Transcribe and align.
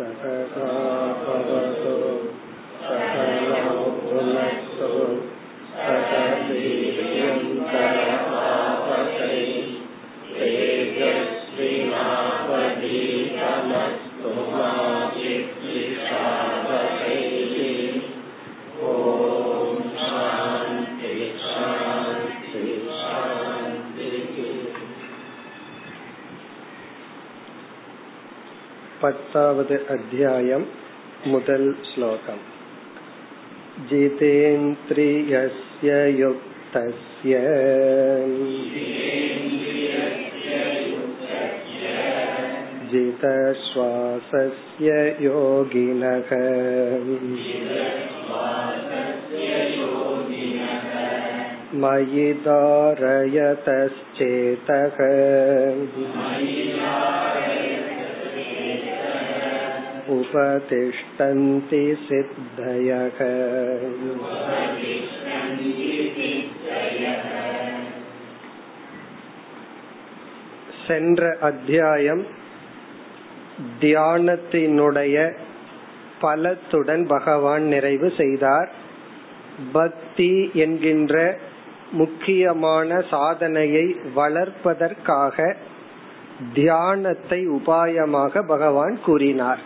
सहना 0.00 0.66
भवतु 1.24 1.94
सहनौ 2.86 4.69
पतावद् 29.31 29.71
अध्यायम् 29.93 30.63
मुदल् 31.31 31.67
श्लोकम् 31.89 32.39
जितेन्द्रियस्य 33.89 35.91
युक्तस्य 36.19 37.33
जितश्वासस्य 42.91 44.89
योगिनः 45.27 46.31
मयि 51.83 52.27
धारयतश्चेतः 52.47 53.37
उपतिष्ठन्ति 60.10 61.82
सिद्धयः 62.06 63.18
சென்ற 70.86 71.22
அத்தியாயம் 71.40 72.24
தியானத்தினுடைய 73.80 75.16
பலத்துடன் 76.20 77.04
பகவான் 77.06 77.64
நிறைவு 77.64 78.08
செய்தார் 78.16 78.70
பக்தி 79.72 80.32
என்கின்ற 80.54 81.14
முக்கியமான 81.92 82.98
சாதனையை 83.10 83.86
வளர்ப்பதற்காக 84.14 85.36
தியானத்தை 86.54 87.40
உபாயமாக 87.48 88.42
பகவான் 88.46 88.96
கூறினார் 89.00 89.62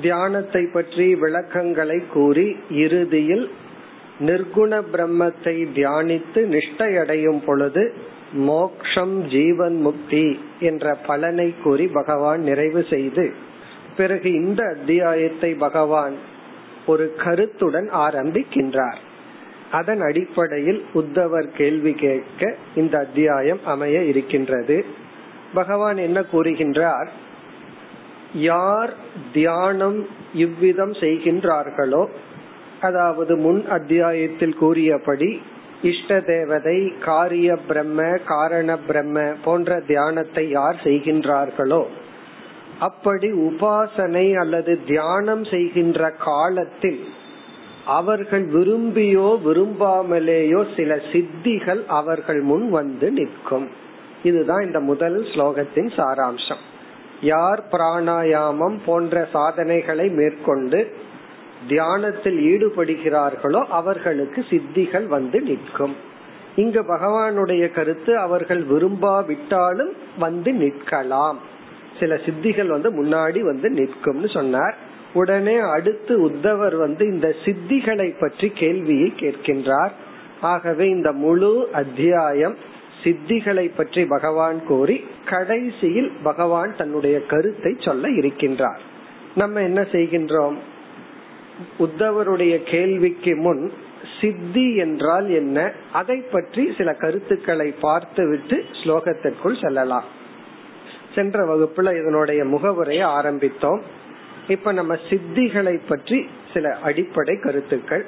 தியானத்தை 0.00 0.66
பற்றி 0.72 1.14
விளக்கங்களை 1.14 2.02
கூறி 2.12 2.56
இறுதியில் 2.70 3.50
நிர்குண 4.20 4.82
பிரம்மத்தை 4.92 5.56
தியானித்து 5.74 6.34
நிஷ்டையடையும் 6.34 7.44
பொழுது 7.44 7.92
மோக்ஷம் 8.32 9.26
ஜீவன் 9.26 9.76
முக்தி 9.76 10.38
என்ற 10.60 10.94
பலனை 10.94 11.54
கூறி 11.62 11.86
பகவான் 11.86 12.40
நிறைவு 12.40 12.84
செய்து 12.90 13.32
பிறகு 13.96 14.32
இந்த 14.32 14.64
அத்தியாயத்தை 14.64 15.54
பகவான் 15.54 16.12
ஒரு 16.86 17.14
கருத்துடன் 17.16 17.88
ஆரம்பிக்கின்றார். 17.90 18.96
அதன் 19.70 20.00
அடிப்படையில் 20.00 20.84
உத்தவர் 20.94 21.48
கேள்வி 21.56 21.92
கேட்க 21.92 22.54
இந்த 22.74 22.98
அத்தியாயம் 22.98 23.60
அமைய 23.64 24.02
இருக்கின்றது. 24.02 24.84
பகவான் 25.54 25.96
என்ன 25.96 26.24
கூறுகின்றார்? 26.32 27.08
யார் 28.34 28.92
தியானம் 29.32 30.06
இவ்விதம் 30.32 30.92
செய்கின்றார்களோ 30.92 32.08
அதாவது 32.80 33.36
முன் 33.36 33.66
அத்தியாயத்தில் 33.66 34.54
கூறியபடி 34.54 35.40
இஷ்ட 35.82 36.20
தேவதை 36.20 36.92
காரிய 36.98 37.56
பிரம்ம 37.68 38.18
காரண 38.18 38.78
பிரம்ம 38.78 39.22
போன்ற 39.44 39.80
தியானத்தை 39.80 40.48
யார் 40.48 40.76
செய்கின்றார்களோ 40.84 41.86
அப்படி 42.78 43.32
உபாசனை 43.32 44.38
அல்லது 44.38 44.80
தியானம் 44.86 45.44
செய்கின்ற 45.44 46.10
காலத்தில் 46.10 47.04
அவர்கள் 47.84 48.46
விரும்பியோ 48.46 49.28
விரும்பாமலேயோ 49.44 50.66
சில 50.76 50.94
சித்திகள் 50.94 51.86
அவர்கள் 51.86 52.40
முன் 52.40 52.70
வந்து 52.70 53.10
நிற்கும். 53.10 53.68
இதுதான் 54.22 54.62
இந்த 54.62 54.80
முதல் 54.80 55.26
ஸ்லோகத்தின் 55.34 55.90
சாராம்சம். 55.96 56.62
யார் 57.22 57.62
பிராணாயாமம் 57.72 58.78
போன்ற 58.86 59.28
சாதனைகளை 59.32 60.08
மேற்கொண்டு 60.08 60.96
தியானத்தில் 61.68 62.38
ஈடுபடுகிறார்களோ 62.38 63.60
அவர்களுக்கு 63.64 64.44
சித்திகள் 64.50 65.06
வந்து 65.06 65.40
நிற்கும். 65.40 65.96
இங்கு 66.56 66.80
பகவானுடைய 66.82 67.72
கருத்து 67.72 68.18
அவர்கள் 68.18 68.62
விரும்பாவிட்டாலும் 68.66 69.92
வந்து 70.18 70.52
நிற்கலாம். 70.52 71.38
சில 72.00 72.14
சித்திகள் 72.14 72.66
வந்து 72.66 72.90
முன்னாடி 73.02 73.40
வந்து 73.40 73.70
நிற்கும்னு 73.70 74.32
சொன்னார். 74.32 74.76
உடனே 75.14 75.58
அடுத்து 75.58 76.28
உத்தவர் 76.28 76.76
வந்து 76.76 77.06
இந்த 77.06 77.34
சித்திகளை 77.44 78.14
பற்றி 78.20 78.48
கேள்வியை 78.48 79.12
கேட்கின்றார். 79.18 79.90
ஆகவே 80.40 80.88
இந்த 80.88 81.12
முழு 81.12 81.68
அத்தியாயம் 81.72 82.56
சித்திகளை 83.04 83.70
பற்றி 83.76 84.04
பகவான் 84.04 84.64
கூறி 84.66 85.04
கடைசியில் 85.24 86.12
பகவான் 86.22 86.76
தன்னுடைய 86.76 87.26
கருத்தை 87.26 87.76
சொல்ல 87.78 88.08
இருக்கின்றார். 88.08 88.82
நம்ம 89.34 89.60
என்ன 89.60 89.80
செய்கின்றோம்? 89.80 90.56
உத்தவருடைய 91.78 92.62
கேள்விக்கு 92.62 93.36
முன் 93.36 93.72
சித்தி 94.20 94.76
என்றால் 94.76 95.30
என்ன? 95.30 95.72
அதை 95.92 96.16
பற்றி 96.16 96.74
சில 96.76 96.94
கருத்துக்களை 96.94 97.74
பார்த்துவிட்டு 97.80 98.64
ஸ்லோகத்திற்குள் 98.72 99.60
செல்லலாம். 99.60 100.04
சென்ற 101.14 101.38
வகுப்புல 101.44 102.00
இதனுடைய 102.00 102.44
முகவுரையை 102.44 103.06
ஆரம்பித்தோம். 103.06 103.80
இப்ப 104.48 104.72
நம்ம 104.72 104.96
சித்திகளை 105.10 105.80
பற்றி 105.88 106.28
சில 106.54 106.74
அடிப்படை 106.82 107.36
கருத்துக்கள். 107.40 108.04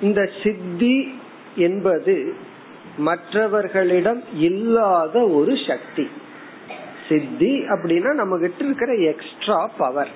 இந்த 0.00 0.30
சித்தி 0.42 1.14
என்பது 1.56 2.34
மற்றவர்களிடம் 2.96 4.22
இல்லாத 4.34 5.26
ஒரு 5.28 5.56
சக்தி. 5.66 6.08
சித்தி 7.08 7.60
அப்படின்னா 7.60 8.14
நம்ம 8.14 8.38
கிட்ட 8.38 8.64
இருக்கிற 8.64 8.94
எக்ஸ்ட்ரா 8.94 9.70
பவர் 9.78 10.08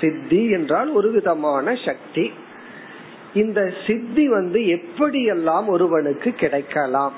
சித்தி 0.00 0.50
என்றால் 0.50 0.88
ஒரு 0.88 1.10
விதமான 1.10 1.74
சக்தி. 1.84 2.32
இந்த 3.34 3.72
சித்தி 3.86 4.28
வந்து 4.28 4.60
எப்படியெல்லாம் 4.60 5.66
ஒருவனுக்கு 5.66 6.32
கிடைக்கலாம்? 6.32 7.12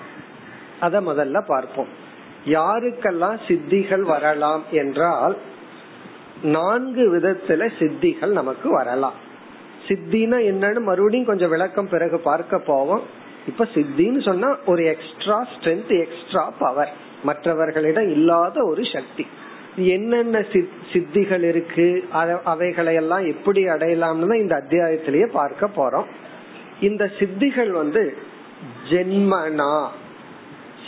அத 0.81 1.01
முதல்ல 1.01 1.45
பார்ப்போம். 1.47 1.87
யாருக்கெல்லாம் 2.45 3.39
சித்திகள் 3.49 4.01
வரலாம் 4.01 4.63
என்றால் 4.71 5.37
நான்கு 6.43 7.17
விதத்துல 7.17 7.71
சித்திகள் 7.79 8.33
நமக்கு 8.33 8.71
வரலாம். 8.71 9.13
சித்தினா 9.89 10.39
என்னன்னு 10.51 10.81
மறுபடியும் 10.81 11.27
கொஞ்சம் 11.27 11.51
விளக்கம் 11.51 11.89
பிறகு 11.89 12.19
பார்க்க 12.19 12.59
போவோம். 12.59 13.03
இப்ப 13.49 13.69
சித்தின்னு 13.75 14.23
சொன்னா 14.23 14.49
ஒரு 14.67 14.85
எக்ஸ்ட்ரா 14.85 15.39
ஸ்ட்ரென்த் 15.55 15.93
எக்ஸ்ட்ரா 15.99 16.45
பவர் 16.59 16.93
மற்றவர்களிடம் 17.23 18.11
இல்லாத 18.11 18.65
ஒரு 18.65 18.83
சக்தி. 18.93 19.27
என்னென்ன 19.77 20.45
சித்திகள் 20.93 21.43
இருக்கு 21.43 21.87
அவைகளை 22.45 22.95
எல்லாம் 22.95 23.27
எப்படி 23.27 23.65
அடையலாம்னு 23.65 24.35
இந்த 24.35 24.55
அத்தியாயத்திலேயே 24.57 25.27
பார்க்க 25.33 25.71
போறோம். 25.77 26.09
இந்த 26.81 27.11
சித்திகள் 27.19 27.71
வந்து 27.71 28.17
ஜென்மனா? 28.91 29.73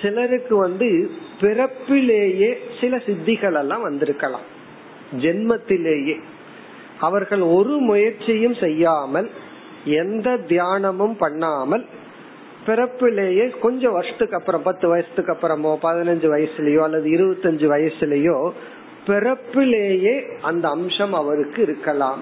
சிலருக்கு 0.02 0.56
வந்து 0.56 1.10
பிறப்பிலேயே 1.40 2.50
சில 2.80 2.96
சித்திகள் 2.96 3.58
எல்லாம் 3.58 3.82
வந்திருக்கலாம். 3.82 4.46
ஜென்மத்திலேயே. 5.16 6.18
அவர்கள் 7.00 7.42
ஒரு 7.58 7.74
முயற்சியும் 7.88 8.54
செய்யாமல் 8.54 9.30
எந்த 9.84 10.30
தியானமும் 10.48 11.16
பண்ணாமல் 11.18 11.84
பிறப்பிலேயே 12.70 13.58
கொஞ்சம் 13.58 13.92
வருஷத்துக்கு 13.92 14.36
அப்புறம் 14.36 14.62
பத்து 14.62 14.88
வயசுக்கு 14.88 15.32
அப்புறமோ 15.32 15.72
பதினஞ்சு 15.82 16.28
வயசுலயோ 16.34 16.82
அல்லது 16.82 17.08
இருபத்தஞ்சு 17.10 17.66
வயசுலயோ 17.74 18.52
பிறப்பிலேயே 19.06 20.14
அந்த 20.40 20.68
அம்சம் 20.68 21.12
அவருக்கு 21.12 21.62
இருக்கலாம். 21.62 22.20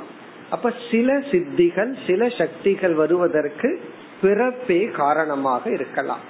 அப்ப 0.50 0.72
சில 0.90 1.12
சித்திகள் 1.30 1.92
சில 2.06 2.28
சக்திகள் 2.28 2.94
வருவதற்கு 2.94 3.80
பிறப்பே 4.20 4.80
காரணமாக 4.84 5.70
இருக்கலாம். 5.70 6.22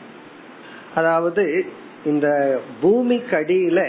அதாவது 0.94 1.64
இந்த 2.04 2.28
பூமிக்கு 2.80 3.36
அடியில 3.36 3.80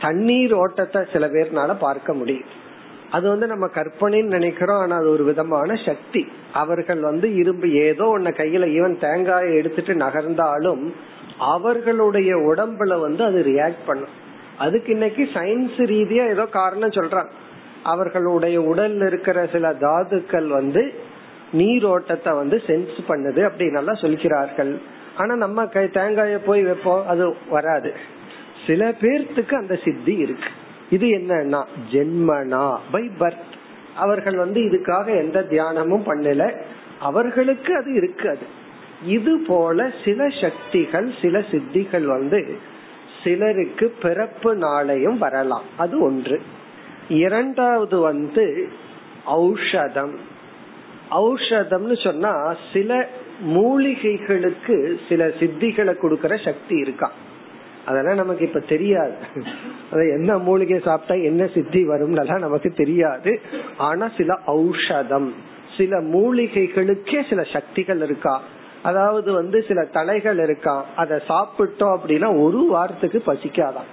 தண்ணீர் 0.00 0.52
ஓட்டத்தை 0.52 1.00
சில 1.12 1.26
பேர்னால 1.26 1.74
பார்க்க 1.78 2.14
முடியும். 2.14 2.50
அது 3.10 3.28
வந்து 3.28 3.46
நம்ம 3.46 3.66
கற்பனைன்னு 3.66 4.36
நினைக்கிறோம் 4.36 4.80
ஆனா 4.80 4.96
அது 4.96 5.10
ஒரு 5.10 5.24
விதமான 5.24 5.74
சக்தி. 5.74 6.28
அவர்கள் 6.52 7.00
வந்து 7.00 7.34
இரும்பு 7.34 7.72
ஏதோ 7.72 8.04
ஒன்ன 8.18 8.30
கையில 8.40 8.66
ஈவன் 8.78 8.96
தேங்காயை 8.98 9.54
எடுத்துட்டு 9.54 9.94
நகர்ந்தாலும் 9.94 10.82
அவர்களுடைய 11.38 12.36
உடம்புல 12.36 13.00
வந்து 13.00 13.24
அது 13.24 13.42
ரியாக்ட் 13.46 13.84
பண்ணும். 13.86 14.14
அதுக்கு 14.58 14.92
இன்னைக்கு 14.92 15.28
சயின்ஸ் 15.34 15.78
ரீதியா 15.78 16.28
ஏதோ 16.28 16.46
காரணம் 16.46 16.90
சொல்றாங்க. 16.90 17.32
அவர்களுடைய 17.82 18.60
உடல்ல 18.60 19.06
இருக்கிற 19.06 19.46
சில 19.46 19.72
தாதுக்கள் 19.72 20.46
வந்து 20.46 20.92
நீரோட்டத்தை 21.52 22.32
வந்து 22.34 22.62
சென்ஸ் 22.66 22.96
பண்ணுது 23.08 23.40
அப்படின்னு 23.48 23.70
நல்லா 23.70 23.94
சொல்கிறார்கள். 23.94 24.78
ஆனா 25.16 25.36
நம்ம 25.36 25.66
கை 25.66 25.84
தேங்காய 25.84 26.38
போய் 26.44 26.62
வைப்போம் 26.62 27.06
அது 27.06 27.36
வராது. 27.48 27.92
சில 28.66 28.90
பேர்த்துக்கு 29.00 29.54
அந்த 29.54 29.78
சித்தி 29.84 30.14
இருக்கு. 30.14 30.50
இது 30.90 31.06
என்னன்னா 31.06 31.64
ஜென்மனா 31.92 32.76
பை 32.90 33.10
பர்த் 33.20 33.56
அவர்கள் 33.96 34.36
வந்து 34.36 34.60
இதுக்காக 34.60 35.16
எந்த 35.18 35.46
தியானமும் 35.50 36.06
பண்ணல. 36.06 36.60
அவர்களுக்கு 36.98 37.76
அது 37.76 37.94
இருக்காது. 37.94 38.38
அது 38.38 39.10
இது 39.10 39.44
போல 39.46 39.90
சில 40.04 40.28
சக்திகள் 40.40 41.14
சில 41.22 41.38
சித்திகள் 41.38 42.04
வந்து 42.04 42.58
சிலருக்கு 43.24 43.94
பிறப்பு 44.02 44.56
நாளையும் 44.56 45.18
வரலாம். 45.18 45.62
அது 45.76 46.00
ஒன்று. 46.00 46.40
இரண்டாவது 47.08 48.00
வந்து 48.00 48.68
ஔஷதம். 49.26 50.14
ஔஷதம்னு 51.10 52.02
சொன்னா 52.02 52.54
சில 52.72 53.08
மூலிகைகளுக்கு 53.46 54.98
சில 55.08 55.26
சித்திகளை 55.26 55.94
கொடுக்கற 56.02 56.44
சக்தி 56.44 56.76
இருக்கா? 56.76 57.12
அதெல்லாம் 57.88 58.20
நமக்கு 58.22 58.46
இப்ப 58.46 58.60
தெரியாது. 58.72 59.14
என்ன 60.16 60.38
மூலிகை 60.38 60.78
சாப்பிட்டா 60.84 61.16
என்ன 61.22 61.46
சித்தி 61.54 61.80
வரும்னு 61.88 62.38
நமக்கு 62.38 62.70
தெரியாது. 62.72 63.32
ஆனா 63.78 64.06
சில 64.16 64.38
ஔஷதம் 64.46 65.28
சில 65.76 66.00
மூலிகைகளுக்கே 66.12 67.18
சில 67.28 67.42
சக்திகள் 67.52 68.00
இருக்கா? 68.02 68.36
அதாவது 68.82 69.32
வந்து 69.32 69.58
சில 69.68 69.80
தலைகள் 69.92 70.38
இருக்கா? 70.38 70.76
அதை 70.96 71.16
சாப்பிட்டோம் 71.28 71.94
அப்படின்னா 71.96 72.28
ஒரு 72.42 72.60
வாரத்துக்கு 72.68 73.22
பசிக்காதான். 73.26 73.88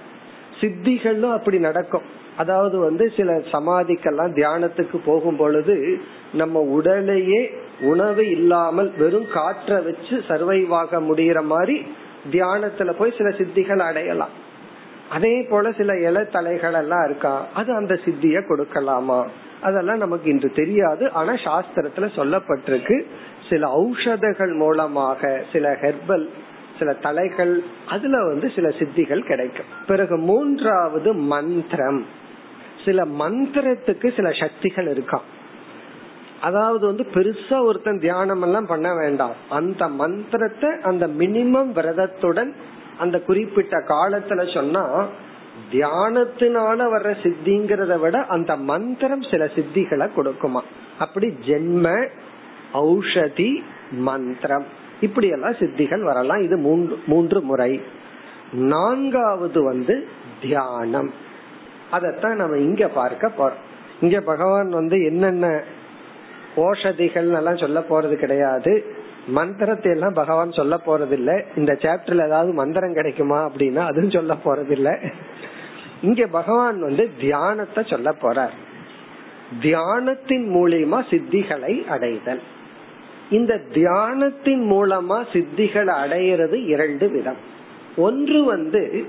சித்திகளும் 0.59 1.33
அப்படி 1.33 1.57
நடக்கும். 1.59 2.05
அதாவது 2.37 2.77
வந்து 2.79 3.05
சில 3.17 3.33
சமாதிக்கெல்லாம் 3.51 4.31
தியானத்துக்கு 4.37 4.97
போகும் 5.05 5.37
பொழுது 5.37 5.75
நம்ம 6.33 6.59
உடலையே 6.77 7.41
உணவு 7.81 8.23
இல்லாமல் 8.29 8.89
வெறும் 8.97 9.29
காற்ற 9.33 9.77
வச்சு 9.83 10.15
சர்வைவாக 10.27 10.99
முடிகிற 11.09 11.39
மாதிரி 11.43 11.77
தியானத்துல 12.31 12.91
போய் 12.91 13.13
சில 13.17 13.29
சித்திகள் 13.29 13.79
அடையலாம். 13.79 14.29
அதே 15.09 15.41
போல 15.41 15.71
சில 15.71 15.99
இல 15.99 16.23
தலைகள் 16.23 16.73
எல்லாம் 16.73 17.05
இருக்கா? 17.05 17.47
அது 17.53 17.73
அந்த 17.73 17.99
சித்திய 18.05 18.39
கொடுக்கலாமா? 18.39 19.25
அதெல்லாம் 19.61 19.97
நமக்கு 19.97 20.29
இன்று 20.29 20.51
தெரியாது. 20.51 21.11
ஆனா 21.11 21.33
சாஸ்திரத்துல 21.33 22.09
சொல்லப்பட்டிருக்கு 22.15 23.05
சில 23.49 23.81
ஔஷதங்கள் 23.81 24.55
மூலமாக 24.55 25.43
சில 25.53 25.71
ஹெர்பல் 25.71 26.29
சில 26.79 26.93
தலைகள் 26.93 27.63
அதுல 27.87 28.23
வந்து 28.23 28.51
சில 28.55 28.67
சித்திகள் 28.69 29.25
கிடைக்கும். 29.25 29.65
பிறகு 29.87 30.17
மூன்றாவது 30.17 31.13
மந்திரம். 31.13 32.05
சில 32.85 33.05
மந்திரத்துக்கு 33.05 34.15
சில 34.15 34.31
சக்திகள் 34.31 34.85
இருக்காம் 34.85 35.25
அதாவது 36.41 36.85
வந்து 36.85 37.05
பெருசா 37.13 37.63
ஒருத்தன் 37.63 37.99
தியானம் 37.99 38.41
எல்லாம் 38.41 38.65
பண்ண 38.65 38.95
வேண்டாம். 38.95 39.31
அந்த 39.49 39.87
மந்திரத்தை 39.87 40.69
அந்த 40.83 41.07
மினிமம் 41.07 41.71
விரதத்துடன் 41.71 42.53
அந்த 42.99 43.19
குறிப்பிட்ட 43.19 43.77
காலத்துல 43.77 44.53
சொன்னா 44.53 45.05
தியானத்தினால 45.71 46.77
வர்ற 46.93 47.15
சித்திங்கிறத 47.23 47.99
விட 47.99 48.25
அந்த 48.25 48.55
மந்திரம் 48.55 49.21
சில 49.21 49.45
சித்திகளை 49.45 50.09
கொடுக்குமா. 50.15 50.61
அப்படி 50.99 51.37
ஜென்ம 51.47 52.07
ஔஷதி 52.73 53.61
மந்திரம். 53.91 54.65
இப்படி 55.01 55.27
எல்லாம் 55.27 55.51
சித்திகள் 55.51 56.01
வரலாம். 56.01 56.41
இது 56.41 56.57
மூன்று 56.57 56.99
மூன்று 57.05 57.41
முறை. 57.41 57.81
நான்காவது 58.53 59.63
வந்து 59.63 60.07
தியானம். 60.41 61.11
அதத்தான் 61.91 62.35
நம்ம 62.35 62.57
இங்க 62.57 62.87
பார்க்க 62.87 63.31
போறோம். 63.37 63.63
இங்க 64.01 64.21
பகவான் 64.21 64.69
வந்து 64.69 65.03
என்னென்ன 65.03 65.63
ஓஷதிகள் 66.55 67.35
எல்லாம் 67.35 67.57
சொல்ல 67.57 67.79
போறது 67.89 68.13
கிடையாது. 68.13 69.03
மந்திரத்தை 69.27 69.91
எல்லாம் 69.91 70.13
பகவான் 70.13 70.51
சொல்ல 70.51 70.79
போறது 70.85 71.11
இல்ல 71.11 71.43
இந்த 71.55 71.73
சாப்டர்ல 71.73 72.25
ஏதாவது 72.25 72.53
மந்திரம் 72.53 72.93
கிடைக்குமா 72.93 73.49
அப்படின்னா 73.49 73.75
அதுவும் 73.75 74.09
சொல்ல 74.09 74.35
போறது 74.45 74.71
இல்ல 74.71 74.99
இங்க 76.01 76.27
பகவான் 76.27 76.79
வந்து 76.81 77.09
தியானத்தை 77.19 77.83
சொல்ல 77.87 78.15
போறார். 78.21 78.55
தியானத்தின் 79.61 80.45
மூலியமா 80.55 80.99
சித்திகளை 81.09 81.87
அடைதல். 81.87 82.41
இந்த 83.29 83.61
தியானத்தின் 83.73 84.63
மூலமா 84.71 85.17
சித்திகளை 85.33 85.93
அடையிறது 86.03 86.65
இரண்டு 86.65 87.09
விதம். 87.09 87.37
ஒன்று 87.97 88.43
வந்து 88.43 89.05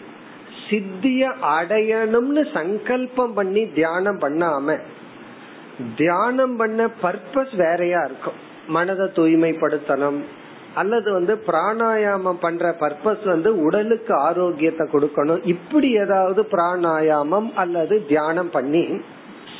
சித்திய 0.70 1.28
அடையணும்னு 1.42 2.52
சங்கல்பம் 2.52 3.34
பண்ணி 3.34 3.72
தியானம் 3.72 4.18
பண்ணாம 4.18 4.78
தியானம் 5.96 6.56
பண்ண 6.56 6.88
பர்பஸ் 7.02 7.56
வேறையா 7.56 8.02
இருக்கும். 8.02 8.38
மனதை 8.66 9.06
தூய்மைப்படுத்தணும். 9.06 10.20
அல்லது 10.74 11.12
வந்து 11.12 11.42
பிராணாயாமம் 11.46 12.40
பண்ற 12.40 12.76
பர்பஸ் 12.80 13.24
வந்து 13.24 13.62
உடலுக்கு 13.62 14.14
ஆரோக்கியத்தை 14.14 14.88
கொடுக்கணும். 14.92 15.46
இப்படி 15.46 15.90
ஏதாவது 15.90 16.42
பிராணாயாமம் 16.42 17.52
அல்லது 17.54 18.06
தியானம் 18.06 18.50
பண்ணி 18.50 19.00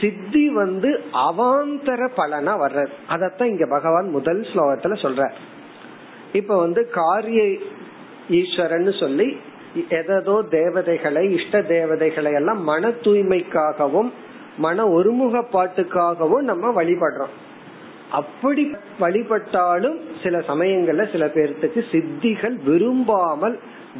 சித்தி 0.01 0.49
வந்து 0.49 1.01
அவாந்தர 1.13 2.09
பலனா 2.17 2.55
வர்றது. 2.61 2.93
அதத்தான் 3.11 3.45
இங்க 3.45 3.67
பகவான் 3.67 4.09
முதல் 4.09 4.41
ஸ்லோகத்துல 4.41 4.97
சொல்ற 5.03 5.31
இப்ப 6.33 6.59
வந்து 6.59 6.91
காரிய 6.91 7.59
ஈஸ்வரன் 8.31 8.93
சொல்லி 8.93 9.37
எதோ 9.89 10.45
தேவதைகளை 10.51 11.35
இஷ்ட 11.35 11.63
தேவதைகளை 11.63 12.33
எல்லாம் 12.33 12.63
மன 12.63 12.89
தூய்மைக்காகவும் 12.89 14.11
மன 14.59 14.85
ஒருமுகப்பாட்டுக்காகவும் 14.85 16.47
நம்ம 16.51 16.83
வழிபடுறோம். 16.83 17.35
அப்படி 18.11 18.63
வழிபட்டாலும் 19.01 19.97
சில 20.23 20.39
சமயங்கள்ல 20.39 21.05
சில 21.13 21.27
பேர்த்துக்கு 21.27 21.81
சித்திகள் 21.91 22.57
விரும்பாமல் 22.65 23.59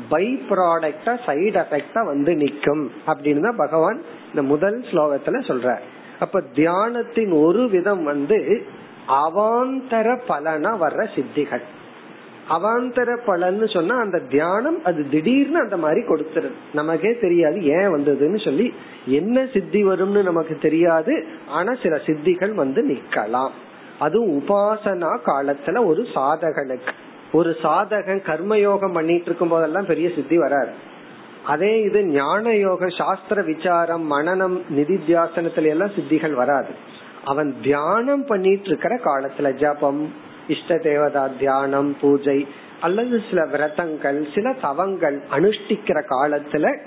பை 0.09 0.27
ப்ராடக்டா 0.49 1.13
சைடு 1.27 1.59
எஃபெக்டா 1.63 2.05
வந்து 2.05 2.33
நிக்கும் 2.35 2.85
அப்படின்னு 3.07 3.41
தான் 3.41 3.57
பகவான் 3.57 4.03
இந்த 4.29 4.43
முதல் 4.43 4.85
ஸ்லோகத்துல 4.91 5.41
சொல்ற 5.51 5.79
அப்ப 6.21 6.43
தியானத்தின் 6.55 7.33
ஒரு 7.43 7.69
விதம் 7.69 8.03
வந்து 8.03 8.39
அவாந்தர 9.09 10.19
பலனா 10.29 10.73
வர்ற 10.85 11.03
சித்திகள். 11.15 11.65
அவாந்தர 12.51 13.19
பலன்னு 13.27 13.73
சொன்னா 13.73 13.97
அந்த 13.99 14.19
தியானம் 14.19 14.85
அது 14.85 15.09
திடீர்னு 15.09 15.59
அந்த 15.61 15.77
மாதிரி 15.77 16.01
கொடுத்துருது. 16.01 16.51
நமக்கே 16.75 17.19
தெரியாது 17.19 17.65
ஏன் 17.65 17.93
வந்ததுன்னு 17.95 18.45
சொல்லி 18.45 18.75
என்ன 19.07 19.47
சித்தி 19.53 19.85
வரும்னு 19.85 20.23
நமக்கு 20.23 20.57
தெரியாது. 20.57 21.27
ஆனா 21.49 21.75
சில 21.83 21.97
சித்திகள் 21.97 22.55
வந்து 22.55 22.83
நிக்கலாம் 22.89 23.55
அதுவும் 23.99 24.35
உபாசனா 24.39 25.13
காலத்துல 25.27 25.85
ஒரு 25.85 26.03
சாதகனுக்கு. 26.15 26.93
ஒரு 27.33 27.57
சாதகன் 27.63 28.21
கர்மயோகம் 28.27 28.93
பண்ணிட்டு 28.93 29.25
இருக்கும் 29.25 29.49
போதெல்லாம் 29.49 29.87
பெரிய 29.87 30.11
சித்தி 30.15 30.39
வராது 30.39 30.95
அதே 31.47 31.81
இது 31.81 32.05
ஞான 32.05 32.55
யோக 32.55 32.87
சாஸ்திர 32.89 33.43
விசாரம் 33.43 34.13
மனநம் 34.13 34.57
நிதித்தியாசனத்துல 34.77 35.73
எல்லாம் 35.75 35.89
சித்திகள் 35.89 36.33
வராது. 36.33 36.69
அவன் 37.25 37.51
தியானம் 37.63 38.25
பண்ணிட்டு 38.25 38.69
இருக்கிற 38.69 38.95
காலத்துல 39.05 39.53
ஜபம் 39.55 40.25
இஷ்ட 40.49 40.79
தேவதா 40.79 41.29
தியானம் 41.39 41.97
பூஜை 42.01 42.47
அல்லது 42.81 43.23
சில 43.31 43.47
விரதங்கள் 43.47 44.35
சில 44.35 44.53
தவங்கள் 44.63 45.23
அனுஷ்டிக்கிற 45.31 45.99
காலத்துல 46.11 46.79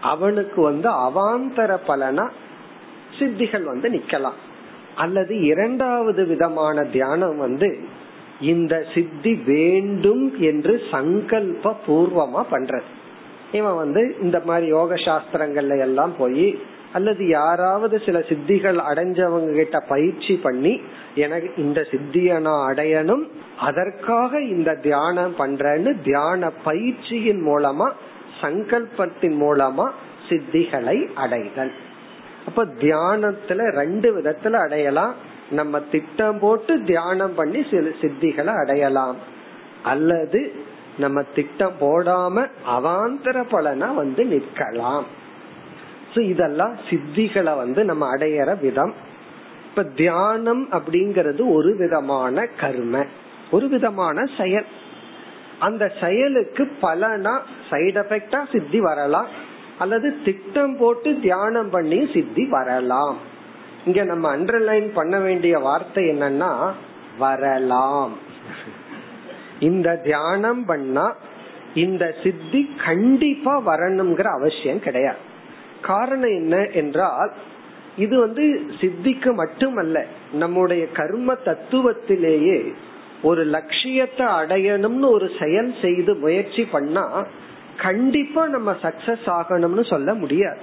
அவனுக்கு 0.00 0.62
வந்து 0.62 0.88
அவாந்தர 0.90 1.78
பலனா 1.88 2.28
சித்திகள் 3.18 3.62
வந்து 3.62 3.88
நிக்கலாம். 3.88 4.38
அல்லது 4.94 5.40
இரண்டாவது 5.40 6.26
விதமான 6.26 6.82
தியானம் 6.82 7.38
வந்து 7.38 7.78
இந்த 8.40 8.84
சித்தி 8.94 9.34
வேண்டும் 9.46 10.40
என்று 10.40 10.82
சங்கல்ப 10.90 11.76
பூர்வமா 11.86 12.42
பண்றது. 12.50 12.88
இவன் 13.52 13.76
வந்து 13.76 14.16
இந்த 14.22 14.40
மாதிரி 14.44 14.66
யோக 14.66 14.94
சாஸ்திரங்கள்ல 14.94 15.78
எல்லாம் 15.78 16.12
போய் 16.18 16.60
அல்லது 16.96 17.28
யாராவது 17.28 18.00
சில 18.06 18.18
சித்திகள் 18.18 18.80
அடைஞ்சவங்க 18.90 19.54
கிட்ட 19.54 19.80
பயிற்சி 19.80 20.34
பண்ணி 20.42 20.80
எனக்கு 21.14 21.52
இந்த 21.56 21.86
சித்திய 21.90 22.38
நான் 22.38 22.74
அடையணும் 22.74 23.22
அதற்காக 23.58 24.40
இந்த 24.40 24.74
தியானம் 24.74 25.34
பண்றேன்னு 25.38 25.92
தியான 26.04 26.50
பயிற்சியின் 26.64 27.42
மூலமா 27.46 27.90
சங்கல்பத்தின் 28.40 29.36
மூலமா 29.40 29.90
சித்திகளை 30.28 31.12
அடைதல். 31.14 31.72
அப்ப 32.46 32.64
தியானத்துல 32.64 33.70
ரெண்டு 33.70 34.08
விதத்துல 34.18 34.52
அடையலாம். 34.52 35.14
நம்ம 35.50 35.80
திட்டம் 35.80 36.38
போட்டு 36.38 36.84
தியானம் 36.84 37.34
பண்ணி 37.34 37.66
சில 37.70 37.88
சித்திகளை 38.00 38.54
அடையலாம். 38.56 39.16
அல்லது 39.82 40.52
நம்ம 40.98 41.22
திட்டம் 41.34 41.76
போடாம 41.80 42.48
அவாந்தர 42.68 43.44
பலனா 43.50 43.94
வந்து 43.94 44.24
நிற்கலாம். 44.24 45.06
இதெல்லாம் 46.24 46.78
சித்திகளை 46.90 47.56
வந்து 47.56 47.84
நம்ம 47.84 48.16
அடையிற 48.16 48.60
விதம். 48.60 48.94
இப்ப 49.68 49.82
தியானம் 49.82 50.68
அப்படிங்கறது 50.70 51.52
ஒரு 51.52 51.76
விதமான 51.76 52.46
கர்ம 52.46 53.04
ஒரு 53.50 53.68
விதமான 53.68 54.24
செயல். 54.38 54.64
அந்த 55.58 55.92
செயலுக்கு 56.00 56.68
பலனா 56.82 57.38
சைடு 57.70 57.98
எஃபெக்டா 58.02 58.52
சித்தி 58.52 58.80
வரலாம் 58.80 59.26
அல்லது 59.78 60.16
திட்டம் 60.24 60.76
போட்டு 60.76 61.20
தியானம் 61.20 61.70
பண்ணி 61.70 62.10
சித்தி 62.14 62.46
வரலாம். 62.46 63.16
இங்க 63.84 64.04
நம்ம 64.04 64.36
அண்டர்லைன் 64.36 64.90
பண்ண 64.94 65.18
வேண்டிய 65.18 65.58
வார்த்தை 65.58 66.04
என்னன்னா 66.04 66.72
வரலாம். 67.18 68.12
இந்த 69.60 69.96
தியானம் 69.96 70.64
பண்ணா 70.64 71.16
இந்த 71.74 72.14
சித்தி 72.22 72.76
கண்டிப்பா 72.84 73.60
வரணுங்கிற 73.66 74.22
அவசியம் 74.22 74.80
கிடையாது. 74.80 75.34
காரணம் 75.82 76.30
என்ன 76.30 76.66
என்றால் 76.66 77.32
இது 77.96 78.20
வந்து 78.20 78.66
சித்திக்கு 78.80 79.34
மட்டுமல்ல 79.34 80.04
நம்முடைய 80.32 80.88
கர்ம 80.88 81.34
தத்துவத்திலேயே 81.44 82.72
ஒரு 83.22 83.44
லட்சியத்தை 83.44 84.26
அடையணும்னு 84.26 85.10
ஒரு 85.10 85.30
செயல் 85.40 85.74
செய்து 85.82 86.14
முயற்சி 86.14 86.64
பண்ணா 86.64 87.26
கண்டிப்பா 87.76 88.46
நம்ம 88.46 88.72
சக்சஸ் 88.82 89.26
ஆகணும்னு 89.26 89.88
சொல்ல 89.88 90.14
முடியாது. 90.14 90.58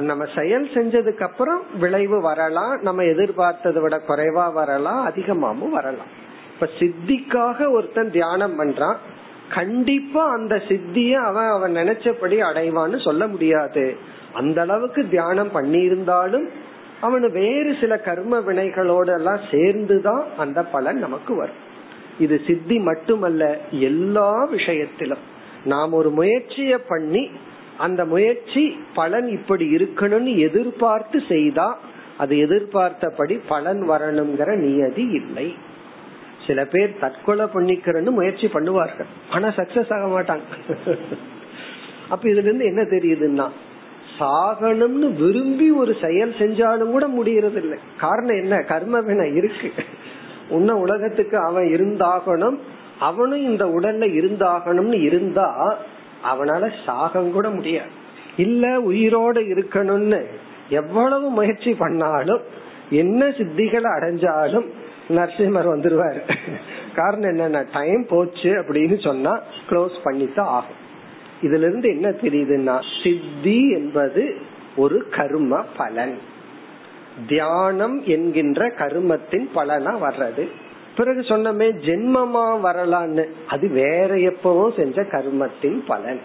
நம்ம 0.00 0.24
செயல் 0.36 0.68
செஞ்சதுக்கு 0.74 1.22
அப்புறம் 1.22 1.62
விளைவு 1.78 2.20
வரலாம் 2.20 2.80
நம்ம 2.80 3.02
எதிர்பார்த்ததை 3.02 3.80
விட 3.80 4.00
குறைவா 4.08 4.52
வரலாம் 4.52 5.04
அதிகமாகவும் 5.04 5.72
வரலாம். 5.72 6.06
இப்ப 6.54 6.68
சித்திக்காக 6.78 7.70
ஒருத்தன் 7.70 8.10
தியானம் 8.10 8.58
பண்றான் 8.60 8.96
கண்டிப்பா 9.54 10.32
அந்த 10.32 10.62
சித்திய 10.68 11.20
அவன் 11.20 11.46
அவன் 11.46 11.76
நினைச்சபடி 11.76 12.40
அடைவான்னு 12.40 13.04
சொல்ல 13.04 13.26
முடியாது. 13.26 13.96
அந்த 14.32 14.60
அளவுக்கு 14.60 15.08
தியானம் 15.08 15.48
பண்ணியிருந்தாலும் 15.48 16.48
அவனு 17.02 17.32
வேறு 17.32 17.76
சில 17.80 17.98
கர்ம 17.98 18.38
வினைகளோட 18.38 19.16
எல்லாம் 19.16 19.38
சேர்ந்துதான் 19.50 20.24
அந்த 20.36 20.64
பலன் 20.64 20.98
நமக்கு 20.98 21.34
வரும். 21.34 21.64
இது 22.18 22.40
சித்தி 22.46 22.78
மட்டுமல்ல 22.78 23.58
எல்லா 23.70 24.44
விஷயத்திலும். 24.44 25.18
நாம் 25.64 25.92
ஒரு 25.92 26.10
முயற்சிய 26.10 26.78
பண்ணி 26.88 27.30
அந்த 27.78 28.04
முயற்சி 28.04 28.76
பலன் 28.94 29.28
இப்படி 29.28 29.74
இருக்கணும்னு 29.74 30.38
எதிர்பார்த்து 30.38 31.22
செய்தா 31.28 31.78
அது 32.18 32.38
எதிர்பார்த்தபடி 32.38 33.40
பலன் 33.48 33.90
வரணுங்கிற 33.90 34.56
நியதி 34.56 35.02
இல்லை. 35.02 35.54
சில 36.46 36.64
பேர் 36.64 36.98
தற்கொலை 36.98 37.46
பண்ணிக்கிறன்னு 37.46 38.10
முயற்சி 38.10 38.46
பண்ணுவார்கள். 38.46 39.08
ஆனா 39.30 39.48
சக்சஸ் 39.48 39.92
ஆக 39.96 40.04
மாட்டாங்க. 40.16 40.44
அப்ப 42.08 42.28
இதுல 42.28 42.44
இருந்து 42.46 42.64
என்ன 42.64 42.82
தெரியுதுன்னா 42.82 43.46
சாகணும்னு 44.18 45.08
விரும்பி 45.24 45.70
ஒரு 45.70 45.96
செயல் 46.00 46.34
செஞ்சாலும் 46.38 46.90
கூட 46.90 47.06
முடியறது 47.08 47.56
இல்லை 47.56 47.78
காரணம் 48.00 48.36
என்ன? 48.36 48.62
கர்ம 48.62 49.00
வினை 49.00 49.34
இருக்கு. 49.34 49.72
உன்ன 50.48 50.76
உலகத்துக்கு 50.76 51.38
அவன் 51.38 51.64
இருந்தாகணும். 51.64 52.58
அவனும் 53.00 53.44
இந்த 53.44 53.64
உடல்ல 53.64 54.04
இருந்தாகணும்னு 54.20 55.02
இருந்தா 55.02 55.78
அவனால 56.32 56.70
சாகம் 56.86 57.30
கூட 57.30 57.48
முடியாது. 57.50 57.90
இல்ல 58.36 58.80
உயிரோட 58.80 59.36
இருக்கணும்னு 59.52 60.20
எவ்வளவு 60.68 61.28
முயற்சி 61.28 61.74
பண்ணாலும் 61.74 62.42
என்ன 62.90 63.26
சித்திகளை 63.26 63.90
அடைஞ்சாலும் 63.98 64.66
நரசிம்மர் 65.08 65.68
வந்துருவாரு. 65.68 66.36
காரணம் 66.94 67.36
என்னன்னா 67.36 67.66
டைம் 67.72 68.06
போச்சு 68.08 68.48
அப்படின்னு 68.48 69.02
சொன்னா 69.02 69.42
க்ளோஸ் 69.68 69.96
பண்ணித்தான் 70.02 70.46
ஆகும். 70.46 70.84
இதுல 71.42 71.56
இருந்து 71.56 71.88
என்ன 71.88 72.08
தெரியுதுன்னா 72.08 72.80
சித்தி 73.02 73.70
என்பது 73.70 74.36
ஒரு 74.76 75.08
கர்ம 75.10 75.64
பலன். 75.76 76.18
தியானம் 77.28 78.02
என்கின்ற 78.04 78.70
கருமத்தின் 78.70 79.48
பலனா 79.54 79.98
வர்றது. 80.00 80.48
பிறகு 80.96 81.20
சொன்னமே 81.20 81.72
ஜென்மமா 81.72 82.58
வரலான்னு. 82.64 83.24
அது 83.46 83.68
வேற 83.68 84.14
எப்பவும் 84.14 84.76
செஞ்ச 84.76 85.02
கர்மத்தின் 85.02 85.84
பலன். 85.86 86.20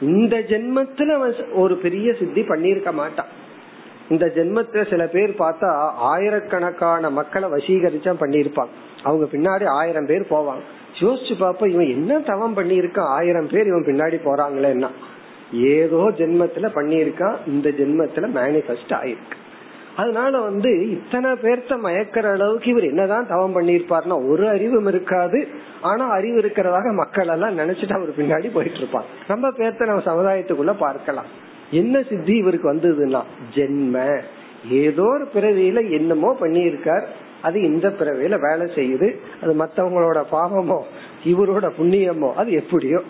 இந்த 0.00 0.38
ஜென்மத்துல 0.38 1.34
ஒரு 1.52 1.76
பெரிய 1.76 2.12
சித்தி 2.12 2.42
பண்ணிருக்க 2.42 2.92
மாட்டான். 2.92 3.44
இந்த 4.08 4.26
ஜென்மத்துல 4.26 4.90
சில 4.90 5.06
பேர் 5.06 5.30
பார்த்தா 5.30 5.70
ஆயிரக்கணக்கான 6.12 7.10
மக்களை 7.10 7.48
வசீகரிச்சா 7.48 8.12
பண்ணிருப்பாங்க 8.20 8.74
அவங்க 9.02 9.24
பின்னாடி 9.32 9.66
ஆயிரம் 9.66 10.06
பேர் 10.06 10.20
போவாங்க. 10.20 10.62
யோசிச்சு 11.00 11.34
பாப்ப 11.40 11.68
இவன் 11.68 11.88
என்ன 11.88 12.20
தவம் 12.20 12.56
பண்ணிருக்கான் 12.56 13.12
ஆயிரம் 13.18 13.48
பேர் 13.52 13.66
இவன் 13.66 13.84
பின்னாடி 13.84 14.18
போறாங்களேன்னா. 14.24 14.88
ஏதோ 15.52 15.96
ஜென்மத்துல 15.96 16.68
பண்ணிருக்கான் 16.74 17.36
இந்த 17.46 17.68
ஜென்மத்துல 17.68 18.28
மேனிபெஸ்ட் 18.38 18.94
ஆயிருக்கு. 19.00 19.36
அதனால 19.96 20.38
வந்து 20.38 20.90
இத்தனை 20.90 21.30
பேர்த்த 21.30 21.76
மயக்கிற 21.84 22.32
அளவுக்கு 22.32 22.70
இவர் 22.70 22.84
என்னதான் 22.84 23.28
தவம் 23.28 23.54
பண்ணிருப்பார்னா 23.56 24.28
ஒரு 24.28 24.48
அறிவும் 24.48 24.86
இருக்காது. 24.86 25.48
ஆனா 25.82 26.08
அறிவு 26.08 26.40
இருக்கிறதாக 26.40 26.92
மக்கள் 26.92 27.28
எல்லாம் 27.28 27.58
நினைச்சிட்டு 27.58 27.92
அவர் 27.92 28.18
பின்னாடி 28.18 28.50
போயிட்டு 28.52 28.78
இருப்பான் 28.78 29.04
ரொம்ப 29.28 29.50
பேர்த்த 29.50 29.86
நம்ம 29.86 30.06
சமுதாயத்துக்குள்ள 30.10 30.74
பார்க்கலாம். 30.78 31.44
என்ன 31.70 32.02
சித்தி 32.02 32.36
இவருக்கு 32.36 32.74
வந்ததுன்னா 32.74 33.22
ஜென்ம. 33.54 34.20
ஏதோ 34.70 35.02
ஒரு 35.02 35.28
பிறவியில 35.34 35.90
என்னமோ 35.90 36.36
பண்ணியிருக்கார். 36.40 37.04
அது 37.42 37.62
இந்த 37.62 37.88
பிறவியில 37.88 38.38
வேலை 38.40 38.74
செய்யுது. 38.74 39.16
அது 39.42 39.54
மத்தவங்களோட 39.54 40.24
பாவமோ 40.32 40.82
இவரோட 41.24 41.70
புண்ணியமோ 41.78 42.34
அது 42.34 42.52
எப்படியோ. 42.52 43.02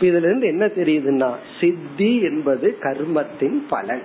இதுல 0.00 0.16
இருந்து 0.16 0.46
என்ன 0.46 0.66
தெரியுதுன்னா 0.66 1.34
சித்தி 1.60 2.22
என்பது 2.22 2.76
கர்மத்தின் 2.80 3.58
பலன். 3.70 4.02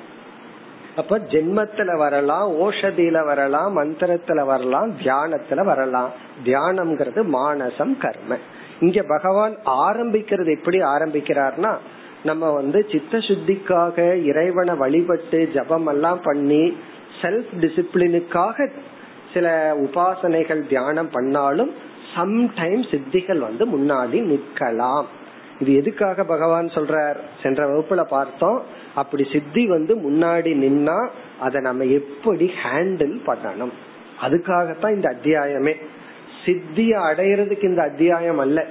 அப்ப 0.96 1.20
ஜென்மத்துல 1.20 1.98
வரலாம் 1.98 2.52
ஓஷதியில 2.52 3.26
வரலாம் 3.26 3.78
மந்திரத்துல 3.78 4.46
வரலாம் 4.46 4.92
தியானத்துல 5.04 5.64
வரலாம். 5.64 6.12
தியானம்ங்கிறது 6.46 7.24
மானசம் 7.34 7.98
கர்ம. 7.98 8.38
இங்க 8.80 9.04
பகவான் 9.08 9.56
ஆரம்பிக்கிறது 9.66 10.58
எப்படி 10.58 10.80
ஆரம்பிக்கிறார்னா 10.80 11.78
நம்ம 12.26 12.52
வந்து 12.52 12.88
சித்த 12.92 13.18
சுத்திக்காக 13.18 14.24
இறைவனை 14.24 14.76
வழிபட்டு 14.76 15.50
ஜபம் 15.54 15.86
எல்லாம் 15.86 16.20
பண்ணி 16.24 16.78
செல்ஃப் 17.22 17.46
டிசிப்ளினுக்காக 17.60 18.70
சில 19.34 19.76
உபாசனைகள் 19.76 20.68
தியானம் 20.68 21.10
பண்ணாலும் 21.10 21.72
சம்டைம் 22.16 22.84
சித்திகள் 22.92 23.38
வந்து 23.38 23.66
முன்னாடி 23.66 24.24
நிற்கலாம். 24.24 25.04
இது 25.60 25.74
எதுக்காக 25.74 26.24
பகவான் 26.24 26.66
சொல்றார்? 26.66 27.16
சென்ற 27.44 27.68
வகுப்புல 27.68 28.04
பார்த்தோம். 28.04 28.64
அப்படி 28.96 29.28
சித்தி 29.32 29.68
வந்து 29.68 29.96
முன்னாடி 29.96 30.52
நின்னா 30.54 31.10
அதை 31.40 31.62
நம்ம 31.62 31.84
எப்படி 31.84 32.52
ஹேண்டில் 32.64 33.20
பண்ணணும்? 33.26 33.72
அதுக்காகத்தான் 34.22 34.94
இந்த 34.94 35.16
அத்தியாயமே. 35.16 35.74
சித்திய 36.46 36.98
அடையிறதுக்கு 37.00 37.64
இந்த 37.64 37.84
அத்தியாயம் 37.84 38.38
அல்ல. 38.38 38.68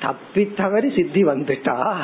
தப்பி 0.00 0.52
தவறி 0.56 0.92
சித்தி 0.96 1.24
வந்துட்டா. 1.24 2.00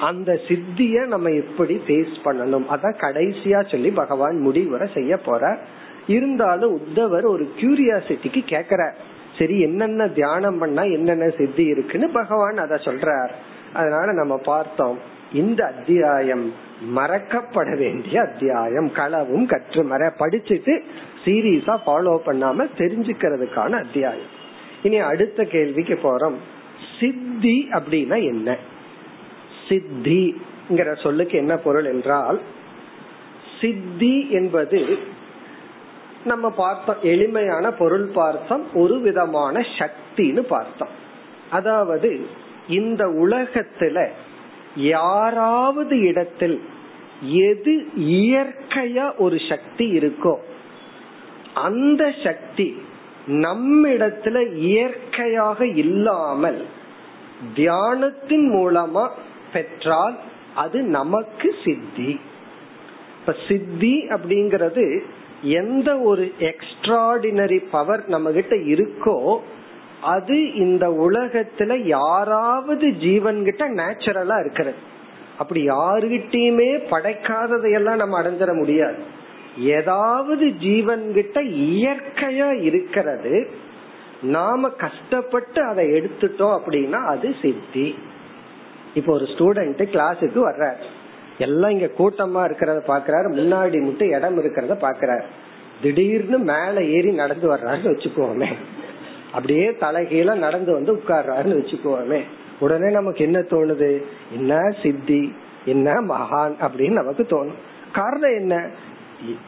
அந்த 0.00 0.40
சித்திய 0.48 1.06
நம்ம 1.06 1.30
எப்படி 1.30 1.80
ஃபேஸ் 1.86 2.14
பண்ணணும்? 2.24 2.64
அதான் 2.70 3.00
கடைசியா 3.00 3.70
சொல்லி 3.70 3.90
பகவான் 3.90 4.38
முடிவுரை 4.38 4.88
செய்ய 4.94 5.16
போற 5.16 5.58
இருந்தாலும் 6.06 6.80
உத்தவர் 6.80 7.24
ஒரு 7.24 7.52
கியூரியாசிட்டிக்கு 7.60 8.42
கேக்குற 8.46 8.92
சரி 9.38 9.60
என்னென்ன 9.60 10.08
தியானம் 10.08 10.58
பண்ணா 10.58 10.82
என்னென்ன 10.82 11.28
சித்தி 11.28 11.64
இருக்குன்னு 11.64 12.08
பகவான் 12.10 12.56
அத 12.56 12.74
சொல்றார். 12.74 13.30
அதனால 13.72 14.12
நம்ம 14.12 14.36
பார்த்தோம் 14.36 14.98
இந்த 15.32 15.66
அத்தியாயம் 15.66 16.52
மறக்கப்பட 16.96 17.78
வேண்டிய 17.78 18.20
அத்தியாயம். 18.20 18.90
களவும் 18.94 19.46
கற்று 19.46 19.82
மற 19.84 20.12
படிச்சுட்டு 20.18 20.82
சீரியஸா 21.24 21.78
ஃபாலோ 21.86 22.18
பண்ணாம 22.26 22.66
தெரிஞ்சுக்கிறதுக்கான 22.78 23.70
அத்தியாயம். 23.70 24.30
இனி 24.82 24.98
அடுத்த 24.98 25.44
கேள்விக்கு 25.44 25.98
போறோம். 26.02 26.34
சித்தி 27.00 27.68
அப்படின்னா 27.70 28.22
என்ன? 28.22 28.56
சித்திங்கிற 29.72 31.02
சொல்லுக்கு 31.02 31.38
என்ன 31.38 31.56
பொருள் 31.56 31.84
என்றால் 31.84 32.40
சித்தி 33.60 34.30
என்பது 34.30 34.98
நம்ம 36.24 36.50
பார்த்தோம் 36.50 36.96
எளிமையான 37.02 37.70
பொருள் 37.70 38.04
பார்த்தோம் 38.04 38.74
ஒரு 38.74 39.00
விதமான 39.00 39.60
சக்தின்னு 39.60 40.40
பார்த்தோம். 40.40 40.88
அதாவது 41.50 42.26
இந்த 42.68 43.06
உலகத்துல 43.06 44.08
யாராவது 44.76 46.00
இடத்தில் 46.00 46.62
எது 47.22 47.86
இயற்கையா 47.96 49.16
ஒரு 49.16 49.38
சக்தி 49.48 49.98
இருக்கோ 49.98 50.36
அந்த 51.54 52.12
சக்தி 52.24 52.82
நம்மிடத்துல 53.26 54.52
இயற்கையாக 54.52 55.66
இல்லாமல் 55.66 56.66
தியானத்தின் 57.54 58.48
மூலமா 58.54 59.08
பெற்றால் 59.52 60.18
அது 60.54 60.82
நமக்கு 60.82 61.54
சித்தி. 61.64 62.20
இப்ப 63.20 63.34
சித்தி 63.48 64.06
அப்படிங்கறது 64.08 65.00
எந்த 65.42 65.98
ஒரு 65.98 66.32
எக்ஸ்ட்ராடினரி 66.40 67.64
பவர் 67.70 68.06
நம்ம 68.06 68.30
கிட்ட 68.30 68.56
இருக்கோ 68.56 69.38
அது 70.02 70.54
இந்த 70.54 70.88
உலகத்துல 70.88 71.76
யாராவது 71.76 72.92
ஜீவன் 72.92 73.44
கிட்ட 73.44 73.70
நேச்சுரலா 73.70 74.40
இருக்கிறது. 74.40 74.76
அப்படி 75.38 75.68
யாருகிட்டயுமே 75.68 76.70
படைக்காததையெல்லாம் 76.90 77.94
நம்ம 77.94 78.22
அடைஞ்சிட 78.22 78.54
முடியாது. 78.54 79.20
ஏதாவது 79.58 80.50
ஜீவன் 80.50 81.12
கிட்ட 81.14 81.42
இயற்கையா 81.42 82.62
இருக்கிறது 82.62 83.50
நாம 84.22 84.68
கஷ்டப்பட்டு 84.68 85.64
அதை 85.64 85.90
எடுத்துட்டோம் 85.90 86.58
அப்படின்னா 86.58 87.04
அது 87.06 87.34
சித்தி. 87.42 87.98
இப்போ 88.94 89.12
ஒரு 89.12 89.24
ஸ்டூடெண்ட் 89.24 89.82
கிளாஸுக்கு 89.82 90.40
வர்றார். 90.48 90.76
எல்லாம் 91.38 91.70
இங்க 91.70 91.90
கூட்டமா 91.98 92.40
இருக்கிறத 92.46 92.80
பாக்குறாரு 92.86 93.28
முன்னாடி 93.32 93.82
மட்டும் 93.84 94.10
இடம் 94.10 94.38
இருக்கிறத 94.38 94.74
பாக்குறாரு 94.80 95.22
திடீர்னு 95.82 96.38
மேல 96.38 96.82
ஏறி 96.82 97.10
நடந்து 97.10 97.54
வர்றாருன்னு 97.54 97.92
வச்சுக்கோமே. 97.92 98.52
அப்படியே 99.32 99.70
தலைகீழ 99.70 100.34
நடந்து 100.34 100.72
வந்து 100.72 100.94
உட்கார்றாருன்னு 100.94 101.62
வச்சுக்கோமே. 101.62 102.20
உடனே 102.60 102.90
நமக்கு 102.90 103.24
என்ன 103.24 103.38
தோணுது? 103.38 104.02
என்ன 104.32 104.58
சித்தி? 104.82 105.34
என்ன 105.64 105.92
மகான் 105.92 106.54
அப்படின்னு 106.60 106.92
நமக்கு 106.92 107.22
தோணும். 107.22 107.60
காரணம் 107.92 108.36
என்ன? 108.36 108.70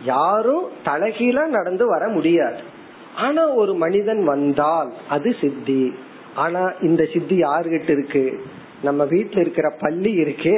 யாரும் 0.04 0.68
தலைகீழ 0.84 1.46
நடந்து 1.46 1.86
வர 1.86 2.08
முடியாது. 2.08 2.56
ஆனா 3.16 3.48
ஒரு 3.48 3.74
மனிதன் 3.74 4.24
வந்தால் 4.24 4.92
அது 5.08 5.34
சித்தி. 5.40 5.94
ஆனா 6.34 6.72
இந்த 6.80 7.06
சித்தி 7.12 7.40
யாருகிட்ட 7.40 7.90
இருக்கு? 7.90 8.42
நம்ம 8.84 9.04
வீட்டுல 9.04 9.38
இருக்கிற 9.38 9.70
பள்ளி 9.80 10.12
இருக்கே 10.22 10.56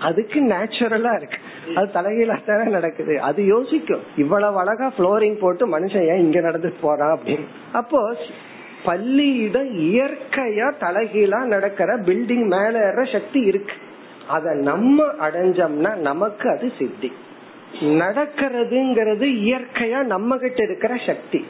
அதுக்கு 0.00 0.40
நேச்சுரலா 0.40 1.12
இருக்கு. 1.16 1.38
அது 1.74 1.88
தலைகீழா 1.94 2.36
தானே 2.44 2.70
நடக்குது. 2.70 3.20
அது 3.20 3.44
யோசிக்கும். 3.44 4.04
இவ்வளவு 4.16 4.58
அழகா 4.58 4.92
புளோரிங் 4.98 5.38
போட்டு 5.38 5.64
மனுஷன் 5.68 6.06
ஏன் 6.08 6.18
இங்க 6.18 6.40
நடந்து 6.40 6.74
போறான் 6.80 7.18
அப்படின்னு. 7.18 7.46
அப்போ 7.72 8.16
பள்ளியிடம் 8.84 9.70
இயற்கையா 9.78 10.68
தலைகீழா 10.80 11.44
நடக்கிற 11.44 11.96
பில்டிங் 11.98 12.46
மேல 12.46 12.78
ஏற 12.90 13.04
சக்தி 13.12 13.40
இருக்கு. 13.40 13.74
அத 14.28 14.54
நம்ம 14.54 15.04
அடைஞ்சோம்னா 15.20 15.96
நமக்கு 15.96 16.50
அது 16.50 16.72
சித்தி. 16.78 17.12
நடக்கிறதுங்கிறது 17.80 19.26
இயற்கையா 19.46 20.02
நம்ம 20.04 20.36
கிட்ட 20.36 20.62
இருக்கிற 20.62 20.94
சக்தி. 21.06 21.46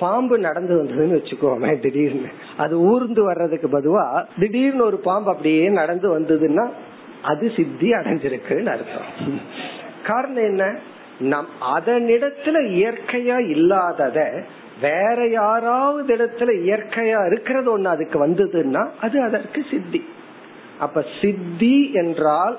பாம்பு 0.00 0.38
நடந்து 0.38 0.82
வந்ததுன்னு 0.82 1.18
வச்சுக்கோமே 1.18 1.80
திடீர்னு. 1.80 2.28
அது 2.56 2.80
ஊர்ந்து 2.80 3.24
வர்றதுக்கு 3.24 3.68
பதுவா 3.68 4.24
திடீர்னு 4.38 4.84
ஒரு 4.84 4.96
பாம்பு 4.96 5.30
அப்படியே 5.30 5.68
நடந்து 5.68 6.20
வந்ததுன்னா 6.20 6.68
அது 7.22 7.52
சித்தி 7.56 7.90
அடைஞ்சிருக்குன்னு 7.90 8.66
அர்த்தம். 8.66 9.40
காரணம் 10.04 10.44
என்ன? 10.44 10.78
நம் 11.18 11.46
அதனிடத்துல 11.76 12.56
இயற்கையா 12.70 13.48
இல்லாதத 13.48 14.42
வேற 14.80 15.28
யாராவது 15.28 16.16
இடத்துல 16.16 16.50
இயற்கையா 16.66 17.26
இருக்கிறது 17.26 17.78
ஒண்ணு 17.78 17.84
அதுக்கு 17.84 18.26
வந்ததுன்னா 18.26 18.88
அது 19.00 19.22
அதற்கு 19.22 19.64
சித்தி. 19.70 20.04
அப்ப 20.78 21.04
சித்தி 21.20 21.92
என்றால் 21.92 22.58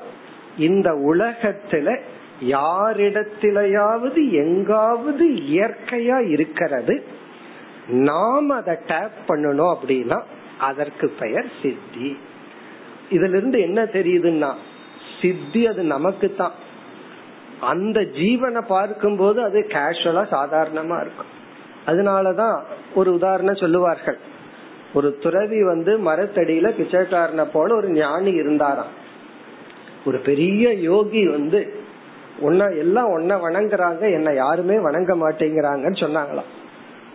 இந்த 0.57 0.91
உலகத்துல 0.91 1.99
யாரிடத்திலையாவது 2.41 4.31
எங்காவது 4.31 5.25
இயற்கையா 5.29 6.29
இருக்கிறது 6.29 7.03
நாம் 7.87 8.49
அதை 8.49 8.75
டேப் 8.87 9.11
பண்ணணும் 9.27 9.75
அப்படின்னா 9.75 10.21
அதற்கு 10.59 11.09
பெயர் 11.19 11.51
சித்தி. 11.61 12.17
இதுல 13.09 13.35
இருந்து 13.37 13.59
என்ன 13.59 13.83
தெரியுதுன்னா 13.83 14.53
சித்தி 15.21 15.67
அது 15.67 15.83
நமக்கு 15.83 16.35
தான் 16.35 16.51
அந்த 17.59 17.99
ஜீவனை 17.99 18.61
பார்க்கும் 18.61 19.17
போது 19.17 19.43
அது 19.43 19.59
கேஷுவலா 19.59 20.23
சாதாரணமா 20.31 21.01
இருக்கும். 21.01 21.31
அதனாலதான் 21.85 22.63
ஒரு 22.95 23.13
உதாரணம் 23.13 23.55
சொல்லுவார்கள். 23.55 24.17
ஒரு 24.93 25.17
துறவி 25.17 25.63
வந்து 25.63 25.97
மரத்தடியில 25.97 26.69
பிச்சைக்காரனை 26.69 27.45
போல 27.53 27.75
ஒரு 27.75 27.89
ஞானி 27.89 28.31
இருந்தாராம். 28.31 29.05
ஒரு 30.05 30.19
பெரிய 30.19 30.73
யோகி 30.73 31.27
வந்து 31.27 31.79
உன்ன 32.39 32.65
எல்லாம் 32.65 33.19
ஒன்ன 33.19 33.31
வணங்குறாங்க 33.31 34.01
என்ன 34.11 34.33
யாருமே 34.33 34.79
வணங்க 34.79 35.15
மாட்டேங்கிறாங்கன்னு 35.15 36.03
சொன்னாங்களாம். 36.03 36.51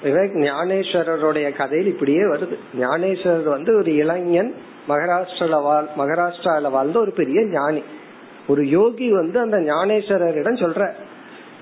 ஞானேஸ்வரருடைய 0.04 1.56
கதையில் 1.56 1.87
இப்படியே 1.87 2.21
வருது. 2.21 2.56
ஞானேஸ்வரர் 2.80 3.42
வந்து 3.42 3.76
ஒரு 3.76 3.94
இளைஞன் 3.94 4.54
மகாராஷ்டிரால 4.88 5.62
வாழ் 5.62 5.85
மகாராஷ்டிரால 5.99 6.71
வாழ்ந்த 6.71 6.99
ஒரு 6.99 7.11
பெரிய 7.11 7.47
ஞானி. 7.47 7.82
ஒரு 8.47 8.68
யோகி 8.68 9.11
வந்து 9.11 9.40
அந்த 9.40 9.56
ஞானேஸ்வரரிடம் 9.56 10.61
சொல்ற 10.61 10.92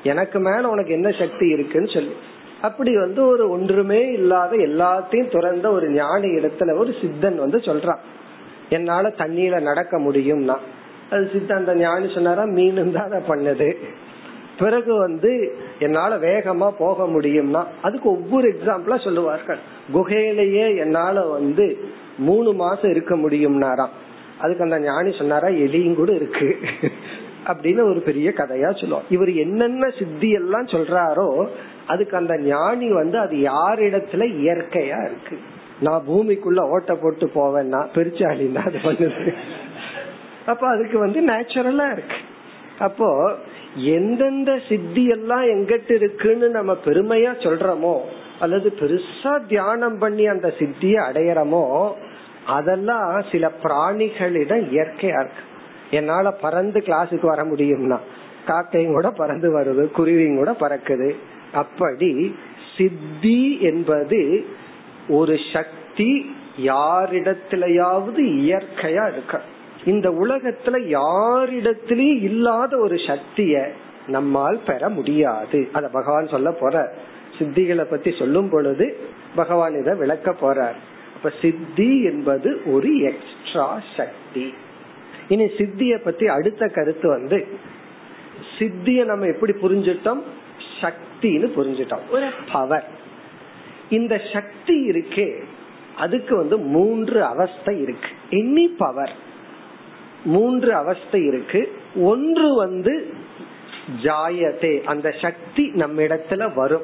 எனக்கு 0.03 0.39
மேல 0.39 0.69
உனக்கு 0.69 0.93
என்ன 0.93 1.11
சக்தி 1.11 1.49
இருக்குன்னு 1.49 1.89
சொல்லி. 1.89 2.13
அப்படி 2.61 2.97
வந்து 2.97 3.27
ஒரு 3.27 3.51
ஒன்றுமே 3.51 4.13
இல்லாத 4.13 4.57
எல்லாத்தையும் 4.57 5.31
துறந்த 5.31 5.71
ஒரு 5.71 5.91
ஞானி 5.91 6.29
இடத்துல 6.29 6.79
ஒரு 6.79 6.95
சித்தன் 7.03 7.37
வந்து 7.37 7.59
சொல்றான். 7.59 7.99
என்னால 8.69 9.09
தண்ணியில 9.09 9.61
நடக்க 9.61 9.99
முடியும்னா. 9.99 10.57
அது 11.11 11.31
சித்தன் 11.33 11.57
அந்த 11.57 11.75
ஞானி 11.75 12.13
சொன்னாரா 12.15 12.45
மீன் 12.45 12.93
தான் 12.93 13.11
அதை 13.11 13.23
பண்ணுது. 13.29 13.77
பிறகு 14.61 14.93
வந்து 14.99 15.31
என்னால 15.79 16.13
வேகமா 16.25 16.69
போக 16.79 17.05
முடியும்னா 17.15 17.63
அதுக்கு 17.83 18.09
ஒவ்வொரு 18.17 18.47
எக்ஸாம்பிளா 18.55 18.97
சொல்லுவார்கள். 19.05 19.61
குகையிலேயே 19.95 20.67
என்னால 20.85 21.25
வந்து 21.37 21.67
மூணு 22.29 22.51
மாசம் 22.63 22.91
இருக்க 22.91 23.15
முடியும்னாராம். 23.17 23.95
அதுக்கு 24.41 24.65
அந்த 24.67 24.79
ஞானி 24.81 25.11
சொன்னாரா 25.21 25.49
எலியும் 25.65 25.99
கூட 26.01 26.11
இருக்கு. 26.13 26.49
அப்படின்னு 27.51 27.83
ஒரு 27.91 28.01
பெரிய 28.09 28.29
கதையா 28.37 28.71
சொல்லுவோம் 28.81 29.07
இவர் 29.09 29.31
என்னென்ன 29.45 29.85
சித்தி 29.99 30.31
எல்லாம் 30.41 30.67
சொல்றாரோ 30.67 31.29
அதுக்கு 31.93 32.15
அந்த 32.17 32.35
ஞானி 32.39 32.89
வந்து 32.93 33.17
அது 33.19 33.37
யாரிடத்துல 33.51 34.27
இயற்கையா 34.41 34.99
இருக்கு. 35.09 35.37
நான் 35.87 36.07
பூமிக்குள்ள 36.09 36.63
ஓட்ட 36.75 36.95
போட்டு 36.95 37.27
போவேன்னா 37.35 37.81
பெருச்சாலின்னா 37.95 38.63
அது 38.71 38.81
பண்ணுது 38.83 39.27
அப்ப 40.47 40.65
அதுக்கு 40.69 40.99
வந்து 40.99 41.21
நேச்சுரலா 41.31 41.87
இருக்கு. 41.93 42.19
அப்போ 42.79 43.09
எந்தெந்த 43.75 44.59
சித்தி 44.69 45.07
எல்லாம் 45.07 45.43
எங்கிட்ட 45.43 45.91
இருக்குன்னு 45.91 46.49
நம்ம 46.49 46.77
பெருமையா 46.85 47.33
சொல்றோமோ 47.39 47.99
அல்லது 48.39 48.73
பெருசா 48.81 49.47
தியானம் 49.47 49.99
பண்ணி 49.99 50.27
அந்த 50.27 50.55
சித்திய 50.59 51.01
அடையறமோ 51.01 51.93
அதெல்லாம் 52.47 53.25
சில 53.33 53.51
பிராணிகளிடம் 53.63 54.65
இயற்கையா 54.73 55.19
இருக்கு. 55.21 55.45
என்னால 55.91 56.31
பறந்து 56.31 56.81
கிளாஸுக்கு 56.81 57.27
வர 57.27 57.45
முடியும்னா 57.45 57.99
காக்கையும் 58.47 58.93
கூட 58.93 59.11
பறந்து 59.11 59.61
வருது 59.61 59.91
குருவியும் 59.91 60.37
கூட 60.37 60.51
பறக்குது. 60.61 61.15
அப்படி 61.53 62.37
சித்தி 62.77 63.61
என்பது 63.61 64.47
ஒரு 65.09 65.37
சக்தி 65.53 66.35
யாரிடத்திலேயாவது 66.61 68.23
இயற்கையா 68.41 69.13
இருக்க. 69.13 69.41
இந்த 69.85 70.11
உலகத்துல 70.11 70.99
யாரிடத்திலயும் 70.99 72.23
இல்லாத 72.23 72.79
ஒரு 72.79 72.95
சக்திய 72.95 73.69
நம்மால் 74.07 74.61
பெற 74.67 74.89
முடியாது. 74.89 75.69
அத 75.73 75.89
பகவான் 75.89 76.27
சொல்ல 76.27 76.51
போற 76.51 76.95
சித்திகளை 77.39 77.85
பத்தி 77.85 78.15
சொல்லும் 78.19 78.49
பொழுது 78.51 78.97
பகவான் 79.35 79.81
இத 79.81 79.95
விளக்க 79.95 80.31
போறார். 80.31 80.79
அப்ப 81.15 81.33
சித்தி 81.43 82.03
என்பது 82.03 82.63
ஒரு 82.67 82.99
எக்ஸ்ட்ரா 82.99 83.81
சக்தி. 83.97 84.55
இனி 85.29 85.51
சித்திய 85.59 85.99
பத்தி 85.99 86.27
அடுத்த 86.27 86.67
கருத்து 86.67 87.09
வந்து 87.09 87.47
சித்திய 88.59 89.05
நம்ம 89.05 89.27
எப்படி 89.27 89.53
புரிஞ்சிட்டோம்? 89.53 90.21
சக்தின்னு 90.81 91.49
புரிஞ்சிட்டோம். 91.57 92.11
ஒரு 92.11 92.29
பவர் 92.53 92.89
இந்த 93.91 94.21
சக்தி 94.33 94.89
இருக்கே 94.89 95.43
அதுக்கு 95.97 96.37
வந்து 96.37 96.59
மூன்று 96.59 97.25
அவஸ்தை 97.25 97.81
இருக்கு. 97.81 98.09
எனி 98.31 98.75
பவர் 98.79 99.29
மூன்று 100.25 100.75
அவஸ்தை 100.75 101.27
இருக்கு. 101.27 101.73
ஒன்று 101.97 102.55
வந்து 102.55 103.15
ஜாயதே 104.03 104.85
அந்த 104.85 105.15
சக்தி 105.21 105.71
நம்ம 105.75 106.03
இடத்துல 106.03 106.55
வரும். 106.55 106.83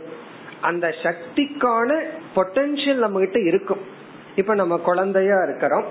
அந்த 0.61 0.95
சக்திக்கான 1.03 2.03
பொட்டன்சியல் 2.37 2.95
நம்ம 2.95 3.19
கிட்ட 3.19 3.41
இருக்கும். 3.41 3.81
இப்ப 4.37 4.55
நம்ம 4.55 4.77
குழந்தையா 4.77 5.43
இருக்கிறோம். 5.43 5.85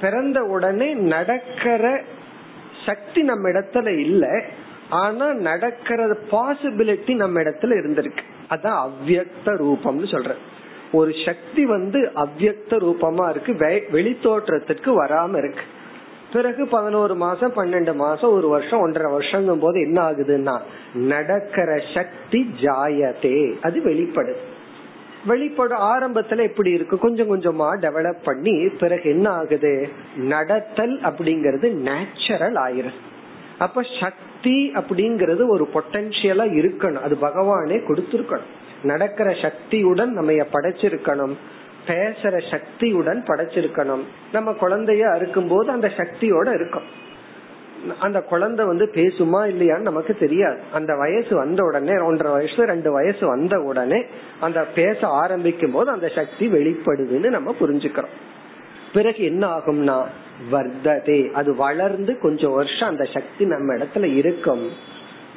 பிறந்த 0.00 0.42
உடனே 0.42 0.94
நடக்கிற 0.94 2.02
சக்தி 2.86 3.22
நம்ம 3.22 3.48
இடத்துல 3.48 3.98
இல்ல. 3.98 4.42
ஆனா 4.88 5.32
நடக்கிற 5.32 6.16
பாசிபிலிட்டி 6.30 7.14
நம்ம 7.14 7.40
இடத்துல 7.40 7.72
இருந்திருக்கு. 7.74 8.18
அதான் 8.50 8.88
அவ்வக்த 8.88 9.44
ரூபம்னு 9.44 10.06
சொல்ற 10.10 10.34
ஒரு 10.92 11.12
சக்தி 11.24 11.66
வந்து 11.66 12.12
அவ்வக்த 12.14 12.70
ரூபமா 12.70 13.30
இருக்கு. 13.30 13.86
வெளி 13.90 14.18
தோற்றத்திற்கு 14.22 15.04
வராம 15.04 15.38
இருக்கு. 15.38 15.60
பிறகு 16.32 16.66
பதினோரு 16.66 17.14
மாசம் 17.14 17.52
பன்னெண்டு 17.52 17.94
மாசம் 17.94 18.32
ஒரு 18.32 18.48
வருஷம் 18.48 18.80
ஒன்றரை 18.80 19.12
வருஷங்கும் 19.12 19.60
போது 19.60 19.80
என்ன 19.80 20.10
ஆகுதுன்னா 20.10 20.60
நடக்கிற 20.94 21.80
சக்தி 21.94 22.54
ஜாயதே 22.60 23.54
அது 23.62 23.80
வெளிப்படுது 23.80 24.36
வெளிப்படும் 25.26 25.80
ஆரம்பத்துல 25.80 26.42
எப்படி 26.42 26.70
இருக்கு? 26.70 26.98
கொஞ்சம் 26.98 27.40
கொஞ்சமா 27.40 27.70
டெவலப் 27.80 28.22
பண்ணி 28.24 28.68
பிறகு 28.68 29.10
என்ன 29.10 29.30
ஆகுது? 29.30 29.88
நடத்தல் 30.16 31.00
அப்படிங்கறது 31.00 31.72
நேச்சுரல் 31.72 32.54
ஆயிரும். 32.54 32.98
அப்ப 33.58 33.82
சக்தி 34.00 34.72
அப்படிங்கறது 34.74 35.48
ஒரு 35.48 35.68
பொட்டன்சியலா 35.74 36.44
இருக்கணும். 36.44 37.02
அது 37.02 37.16
பகவானே 37.22 37.82
கொடுத்திருக்கணும். 37.88 38.48
நடக்கிற 38.82 39.34
சக்தியுடன் 39.42 40.12
நம்ம 40.12 40.32
படைச்சிருக்கணும். 40.32 41.34
பேசுற 41.88 42.50
சக்தியுடன் 42.50 43.24
படைச்சிருக்கணும். 43.26 44.04
நம்ம 44.32 44.50
குழந்தைய 44.50 45.02
அறுக்கும் 45.14 45.48
போது 45.48 45.70
அந்த 45.70 45.90
சக்தியோட 45.96 46.54
இருக்கும். 46.54 47.06
அந்த 47.98 48.20
குழந்தை 48.22 48.66
வந்து 48.66 48.86
பேசுமா 48.94 49.40
இல்லையான்னு 49.50 49.88
நமக்கு 49.90 50.14
தெரியாது. 50.14 50.60
அந்த 50.72 50.94
வயசு 50.94 51.36
வந்த 51.36 51.62
உடனே 51.62 51.92
ஒன்றரை 52.00 52.32
வயசு 52.32 52.64
ரெண்டு 52.64 52.92
வயசு 52.92 53.26
வந்த 53.26 53.60
உடனே 53.60 54.04
அந்த 54.40 54.64
பேச 54.64 55.06
ஆரம்பிக்கும் 55.06 55.70
போது 55.70 55.90
அந்த 55.90 56.08
சக்தி 56.08 56.48
வெளிப்படுதுன்னு 56.48 57.28
நம்ம 57.28 57.54
புரிஞ்சுக்கிறோம். 57.60 58.14
பிறகு 58.92 59.24
என்ன 59.24 59.56
ஆகும்னா 59.56 60.04
வர்த்ததே 60.52 61.30
அது 61.30 61.54
வளர்ந்து 61.54 62.18
கொஞ்சம் 62.18 62.52
வருஷம் 62.52 62.88
அந்த 62.88 63.04
சக்தி 63.04 63.44
நம்ம 63.44 63.74
இடத்துல 63.74 64.04
இருக்கும். 64.14 64.68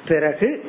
பிறகு 0.07 0.65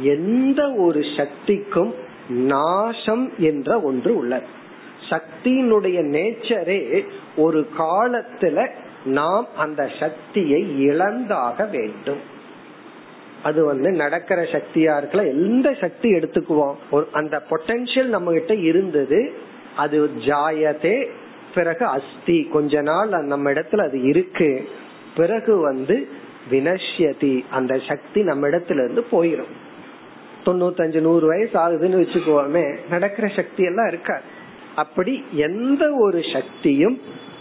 எந்த 0.00 0.72
ஒரு 0.72 1.00
சக்திக்கும் 1.16 1.94
நாசம் 2.28 3.32
என்ற 3.38 3.80
ஒன்று 3.80 4.16
உள்ளது. 4.16 4.46
சக்தியினுடைய 5.10 5.98
நேச்சரே 6.14 7.06
ஒரு 7.36 7.68
காலத்துல 7.78 8.68
நாம் 9.04 9.46
அந்த 9.56 9.90
சக்தியை 10.00 10.88
இழந்தாக 10.88 11.70
வேண்டும். 11.70 12.34
அது 13.42 13.64
வந்து 13.64 13.90
நடக்கிற 13.90 14.42
சக்தியா 14.42 14.96
இருக்கலாம் 14.96 15.26
எந்த 15.26 15.74
சக்தி 15.80 16.12
எடுத்துக்குவோம்? 16.12 17.04
அந்த 17.12 17.42
பொட்டன்சியல் 17.50 18.04
நம்ம 18.04 18.32
கிட்ட 18.32 18.54
இருந்தது 18.54 19.32
அது 19.76 20.10
ஜாயதே 20.26 21.08
பிறகு 21.54 21.86
அஸ்தி. 21.86 22.48
கொஞ்ச 22.52 22.80
நாள் 22.80 23.08
நம்ம 23.08 23.52
இடத்துல 23.52 23.86
அது 23.86 24.02
இருக்கு 24.02 24.68
பிறகு 25.16 25.56
வந்து 25.56 26.08
வினஷ்யதி. 26.50 27.44
அந்த 27.50 27.80
சக்தி 27.88 28.22
நம்ம 28.22 28.48
இடத்துல 28.48 28.84
இருந்து 28.84 29.04
போயிரும். 29.12 29.54
தொண்ணூத்தஞ்சு 30.44 31.00
நூறு 31.00 31.26
வயசு 31.26 31.58
ஆகுதுன்னு 31.58 32.00
வச்சுக்குவோமே 32.02 32.78
நடக்கிற 32.90 33.28
சக்தி 33.28 33.64
எல்லாம் 33.64 33.88
இருக்காது. 33.88 34.22
அப்படி 34.76 35.24
எந்த 35.32 35.92
ஒரு 35.92 36.20
சக்தியும் 36.32 37.00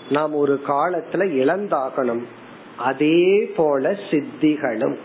நாம் 0.09 0.33
ஒரு 0.33 0.61
காலத்துல 0.67 1.23
இழந்தாகணும். 1.41 2.23
அதே 2.77 3.51
போல 3.55 3.91
சித்திகளும். 4.11 4.97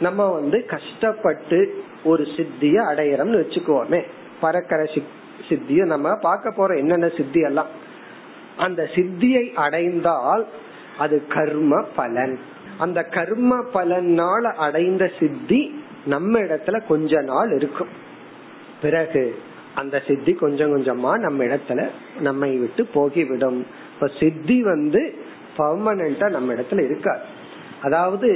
நம்ம 0.00 0.32
வந்து 0.32 0.64
கஷ்டப்பட்டு 0.64 1.82
ஒரு 2.04 2.26
சித்திய 2.36 2.82
அடையறோம்னு 2.82 3.40
வச்சுக்குவோமே. 3.42 4.02
பறக்கிற 4.40 4.82
சித்தியும் 5.48 5.86
நம்ம 5.86 6.14
பார்க்க 6.14 6.50
போறோம் 6.50 6.78
என்னென்ன 6.78 7.08
சித்தி 7.08 7.40
எல்லாம் 7.40 7.66
அந்த 8.56 8.88
சித்தியை 8.94 9.52
அடைந்தால் 9.52 10.46
அது 10.98 11.26
கர்ம 11.26 11.82
பலன். 11.96 12.38
அந்த 12.78 13.02
கர்ம 13.02 13.64
பலனால 13.74 14.42
அடைந்த 14.42 15.10
சித்தி 15.20 15.82
நம்ம 16.06 16.38
இடத்துல 16.38 16.86
கொஞ்ச 16.86 17.20
நாள் 17.20 17.54
இருக்கும். 17.56 17.88
பிறகு 18.82 19.38
அந்த 19.74 20.02
சித்தி 20.06 20.32
கொஞ்சம் 20.32 20.72
கொஞ்சமா 20.74 21.12
நம்ம 21.18 21.44
இடத்துல 21.44 21.80
நம்மை 22.20 22.50
விட்டு 22.56 22.82
போகிவிடும். 22.94 23.60
இப்ப 23.94 24.06
சித்தி 24.20 24.62
வந்து 24.62 25.02
பர்மனண்டா 25.58 26.28
நம்ம 26.30 26.54
இடத்துல 26.54 26.84
இருக்காது 26.84 27.24
அதாவது 27.82 28.30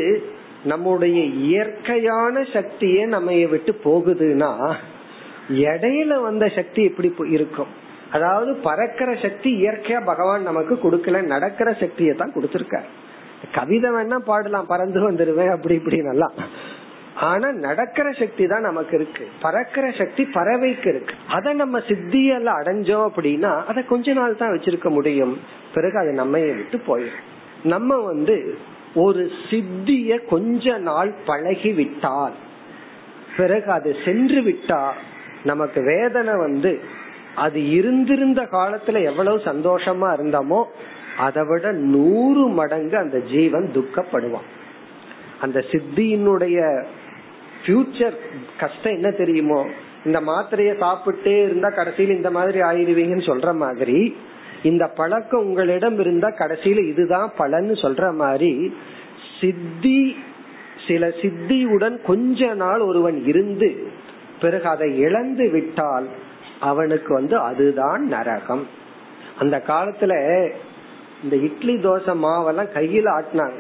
நம்முடைய 0.65 1.19
இயற்கையான 1.25 2.41
சக்தியே 2.55 3.03
நம்ம 3.07 3.33
விட்டு 3.53 3.73
போகுதுன்னா 3.85 4.53
இடையில 5.67 6.23
வந்த 6.23 6.45
சக்தி 6.49 6.81
எப்படி 6.85 7.11
இருக்கும். 7.37 7.71
அதாவது 8.13 8.51
பறக்கிற 8.67 9.11
சக்தி 9.23 9.51
இயற்கையா 9.63 10.01
பகவான் 10.05 10.43
நமக்கு 10.43 10.75
கொடுக்கல 10.75 11.21
நடக்கிற 11.35 11.69
சக்தியை 11.73 12.15
தான் 12.15 12.35
கொடுத்திருக்காரு. 12.35 12.89
கவிதை 13.55 13.91
வேணா 13.91 14.19
பாடலாம் 14.31 14.67
பறந்து 14.67 15.01
வந்துருவேன் 15.09 15.53
அப்படி 15.57 15.75
இப்படி 15.75 15.99
நல்லா 16.03 16.29
ஆனா 17.21 17.53
நடக்கிற 17.53 18.13
சக்தி 18.13 18.47
தான் 18.47 18.61
நமக்கு 18.61 18.97
இருக்கு. 18.97 19.29
பறக்கிற 19.41 19.91
சக்தி 19.91 20.25
பறவைக்கு 20.25 20.87
இருக்கு. 20.87 21.15
அதை 21.29 21.53
நம்ம 21.53 21.79
சித்தியெல்லாம் 21.79 22.61
அடைஞ்சோம் 22.61 23.07
அப்படின்னா 23.09 23.65
அதை 23.65 23.85
கொஞ்ச 23.85 24.13
நாள் 24.13 24.37
தான் 24.37 24.53
வச்சிருக்க 24.57 24.89
முடியும். 24.89 25.39
பிறகு 25.75 25.99
அது 25.99 26.13
நம்ம 26.13 26.39
விட்டு 26.39 26.81
போயிடும். 26.87 27.25
நம்ம 27.63 27.97
வந்து 27.97 28.59
ஒரு 28.95 29.31
சித்திய 29.51 30.19
கொஞ்ச 30.25 30.79
நாள் 30.79 31.13
பழகி 31.27 31.73
விட்டால் 31.73 32.33
பிறகு 33.37 33.71
அது 33.71 33.97
சென்று 34.05 34.43
விட்டா 34.43 34.91
நமக்கு 35.45 35.83
வேதனை 35.83 36.35
வந்து 36.35 36.81
அது 37.35 37.71
இருந்திருந்த 37.71 38.43
காலத்துல 38.43 39.03
எவ்வளவு 39.03 39.41
சந்தோஷமா 39.45 40.09
இருந்தோமோ 40.19 40.65
அதை 41.17 41.45
விட 41.47 41.73
நூறு 41.73 42.49
மடங்கு 42.49 42.97
அந்த 42.97 43.19
ஜீவன் 43.21 43.71
துக்கப்படுவான். 43.75 44.49
அந்த 45.41 45.65
சித்தியினுடைய 45.71 46.85
ஃபியூச்சர் 47.63 48.17
கஷ்டம் 48.59 48.93
என்ன 48.93 49.11
தெரியுமோ? 49.11 49.61
இந்த 50.05 50.19
மாத்திரைய 50.21 50.73
சாப்பிட்டே 50.83 51.35
இருந்தா 51.43 51.69
கடைசியில் 51.71 52.17
இந்த 52.17 52.31
மாதிரி 52.31 52.59
ஆயிடுவீங்கன்னு 52.61 53.29
சொல்ற 53.31 53.55
மாதிரி 53.55 54.17
இந்த 54.63 54.85
பழக்கம் 54.95 55.41
உங்களிடம் 55.41 55.99
இருந்தா 55.99 56.29
கடைசியில 56.29 56.81
இதுதான் 56.89 57.29
பலன்னு 57.39 57.75
சொல்ற 57.83 58.15
மாதிரி 58.15 58.53
சித்தி 59.41 60.17
சில 60.87 61.07
சித்தியுடன் 61.21 61.97
கொஞ்ச 62.03 62.55
நாள் 62.55 62.81
ஒருவன் 62.81 63.19
இருந்து 63.27 63.69
பிறகு 64.41 64.67
அதை 64.69 64.89
இழந்து 64.99 65.51
விட்டால் 65.51 66.09
அவனுக்கு 66.61 67.15
வந்து 67.15 67.37
அதுதான் 67.39 68.03
நரகம். 68.07 68.67
அந்த 69.39 69.57
காலத்துல 69.67 70.13
இந்த 71.23 71.37
இட்லி 71.37 71.75
தோசை 71.77 72.15
மாவெல்லாம் 72.25 72.75
கையில 72.75 73.09
ஆட்டினாங்க. 73.19 73.59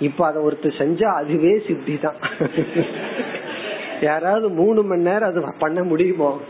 இப்ப 0.00 0.26
அதை 0.26 0.38
ஒருத்தர் 0.42 0.80
செஞ்சா 0.80 1.08
அதுவே 1.14 1.52
சித்தி 1.66 1.94
தான் 1.98 2.18
யாராவது 4.04 4.48
மூணு 4.48 4.82
மணி 4.82 5.02
நேரம் 5.02 5.28
அது 5.28 5.54
பண்ண 5.58 5.82
முடியுமோ? 5.82 6.40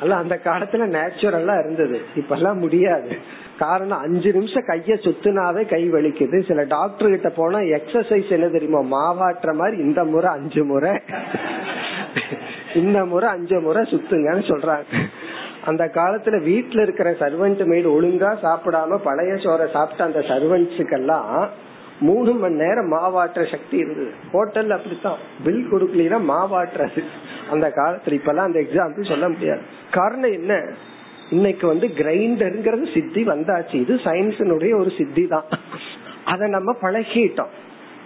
அல்ல 0.00 0.16
அந்த 0.16 0.40
காலத்துல 0.44 0.96
நேச்சுரலா 0.96 1.58
இருந்தது. 1.58 2.00
இப்ப 2.14 2.34
எல்லாம் 2.34 2.58
முடியாது. 2.58 3.16
காரணம் 3.58 3.98
அஞ்சு 3.98 4.32
நிமிஷம் 4.32 4.66
கைய 4.66 4.94
சுத்தினாவே 5.06 5.68
கை 5.68 5.92
வலிக்குது. 5.92 6.46
சில 6.46 6.64
டாக்டர் 6.64 7.08
கிட்ட 7.08 7.28
போனா 7.28 7.58
எக்ஸசைஸ் 7.58 8.30
என்ன 8.30 8.48
தெரியுமா? 8.48 8.80
மாவாட்டுற 8.80 9.54
மாதிரி 9.54 9.76
இந்த 9.76 10.04
முறை 10.04 10.32
அஞ்சு 10.32 10.64
முறை. 10.64 11.00
இந்த 12.74 13.04
முறை 13.04 13.28
அஞ்சு 13.28 13.60
முறை 13.60 13.82
சுத்துங்கன்னு 13.90 14.44
சொல்றாங்க. 14.50 14.96
அந்த 15.64 15.90
காலத்துல 15.94 16.36
வீட்டுல 16.50 16.82
இருக்கிற 16.82 17.10
சர்வெண்ட் 17.10 17.62
மெய்டு 17.70 17.88
ஒழுங்கா 17.96 18.30
சாப்பிடாம 18.42 18.96
பழைய 18.96 19.32
சோறை 19.32 19.70
சாப்பிட்ட 19.70 20.04
அந்த 20.04 20.18
சர்வெண்ட்ஸுக்கெல்லாம் 20.18 21.48
மூணு 22.00 22.32
மணி 22.32 22.54
நேரம் 22.54 22.92
மாவாட்டுற 22.92 23.50
சக்தி 23.50 23.76
இருந்தது. 23.76 24.12
ஹோட்டல் 24.32 24.70
அப்படித்தான். 24.70 25.18
பில் 25.44 25.68
கொடுக்கலாம் 25.68 26.30
மாவாட்டுறது 26.30 27.02
அந்த 27.50 27.72
காலத்துல 27.76 28.08
இப்பெல்லாம் 28.08 28.36
அந்த 28.36 28.60
எக்ஸாம்பிள் 28.60 29.08
சொல்ல 29.08 29.28
முடியாது. 29.28 29.60
காரணம் 29.90 30.32
என்ன? 30.32 30.64
இன்னைக்கு 31.30 31.66
வந்து 31.66 31.86
கிரைண்டருங்கிறது 31.86 32.94
சித்தி 32.94 33.26
வந்தாச்சு. 33.26 33.74
இது 33.74 33.94
சயின்ஸினுடைய 33.94 34.78
ஒரு 34.78 34.92
சித்தி 34.98 35.26
தான் 35.26 35.44
அதை 36.24 36.48
நம்ம 36.48 36.76
பழகிட்டோம். 36.80 37.48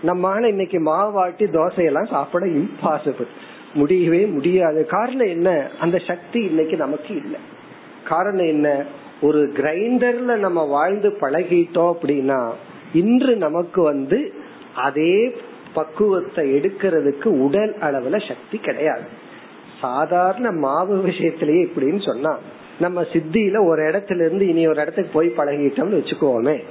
நம்மால 0.03 0.45
இன்னைக்கு 0.45 0.79
மாவாட்டி 0.79 1.45
தோசையெல்லாம் 1.51 2.11
சாப்பிட 2.11 2.47
இம்பாசிபிள் 2.47 3.27
முடியவே 3.75 4.27
முடியாது. 4.27 4.87
காரணம் 4.87 5.27
என்ன? 5.27 5.71
அந்த 5.81 5.99
சக்தி 5.99 6.41
இன்னைக்கு 6.45 6.77
நமக்கு 6.77 7.15
இல்லை. 7.15 7.41
காரணம் 8.09 8.47
என்ன? 8.47 8.85
ஒரு 9.23 9.53
கிரைண்டர்ல 9.57 10.37
நம்ம 10.37 10.65
வாழ்ந்து 10.65 11.11
பழகிட்டோம் 11.21 11.93
அப்படின்னா 11.93 12.53
இன்று 12.93 13.37
நமக்கு 13.37 13.83
வந்து 13.83 14.33
அதே 14.77 15.37
பக்குவத்தை 15.75 16.55
எடுக்கிறதுக்கு 16.55 17.25
உடல் 17.25 17.77
அளவுல 17.81 18.29
சக்தி 18.29 18.59
கிடையாது. 18.59 19.03
சாதாரண 19.81 20.51
மாவு 20.51 21.07
விஷயத்திலேயே 21.07 21.69
இப்படின்னு 21.69 22.05
சொன்னா 22.05 22.39
நம்ம 22.81 23.03
சித்தியில 23.03 23.65
ஒரு 23.67 23.83
இடத்துல 23.83 24.15
இருந்து 24.15 24.49
இனி 24.49 24.67
ஒரு 24.67 24.81
இடத்துக்கு 24.81 25.11
போய் 25.13 25.33
பழகிட்டோம்னு 25.37 25.99
வச்சுக்கோமே. 26.01 26.63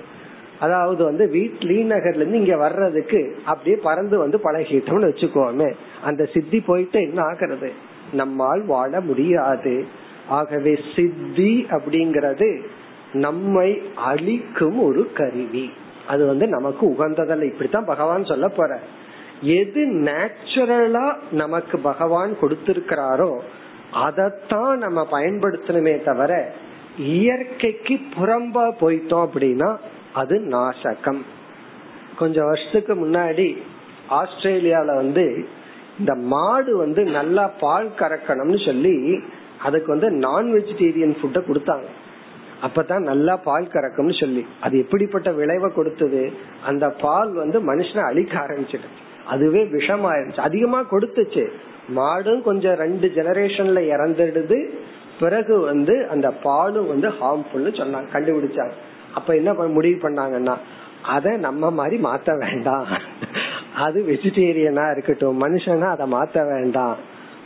அதாவது 0.60 1.04
வந்து 1.04 1.32
வீட் 1.34 1.64
நகர்ல 1.64 2.16
இருந்து 2.16 2.38
இங்க 2.38 2.58
வர்றதுக்கு 2.58 3.40
அப்படியே 3.46 3.76
பறந்து 3.76 4.18
வந்து 4.18 4.38
பழகிட்டோம்னு 4.38 5.12
வச்சுக்கோமே. 5.12 5.74
அந்த 6.04 6.26
சித்தி 6.26 6.62
போயிட்டு 6.62 7.02
என்ன 7.02 7.22
ஆகிறது? 7.22 7.72
நம்மால் 8.14 8.66
வாழ 8.66 9.02
முடியாது. 9.02 9.86
ஆகவே 10.28 10.80
சித்தி 10.96 11.68
அப்படிங்கறது 11.70 12.62
நம்மை 13.14 13.82
அழிக்கும் 13.96 14.84
ஒரு 14.84 15.12
கருவி. 15.14 15.72
அது 16.12 16.24
வந்து 16.32 16.46
நமக்கு 16.48 16.84
உகந்ததல்ல. 16.90 17.50
இப்படித்தான் 17.52 17.92
பகவான் 17.94 18.32
சொல்ல 18.32 18.48
போற. 18.50 18.72
எது 19.60 19.82
நேச்சுரலா 20.08 21.08
நமக்கு 21.32 21.76
பகவான் 21.90 22.32
கொடுத்திருக்கிறாரோ 22.42 23.32
அதத்தான் 24.06 24.76
நம்ம 24.86 25.00
பயன்படுத்தணுமே 25.12 25.96
தவிர 26.04 26.34
இயற்கைக்கு 26.98 27.96
புறம்பா 28.16 28.66
போயிட்டோம் 28.82 29.26
அப்படின்னா 29.28 29.70
அது 30.14 30.36
நாசகம். 30.52 31.22
கொஞ்சம் 32.20 32.50
வருஷத்துக்கு 32.52 32.94
முன்னாடி 33.04 33.48
ஆஸ்திரேலியால 34.20 34.96
வந்து 34.96 35.26
இந்த 36.00 36.14
மாடு 36.34 36.72
வந்து 36.84 37.02
நல்லா 37.18 37.46
பால் 37.64 37.90
கறக்கணும்னு 38.00 38.60
சொல்லி 38.66 38.96
அதுக்கு 39.62 39.90
வந்து 39.96 40.10
நான் 40.26 40.48
வெஜிடேரியன் 40.54 41.18
ஃபுட்டை 41.20 41.42
கொடுத்தாங்க. 41.48 41.88
அப்பதான் 42.62 43.00
நல்லா 43.00 43.38
பால் 43.38 43.70
கறக்கும்னு 43.74 44.20
சொல்லி. 44.20 44.46
அது 44.62 44.78
எப்படிப்பட்ட 44.78 45.32
விளைவை 45.32 45.72
கொடுத்தது? 45.74 46.32
அந்த 46.66 46.90
பால் 46.90 47.34
வந்து 47.34 47.76
மனுஷனை 47.76 48.04
அழிக்க 48.04 48.40
ஆரம்பிச்சிட்டு. 48.40 48.90
அதுவே 49.28 49.64
விஷமாயிருச்சு. 49.64 50.40
அதிகமா 50.40 50.86
கொடுத்துச்சு. 50.92 51.48
மாடும் 51.96 52.42
கொஞ்சம் 52.42 52.74
ரெண்டு 52.74 53.12
ஜெனரேஷன்ல 53.16 53.80
இறந்துடுது. 53.80 54.70
பிறகு 55.20 55.60
வந்து 55.60 56.08
அந்த 56.08 56.32
பாலும் 56.32 56.88
வந்து 56.88 57.10
ஹார்ம்ஃபுல்னு 57.10 57.76
சொன்னாங்க. 57.80 58.04
கண்டுபிடிச்சாங்க. 58.14 58.72
அப்ப 59.14 59.36
என்ன 59.36 59.54
முடிவு 59.54 60.10
பண்ணாங்கன்னா 60.10 60.58
அத 61.04 61.38
நம்ம 61.38 61.72
மாதிரி 61.72 62.04
மாத்த 62.04 62.38
வேண்டாம். 62.38 62.88
அது 63.76 64.06
வெஜிடேரியனா 64.08 64.92
இருக்கட்டும். 64.92 65.42
மனுஷனா 65.42 65.88
அதை 65.88 66.12
மாத்த 66.12 66.48
வேண்டாம். 66.48 66.98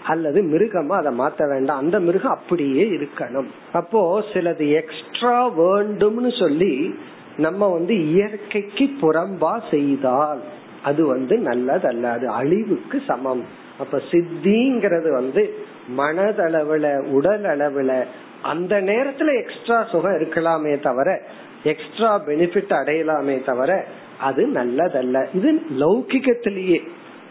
அல்லது 0.05 0.41
மிருகமா 0.43 0.95
அதை 1.01 1.11
மாத்த 1.19 1.49
வேண்டாம். 1.49 1.77
அந்த 1.77 1.99
மிருகம் 1.99 2.31
அப்படியே 2.31 2.83
இருக்கணும். 2.83 3.49
அப்போ 3.73 4.23
சிலது 4.33 4.65
எக்ஸ்ட்ரா 4.71 5.49
வேண்டும்னு 5.49 6.39
சொல்லி 6.39 6.95
நம்ம 7.37 7.67
வந்து 7.67 7.95
இயற்கைக்கு 8.07 8.89
புறம்பா 9.01 9.59
செய்தால் 9.71 10.41
அது 10.83 11.05
வந்து 11.05 11.37
நல்லதல்ல 11.37 12.03
அது 12.03 12.27
அழிவுக்கு 12.29 13.01
சமம். 13.07 13.43
அப்ப 13.79 14.01
சித்திங்கிறது 14.11 15.11
வந்து 15.11 15.53
மனதளவுல 15.97 16.85
உடல் 17.11 17.43
அளவுல 17.43 18.03
அந்த 18.41 18.81
நேரத்துல 18.81 19.41
எக்ஸ்ட்ரா 19.41 19.83
சுகம் 19.83 20.17
இருக்கலாமே 20.17 20.79
தவிர 20.79 21.21
எக்ஸ்ட்ரா 21.63 22.11
பெனிஃபிட் 22.19 22.73
அடையலாமே 22.79 23.45
தவிர 23.45 23.85
அது 24.19 24.47
நல்லதல்ல. 24.47 25.25
இது 25.33 25.51
லௌகிகத்திலேயே. 25.79 26.79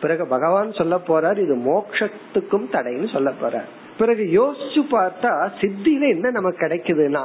பிறகு 0.04 0.24
பகவான் 0.26 0.72
சொல்ல 0.72 0.94
போறார் 1.08 1.38
இது 1.44 1.54
மோக்ஷத்துக்கும் 1.68 2.66
தடைன்னு 2.72 3.08
சொல்ல 3.12 3.30
போறார். 3.42 3.68
பிறகு 3.98 4.24
யோசிச்சு 4.38 4.80
பார்த்தா 4.92 5.32
சித்தியில 5.60 6.08
என்ன 6.08 6.30
நமக்கு 6.30 6.60
கிடைக்குதுன்னா 6.66 7.24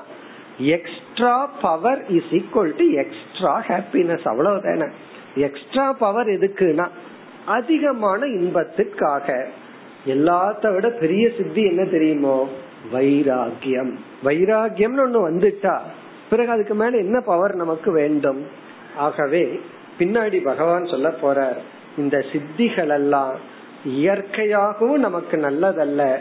extra 0.75 1.35
power 1.61 2.01
is 2.09 2.31
equal 2.31 2.73
to 2.79 2.85
extra 3.03 3.53
happiness 3.67 4.25
அவ்வளவுதானே. 4.31 4.87
எக்ஸ்ட்ரா 5.35 5.85
பவர் 5.93 6.27
எதுக்குன்னா 6.27 6.87
அதிகமான 7.45 8.21
இன்பத்திற்காக. 8.25 9.27
எல்லாத்த 10.05 10.73
விட 10.73 10.87
பெரிய 11.01 11.25
சித்தி 11.37 11.61
என்ன 11.63 11.83
தெரியுமோ? 11.85 12.37
வைராகியம் 12.93 13.93
வைராகியம்னு 14.25 15.03
ஒண்ணு 15.05 15.19
வந்துட்டா 15.29 15.75
பிறகு 16.29 16.51
அதுக்கு 16.51 16.75
மேல 16.75 16.97
என்ன 16.97 17.17
பவர் 17.21 17.55
நமக்கு 17.55 17.91
வேண்டும்? 17.91 18.39
ஆகவே 18.97 19.43
பின்னாடி 19.99 20.37
பகவான் 20.43 20.85
சொல்ல 20.85 21.09
போறார் 21.21 21.59
இந்த 21.97 22.25
சித்திகள் 22.31 22.89
எல்லாம் 22.89 23.35
இயற்கையாகவும் 23.87 24.97
நமக்கு 24.97 25.37
நல்லதல்ல. 25.37 26.17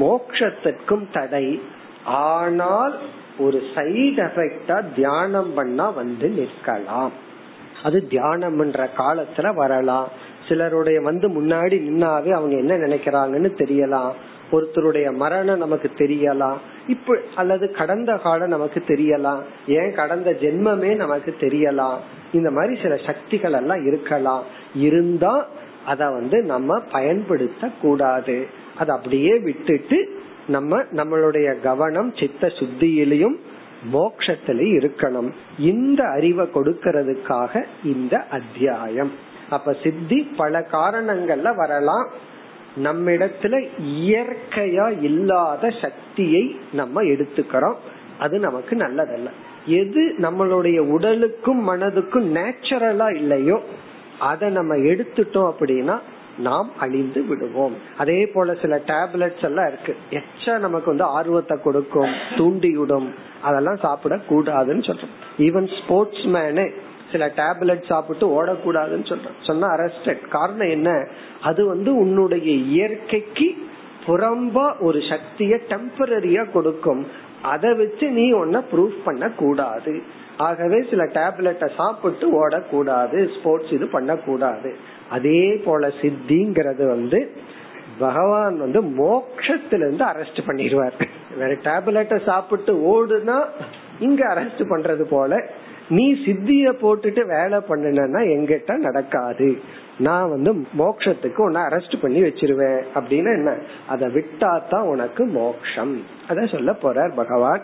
மோக்ஷத்திற்கும் 0.00 1.06
தடை. 1.12 1.62
ஆனால் 2.04 2.98
ஒரு 3.38 3.62
சைடு 3.74 4.26
எஃபெக்டா 4.26 4.84
தியானம் 4.94 5.54
பண்ணா 5.54 5.90
வந்து 5.90 6.28
நிற்கலாம். 6.28 7.10
அது 7.82 8.06
தியானம்ன்ற 8.10 8.88
காலத்துல 8.96 9.54
வரலாம். 9.54 10.08
சிலருடைய 10.48 11.00
வந்து 11.00 11.28
முன்னாடி 11.28 11.74
நின்னாவே 11.74 12.30
அவங்க 12.30 12.56
என்ன 12.56 12.76
நினைக்கிறாங்கன்னு 12.76 13.50
தெரியலாம். 13.58 14.12
ஒருத்தருடைய 14.52 15.14
மரணம் 15.14 15.58
நமக்கு 15.58 15.90
தெரியலாம். 15.96 16.56
இப்ப 16.86 17.18
அல்லது 17.34 17.70
கடந்த 17.70 18.16
காலம் 18.16 18.48
நமக்கு 18.48 18.82
தெரியலாம். 18.86 19.40
ஏன் 19.66 19.94
கடந்த 19.94 20.30
ஜென்மமே 20.30 20.96
நமக்கு 20.96 21.34
தெரியலாம். 21.40 21.96
இந்த 22.32 22.50
மாதிரி 22.50 22.82
சில 22.82 22.96
சக்திகள் 22.96 23.52
எல்லாம் 23.52 23.86
இருக்கலாம். 23.86 24.42
இருந்தா 24.74 25.48
அத 25.86 26.10
வந்து 26.10 26.42
நம்ம 26.42 26.80
பயன்படுத்த 26.92 27.70
கூடாது. 27.80 28.46
அதை 28.78 28.96
அப்படியே 28.96 29.38
விட்டுட்டு 29.38 30.22
நம்ம 30.48 30.82
நம்மளுடைய 30.82 31.60
கவனம் 31.60 32.12
சித்த 32.16 32.46
சுத்தியிலையும் 32.46 33.36
மோக்ஷத்திலையும் 33.92 34.80
இருக்கணும். 34.80 35.32
இந்த 35.58 36.04
அறிவை 36.04 36.46
கொடுக்கறதுக்காக 36.46 37.64
இந்த 37.84 38.18
அத்தியாயம். 38.18 39.12
அப்ப 39.50 39.76
சித்தி 39.82 40.30
பல 40.36 40.66
காரணங்கள்ல 40.72 41.56
வரலாம். 41.56 42.08
நம்மிடத்துல 42.76 43.68
இயற்கையா 43.84 45.02
இல்லாத 45.02 45.70
சக்தியை 45.70 46.60
நம்ம 46.72 47.02
எடுத்துக்கிறோம். 47.02 47.74
அது 48.18 48.38
நமக்கு 48.38 48.76
நல்லதல்ல. 48.76 49.30
எது 49.66 50.14
நம்மளுடைய 50.18 50.78
உடலுக்கும் 50.78 51.68
மனதுக்கும் 51.68 52.36
நேச்சுரலா 52.38 53.14
இல்லையோ 53.14 53.62
அதை 54.18 54.50
நம்ம 54.50 54.76
எடுத்துட்டோம் 54.76 55.52
அப்படின்னா 55.58 55.98
நாம் 56.38 56.70
அழிந்து 56.78 57.24
விடுவோம். 57.24 57.74
அதே 57.98 58.26
போல 58.26 58.54
சில 58.54 58.82
டேப்லெட்ஸ் 58.86 59.44
எல்லாம் 59.44 59.66
இருக்கு. 59.66 59.96
எச்சா 60.10 60.58
நமக்கு 60.58 60.86
வந்து 60.86 61.04
ஆர்வத்தை 61.04 61.58
கொடுக்கும் 61.62 62.12
தூண்டிவிடும். 62.36 63.08
அதெல்லாம் 63.42 63.76
சாப்பிட 63.76 64.16
கூடாதுன்னு 64.16 64.90
சொல்றோம். 64.90 65.14
ஈவன் 65.38 65.84
ஸ்போர்ட்ஸ் 65.84 66.26
மேனே 66.26 66.70
சில 67.12 67.26
டேப்லெட் 67.36 67.84
சாப்பிட்டு 67.86 68.26
ஓடக்கூடாதுன்னு 68.28 69.08
சொல்ற 69.12 69.30
சொன்னா 69.46 69.68
அரெஸ்டட் 69.76 70.28
காரணம் 70.28 70.70
என்ன? 70.70 70.90
அது 71.42 71.66
வந்து 71.66 71.90
உன்னுடைய 71.96 72.50
இயற்கைக்கு 72.52 73.48
புறம்பா 74.06 74.66
ஒரு 74.80 74.98
சக்திய 74.98 75.56
டெம்பரரியா 75.68 76.50
கொடுக்கும். 76.50 77.02
அதை 77.42 77.74
வச்சு 77.74 78.06
நீ 78.10 78.24
ஒன்ன 78.32 78.62
ப்ரூஃப் 78.72 78.98
பண்ண 79.04 79.28
கூடாது 79.28 79.94
ஆகவே 80.36 80.78
சில 80.90 81.02
டேப்லெட்டை 81.04 81.68
சாப்பிட்டு 81.76 82.26
ஓடக்கூடாது. 82.40 83.18
ஸ்போர்ட்ஸ் 83.38 83.72
இது 83.72 83.86
பண்ணக்கூடாது. 83.86 84.70
அதே 85.10 85.42
போல 85.64 85.88
சித்திங்கிறது 86.00 86.84
வந்து 86.86 87.30
பகவான் 87.98 88.58
வந்து 88.58 88.80
மோக்ஷத்திலிருந்து 89.00 90.04
அரெஸ்ட் 90.12 90.40
பண்ணிடுவார். 90.46 90.96
வேற 91.36 91.52
டேப்லெட்டை 91.68 92.18
சாப்பிட்டு 92.24 92.72
ஓடுனா 92.92 93.38
இங்க 93.98 94.22
அரெஸ்ட் 94.34 94.62
பண்றது 94.72 95.04
போல 95.10 95.32
நீ 95.90 96.14
சித்திய 96.24 96.70
போட்டுட்டு 96.70 97.26
வேலை 97.26 97.58
பண்ணுனா 97.58 98.38
எங்கிட்ட 98.38 98.76
நடக்காது. 98.76 99.60
நான் 99.98 100.28
வந்து 100.28 100.54
மோக்ஷத்துக்கு 100.78 101.36
உன்னை 101.36 101.62
அரெஸ்ட் 101.62 102.00
பண்ணி 102.02 102.22
வச்சிருவேன். 102.22 102.82
அப்படின்னு 102.94 103.34
என்ன? 103.34 103.56
அதை 103.88 104.08
விட்டா 104.08 104.60
தான் 104.70 104.86
உனக்கு 104.86 105.24
மோக்ஷம் 105.24 106.02
அத 106.28 106.46
சொல்ல 106.46 106.76
போறார் 106.82 107.14
பகவான். 107.14 107.62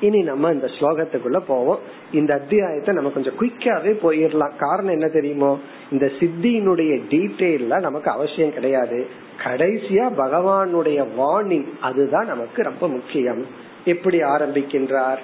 இனி 0.00 0.22
நம்ம 0.22 0.50
இந்த 0.50 0.66
ஸ்லோகத்துக்குள்ள 0.66 1.36
போவோம். 1.46 1.78
இந்த 2.12 2.34
அத்தியாயத்தை 2.34 2.94
நம்ம 2.94 3.10
கொஞ்சம் 3.10 3.34
குயிக்காவே 3.40 3.96
போயிடலாம். 4.02 4.56
காரணம் 4.58 4.92
என்ன 4.92 5.08
தெரியுமோ? 5.08 5.58
இந்த 5.90 6.06
சித்தியினுடைய 6.06 7.02
டீட்டெயில்ல 7.10 7.80
நமக்கு 7.80 8.10
அவசியம் 8.10 8.52
கிடையாது. 8.52 9.06
கடைசியா 9.44 10.10
பகவானுடைய 10.18 11.06
வார்னிங் 11.18 11.68
அதுதான் 11.80 12.26
நமக்கு 12.26 12.62
ரொம்ப 12.62 12.88
முக்கியம். 12.88 13.46
எப்படி 13.84 14.18
ஆரம்பிக்கின்றார்? 14.18 15.18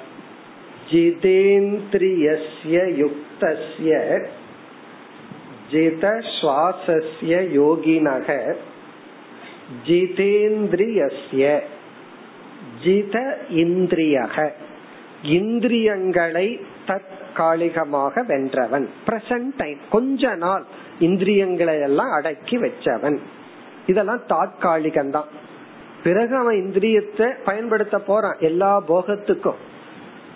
ஜிதேந்திரியஸ்ய 0.91 2.79
யுக்தஸ்ய 3.03 3.91
ஜித 5.71 6.23
சுவாசஸ்ய 6.41 7.43
யோகினக 7.59 8.55
ஜிதேந்திரியஸ்ய 9.87 11.61
ஜித 12.85 13.17
இந்திரியக 13.51 14.51
இந்திரியங்களை 15.23 16.61
தற்காலிகமாக 16.87 18.23
வென்றவன். 18.23 18.89
பிரசன்ட் 19.07 19.53
டைம் 19.57 19.79
கொஞ்ச 19.91 20.35
நாள் 20.35 20.65
இந்திரியங்களை 21.01 21.81
எல்லாம் 21.81 22.11
அடக்கி 22.11 22.57
வச்சவன். 22.57 23.19
இதெல்லாம் 23.87 24.23
தாற்காலிகம்தான். 24.29 25.29
பிறகு 26.03 26.37
அவன் 26.37 26.57
இந்திரியத்தை 26.57 27.35
பயன்படுத்த 27.45 27.99
போறான். 27.99 28.37
எல்லா 28.41 28.83
போகத்துக்கும். 28.89 29.61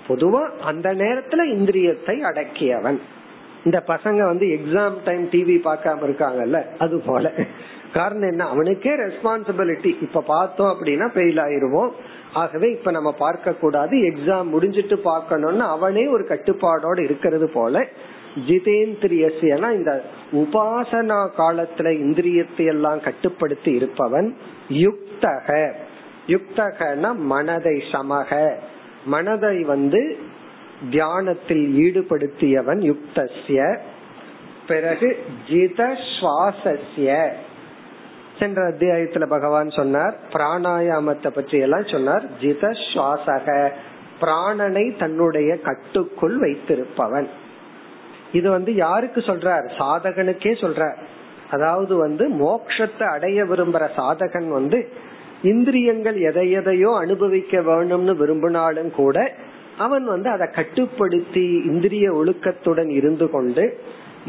பொதுவா 0.09 0.43
அந்த 0.59 0.95
நேரத்துல 0.95 1.43
இந்திரியத்தை 1.55 2.21
அடக்கியவன். 2.21 2.99
இந்த 3.65 3.83
பசங்க 3.87 4.23
வந்து 4.23 4.47
எக்ஸாம் 4.47 4.93
டைம் 5.05 5.29
டிவி 5.29 5.61
பார்க்காம 5.67 5.99
இருக்காங்கல்ல 6.07 6.77
அது 6.79 7.01
போல. 7.07 7.33
காரணம் 7.93 8.29
என்ன? 8.29 8.49
அவனுக்கே 8.49 8.91
ரெஸ்பான்சிபிலிட்டி 8.91 10.03
இப்ப 10.03 10.21
பார்த்தோம் 10.21 10.77
அப்படின்னா 10.77 11.09
ஃபெயில் 11.15 11.41
ஆயிருவோம். 11.41 11.91
ஆகவே 12.33 12.71
இப்ப 12.71 12.91
நம்ம 12.91 13.13
பார்க்க 13.13 13.53
கூடாது 13.53 13.97
எக்ஸாம் 13.97 14.47
முடிஞ்சிட்டு 14.53 14.95
பார்க்கணும்னு 14.95 15.63
அவனே 15.63 16.07
ஒரு 16.07 16.25
கட்டுப்பாடோட 16.25 17.03
இருக்கிறது 17.03 17.51
போல 17.51 17.87
ஜிதேந்திரியசியனா 18.49 19.73
இந்த 19.73 20.03
உபாசனா 20.33 21.29
காலத்துல 21.39 21.91
இந்திரியத்தை 21.91 22.65
எல்லாம் 22.67 23.01
கட்டுப்படுத்தி 23.01 23.73
இருப்பவன் 23.73 24.37
யுக்தக. 24.69 25.73
யுக்தகன 26.27 27.15
மனதை 27.17 27.83
சமக. 27.93 28.55
மனதை 29.05 29.63
வந்து 29.63 30.19
தியானத்தில் 30.91 31.65
ஈடுபடுத்தியவன் 31.77 32.81
யுக்தஸ்ய. 32.91 33.79
பிறகு 34.67 35.25
ஜித 35.49 35.97
சுவாசஸ்ய 36.21 37.33
சென்ற 38.39 38.71
அத்தியாயத்துல 38.71 39.27
பகவான் 39.27 39.69
சொன்னார் 39.69 40.17
பிராணாயாமத்தை 40.33 41.29
பற்றி 41.29 41.59
எல்லாம் 41.59 41.87
சொன்னார். 41.87 42.25
ஜித 42.41 42.71
சுவாசக 42.93 43.73
பிராணனை 44.21 44.99
தன்னுடைய 44.99 45.59
கட்டுக்குள் 45.59 46.39
வைத்திருப்பவன். 46.41 47.27
இது 48.33 48.51
வந்து 48.51 48.75
யாருக்கு 48.75 49.21
சொல்றார்? 49.21 49.67
சாதகனுக்கே 49.79 50.53
சொல்றார். 50.61 50.97
அதாவது 51.51 51.97
வந்து 51.97 52.29
மோக்ஷத்தை 52.29 53.03
அடைய 53.03 53.45
விரும்புற 53.45 53.89
சாதகன் 53.97 54.49
வந்து 54.49 54.93
இந்திரியங்கள் 55.43 56.17
எதை 56.21 56.51
எதையோ 56.51 56.97
அனுபவிக்க 56.97 57.61
வேணும்னு 57.61 58.17
விரும்பினாலும் 58.17 58.91
கூட 58.91 59.35
அவன் 59.79 60.05
வந்து 60.05 60.29
அதை 60.31 60.51
கட்டுப்படுத்தி 60.51 61.63
இந்திரிய 61.65 62.13
ஒழுக்கத்துடன் 62.13 62.89
இருந்து 62.89 63.31
கொண்டு 63.31 63.81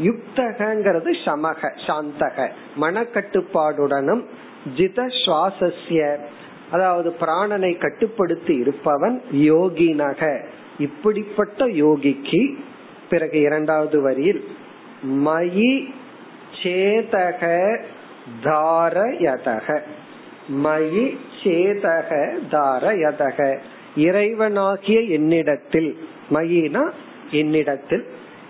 யுக்தகங்கிறது 0.02 1.14
சமக 1.24 1.70
சாந்தக. 1.86 2.48
மனக்கட்டுப்பாடுடனும் 2.80 4.24
ஜித 4.76 5.10
சுவாசஸ்ய 5.24 6.16
அதாவது 6.70 7.14
பிராணனை 7.20 7.78
கட்டுப்படுத்தி 7.78 8.54
இருப்பவன் 8.54 9.22
யோகினக. 9.32 10.40
இப்படிப்பட்ட 10.78 11.66
யோகிக்கு 11.66 12.54
பிறகு 13.08 13.40
இரண்டாவது 13.40 14.00
வரியில் 14.00 14.48
மயி 15.04 15.92
சேதக 16.62 17.42
தாரயதக. 18.44 19.80
மயி 20.48 21.18
சேதக 21.42 22.10
தாரயதக. 22.50 23.58
இறைவனாகிய 23.96 25.08
என்னிடத்தில் 25.08 25.96
மயினா 26.30 26.90
என்னிடத்தில். 27.30 28.04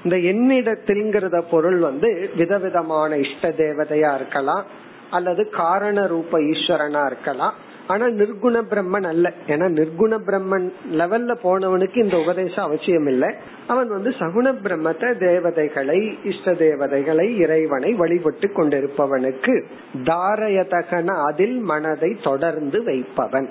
இந்த 0.05 0.17
என்னிடத்தில்ங்கிறத 0.17 1.43
பொருள் 1.51 1.79
வந்து 1.79 2.31
விதவிதமான 2.37 3.17
இஷ்ட 3.17 3.49
தேவதையா 3.49 4.15
இருக்கலாம் 4.15 4.65
அல்லது 5.11 5.51
காரண 5.51 6.07
ரூப 6.07 6.39
ஈஸ்வரனா 6.39 7.07
இருக்கலாம் 7.07 7.55
ஆனா 7.87 8.07
நிர்குண 8.07 8.63
பிரம்மன் 8.71 9.07
அல்ல. 9.07 9.33
ஏன்னா 9.47 9.67
நிர்குண 9.79 10.19
பிரம்மன் 10.27 10.73
லெவல்ல 10.93 11.35
போனவனுக்கு 11.43 12.03
இந்த 12.03 12.17
உபதேசம் 12.17 12.65
அவசியம் 12.65 13.07
இல்லை 13.07 13.35
அவன் 13.67 13.89
வந்து 13.89 14.11
சகுண 14.11 14.55
பிரம்மத்தை 14.65 15.19
தேவதைகளை 15.19 16.19
இஷ்ட 16.25 16.55
தேவதைகளை 16.55 17.37
இறைவனை 17.37 17.93
வழிபட்டு 17.93 18.49
கொண்டிருப்பவனுக்கு 18.49 19.65
தாரயதகன 20.05 21.25
அதில் 21.25 21.59
மனதை 21.59 22.17
தொடர்ந்து 22.23 22.85
வைப்பவன். 22.85 23.49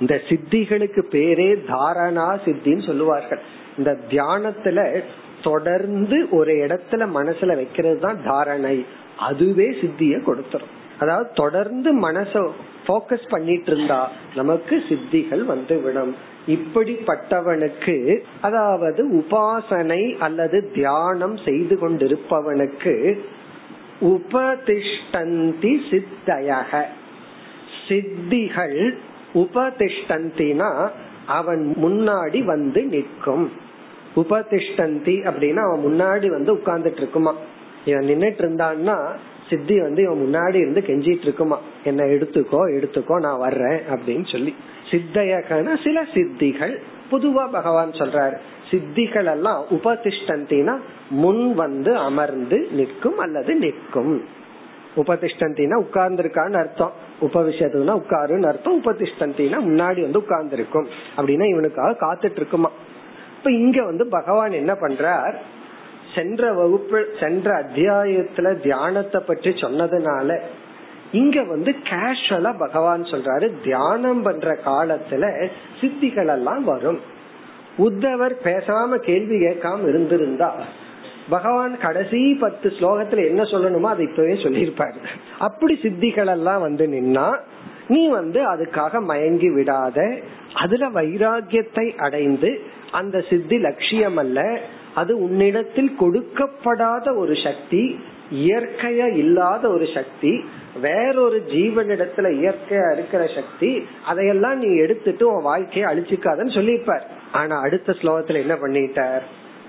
இந்த 0.00 0.20
சித்திகளுக்கு 0.28 1.02
பேரே 1.10 1.50
தாரணா 1.68 2.38
சித்தின்னு 2.44 2.86
சொல்லுவார்கள். 2.86 3.40
இந்த 3.78 3.96
தியானத்துல 4.10 5.02
தொடர்ந்து 5.42 6.28
ஒரு 6.30 6.52
இடத்துல 6.52 7.06
மனசுல 7.14 7.54
வைக்கிறது 7.54 7.98
தான் 7.98 8.22
தாரணை. 8.24 8.86
அதுவே 9.18 9.74
சித்திய 9.80 10.16
கொடுத்துரும். 10.16 10.72
அதாவது 10.98 11.30
தொடர்ந்து 11.34 12.10
மனச 12.10 12.50
போக்கஸ் 12.86 13.28
பண்ணிட்டு 13.28 13.70
இருந்தா 13.72 14.10
நமக்கு 14.34 14.82
சித்திகள் 14.88 15.44
வந்து 15.44 15.80
விடும் 15.80 16.14
இப்படிப்பட்டவனுக்கு 16.46 18.18
அதாவது 18.40 19.14
உபாசனை 19.14 20.18
அல்லது 20.18 20.70
தியானம் 20.74 21.36
செய்து 21.36 21.78
கொண்டிருப்பவனுக்கு 21.78 23.20
உபதிஷ்டந்தி 24.00 25.72
சித்தயக. 25.90 26.86
சித்திகள் 27.88 28.94
உபதிஷ்டந்தினா 29.34 30.88
அவன் 31.26 31.74
முன்னாடி 31.82 32.44
வந்து 32.44 32.82
நிற்கும். 32.82 33.50
உபதிஷ்டந்தி 34.16 35.16
அப்படின்னா 35.28 35.56
அவன் 35.56 35.84
முன்னாடி 35.84 36.26
வந்து 36.28 36.54
உட்கார்ந்துட்டு 36.54 36.96
இருக்குமா. 36.96 37.34
இவன் 37.84 38.04
நின்னுட்டு 38.04 38.42
இருந்தான்னா 38.42 39.16
சித்தி 39.52 39.76
வந்து 39.80 40.02
இவன் 40.02 40.22
முன்னாடி 40.24 40.58
இருந்து 40.64 40.82
கெஞ்சிட்டு 40.86 41.26
இருக்குமா. 41.28 41.58
என்ன 41.84 42.04
எடுத்துக்கோ 42.04 42.60
எடுத்துக்கோ 42.78 43.16
நான் 43.20 43.38
வர்றேன் 43.38 43.80
அப்படின்னு 43.94 44.26
சொல்லி. 44.32 44.54
சித்தையகன 44.90 45.76
சில 45.84 45.98
சித்திகள் 46.14 46.74
பொதுவா 47.10 47.44
பகவான் 47.50 47.90
சொல்றாரு 47.90 48.36
சித்திகள் 48.70 49.28
எல்லாம் 49.30 49.64
உபதிஷ்டந்தினா 49.70 50.74
முன் 51.22 51.42
வந்து 51.54 51.96
அமர்ந்து 51.96 52.58
நிற்கும் 52.72 53.18
அல்லது 53.18 53.54
நிற்கும். 53.54 54.14
உபதிஷ்டந்தினா 54.96 55.76
உட்கார்ந்துருக்கான்னு 55.84 56.58
அர்த்தம். 56.62 56.92
உபவிஷத்துனா 57.20 57.92
உட்காருன்னு 58.02 58.48
அர்த்தம். 58.52 58.78
உபதிஷ்டந்தினா 58.82 59.58
முன்னாடி 59.68 60.00
வந்து 60.00 60.18
உட்கார்ந்து 60.18 60.56
இருக்கும் 60.56 60.88
அப்படின்னா 61.16 61.46
இவனுக்காக 61.48 61.98
காத்துட்டு 62.04 62.38
இருக்குமா. 62.40 62.70
இப்ப 63.38 63.50
இங்க 63.50 63.78
வந்து 63.84 64.04
பகவான் 64.06 64.52
என்ன 64.52 64.72
பண்றார்? 64.72 65.36
சென்ற 66.14 66.52
வகுப்பு 66.52 66.98
சென்ற 67.20 67.48
அத்தியாயத்துல 67.62 68.60
தியானத்தை 68.60 69.20
பற்றி 69.20 69.50
சொன்னதுனால 69.50 70.38
இங்க 71.12 71.42
வந்து 71.42 71.70
கேஷுவலா 71.84 72.58
பகவான் 72.58 73.02
சொல்றாரு 73.02 73.52
தியானம் 73.64 74.22
பண்ற 74.22 74.58
காலத்துல 74.64 75.50
சித்திகள் 75.80 76.30
எல்லாம் 76.30 76.64
வரும். 76.64 77.00
உத்தவர் 77.78 78.34
பேசாம 78.44 78.96
கேள்வி 78.96 79.36
கேட்காம 79.36 79.88
இருந்திருந்தா 79.88 80.50
பகவான் 81.30 81.78
கடைசி 81.78 82.34
பத்து 82.34 82.72
ஸ்லோகத்துல 82.80 83.26
என்ன 83.26 83.42
சொல்லணுமோ 83.42 83.88
அதை 83.94 84.04
இப்பவே 84.04 84.32
சொல்லியிருப்பாரு. 84.32 84.98
அப்படி 85.38 85.74
சித்திகள் 85.82 86.26
எல்லாம் 86.26 86.60
வந்து 86.60 86.86
நின்னா 86.86 87.38
நீ 87.88 88.08
வந்து 88.08 88.40
அதுக்காக 88.50 89.00
மயங்கி 89.02 89.48
விடாத 89.48 89.98
அதுல 90.54 90.88
வைராகியத்தை 90.88 91.96
அடைந்து 91.96 92.50
அந்த 92.90 93.24
சித்தி 93.30 93.58
லட்சியம் 93.58 94.16
அல்ல 94.16 94.60
அது 94.94 95.22
உன்னிடத்தில் 95.22 95.96
கொடுக்கப்படாத 96.00 97.16
ஒரு 97.16 97.34
சக்தி 97.44 98.00
இயற்கையா 98.32 99.16
இல்லாத 99.16 99.68
ஒரு 99.68 99.88
சக்தி 99.94 100.44
வேறொரு 100.80 101.42
ஜீவனிடத்துல 101.48 102.30
இயற்கையா 102.40 102.92
இருக்கிற 102.92 103.26
சக்தி 103.34 103.86
அதையெல்லாம் 104.06 104.58
நீ 104.58 104.76
எடுத்துட்டு 104.76 105.34
உன் 105.34 105.42
வாழ்க்கையை 105.42 105.84
அழிச்சுக்காதன்னு 105.92 106.54
சொல்லியிருப்பார். 106.54 107.06
ஆனா 107.32 107.60
அடுத்த 107.60 107.92
ஸ்லோகத்துல 107.92 108.34
என்ன 108.34 108.54
பண்ணிட்டார்? 108.54 109.20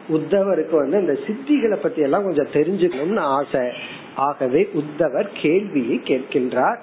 உத்தவருக்கு 0.10 0.76
வந்து 0.76 1.00
இந்த 1.00 1.18
சித்திகளை 1.28 1.76
பத்தி 1.76 2.02
எல்லாம் 2.02 2.24
கொஞ்சம் 2.24 2.54
தெரிஞ்சுக்கணும்னு 2.54 3.20
ஆசை. 3.20 3.72
ஆகவே 4.16 4.70
உத்தவர் 4.74 5.30
கேள்வியை 5.42 6.02
கேட்கின்றார். 6.04 6.78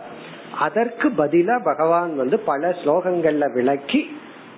அதற்கு 0.59 1.09
பதிலா 1.09 1.61
பகவான் 1.65 2.17
வந்து 2.17 2.39
பல 2.39 2.77
ஸ்லோகங்கள்ல 2.85 3.53
விளக்கி 3.53 4.11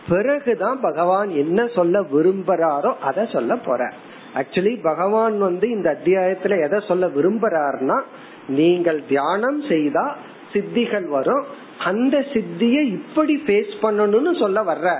பிறகுதான் 0.08 0.80
பகவான் 0.80 1.30
என்ன 1.30 1.66
சொல்ல 1.66 2.00
விரும்புறாரோ 2.00 2.94
அதை 3.00 3.28
சொல்ல 3.32 3.56
போற. 3.56 3.92
ஆக்சுவலி 4.34 4.82
பகவான் 4.82 5.38
வந்து 5.38 5.70
இந்த 5.70 5.98
அத்தியாயத்துல 5.98 6.62
எதை 6.62 6.80
சொல்ல 6.88 7.06
விரும்புறாருன்னா 7.06 8.00
நீங்கள் 8.48 9.02
தியானம் 9.08 9.62
செய்தா 9.62 10.16
சித்திகள் 10.52 11.08
வரும் 11.08 11.44
அந்த 11.84 12.24
சித்திய 12.32 12.82
இப்படி 12.82 13.42
பேஸ் 13.46 13.72
பண்ணணும்னு 13.82 14.38
சொல்ல 14.38 14.62
வர்ற 14.62 14.98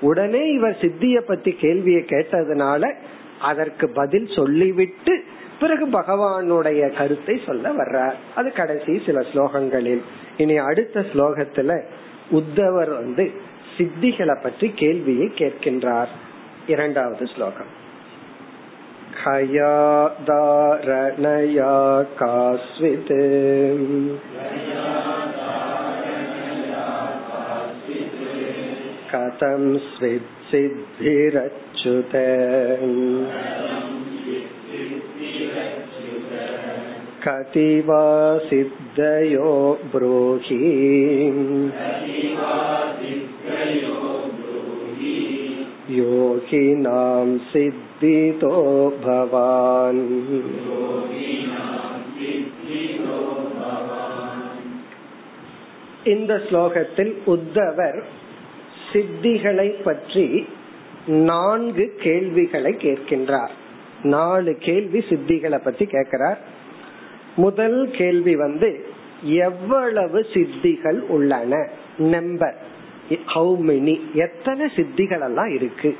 உடனே 0.00 0.48
இவர் 0.50 0.76
சித்திய 0.80 1.20
பத்தி 1.20 1.52
கேள்வியை 1.52 2.02
கேட்டதுனால 2.02 2.94
அதற்கு 3.40 3.88
பதில் 3.88 4.28
சொல்லிவிட்டு 4.36 5.24
பிறகு 5.60 5.86
பகவானுடைய 5.86 6.96
கருத்தை 6.96 7.40
சொல்ல 7.46 7.70
வர்றார். 7.70 8.14
அது 8.34 8.52
கடைசி 8.52 9.02
சில 9.06 9.20
ஸ்லோகங்களில். 9.20 10.02
இனி 10.36 10.56
அடுத்த 10.56 11.00
ஸ்லோகத்துல 11.00 11.82
உத்தவர் 12.30 12.88
வந்து 12.88 13.32
சித்திகளை 13.77 14.35
பற்றி 14.43 14.69
கேள்வியை 14.75 15.27
கேட்கின்றார் 15.35 16.13
இரண்டாவது 16.67 17.27
ஸ்லோகம் 17.27 17.73
ஹயாதாரணயா 20.37 21.75
காஸ்வித் 22.19 23.13
கதம் 29.11 29.71
ஸ்வித் 29.87 30.33
சித்திரச்சுத 30.49 32.13
कति 37.21 37.69
वा 37.81 38.03
सिद्धयो 38.39 39.49
ब्रूहि 39.91 40.59
योगिनां 45.91 47.27
सिद्धितो 47.51 48.53
भवान् 49.01 50.03
இந்த 56.05 56.33
ஸ்லோகத்தில் 56.49 57.13
உத்தவர் 57.25 57.97
சித்திகளை 58.91 59.69
பற்றி 59.83 60.25
நான்கு 61.27 61.85
கேள்விகளை 61.99 62.73
கேட்கின்றார் 62.75 63.53
நாலு 64.07 64.51
கேள்வி 64.57 64.99
சித்திகளை 65.09 65.59
பத்தி 65.63 65.85
கேட்கிறார் 65.85 66.39
முதல் 67.35 67.79
கேள்வி 67.91 68.35
வந்து 68.35 68.69
எவ்வளவு 69.41 70.19
சித்திகள் 70.33 70.99
உள்ளன 71.07 71.53
நம்பர் 72.07 72.57
ஹவு 73.34 73.56
மெனி 73.60 74.12
எத்தனை 74.12 74.66
சித்திகள் 74.76 75.22
எல்லாம் 75.22 75.54
இருக்கு? 75.54 75.96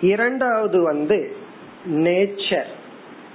இரண்டாவது 0.00 0.82
வந்து 0.82 1.36
நேச்சர். 1.90 2.70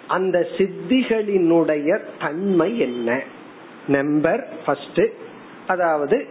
அந்த 0.08 0.48
சித்திகளினுடைய 0.58 2.00
தன்மை 2.20 2.80
என்ன? 2.80 3.22
நம்பர் 3.88 4.48
ஃபர்ஸ்ட் 4.66 5.02
அதாவது 5.68 6.28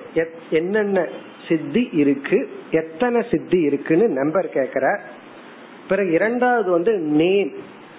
என்னென்ன 0.51 1.09
சித்தி 1.49 1.89
இருக்கு? 1.93 2.51
எத்தனை 2.71 3.27
சித்தி 3.31 3.61
இருக்குன்னு 3.61 4.09
நம்பர் 4.09 4.51
கேக்குற. 4.55 5.01
பிறகு 5.89 6.11
இரண்டாவது 6.11 6.71
வந்து 6.71 6.99
நேம் 6.99 7.53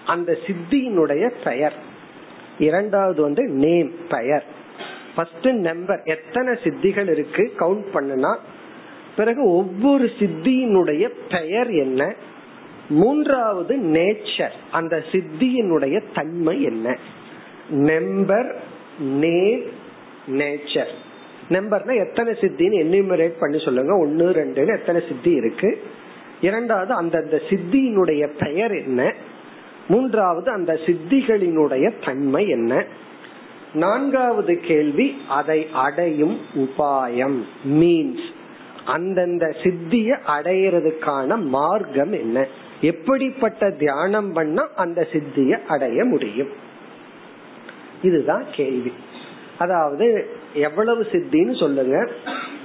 அந்த 0.05 0.38
சித்தியினுடைய 0.45 1.31
பெயர். 1.43 1.73
இரண்டாவது 2.59 3.21
வந்து 3.21 3.43
நேம் 3.47 3.91
பெயர். 4.09 4.45
ஃபர்ஸ்ட் 5.16 5.47
நம்பர் 5.47 6.01
எத்தனை 6.03 6.53
சித்திகள் 6.53 7.09
இருக்கு? 7.11 7.53
கவுண்ட் 7.59 7.86
பண்ணுனா 7.93 8.38
பிறகு 9.16 9.43
ஒவ்வொரு 9.51 10.09
சித்தியினுடைய 10.20 11.09
பெயர் 11.30 11.72
என்ன? 11.72 12.13
மூன்றாவது 12.89 13.78
நேச்சர் 13.78 14.55
அந்த 14.72 15.03
சித்தியினுடைய 15.11 16.03
தன்மை 16.13 16.61
என்ன? 16.61 16.97
நம்பர் 17.70 18.61
நேம் 18.99 19.61
நேச்சர் 20.28 20.91
நம்பர்னா 21.49 22.07
எத்தனை 22.07 22.34
சித்தின்னு 22.34 22.78
என்யூமரேட் 22.86 23.39
பண்ணி 23.39 23.59
சொல்லுங்க. 23.59 23.97
ஒன்னு 23.97 24.30
ரெண்டுன்னு 24.30 24.80
எத்தனை 24.80 25.03
சித்தி 25.07 25.32
இருக்கு? 25.32 25.84
இரண்டாவது 26.41 26.93
அந்தந்த 26.93 27.41
சித்தியினுடைய 27.49 28.45
பெயர் 28.45 28.72
என்ன? 28.72 29.13
மூன்றாவது 29.88 30.51
அந்த 30.51 30.74
சித்திகளினுடைய 30.74 32.05
தன்மை 32.05 32.47
என்ன? 32.47 32.86
நான்காவது 33.76 34.59
கேள்வி 34.59 35.17
அதை 35.30 35.67
அடையும் 35.73 36.39
உபாயம் 36.55 37.41
மீன்ஸ் 37.67 38.34
அந்தந்த 38.86 39.55
சித்திய 39.63 40.17
அடையிறதுக்கான 40.28 41.43
மார்க்கம் 41.43 42.11
என்ன? 42.11 42.47
எப்படிப்பட்ட 42.82 43.71
தியானம் 43.71 44.34
பண்ணா 44.34 44.67
அந்த 44.76 45.07
சித்திய 45.11 45.59
அடைய 45.67 46.05
முடியும்? 46.05 46.47
இதுதான் 48.01 48.45
கேள்வி. 48.51 48.93
அதாவது 49.59 50.30
எவ்வளவு 50.53 51.01
சித்தின்னு 51.11 51.59
சொல்லுங்க. 51.59 52.09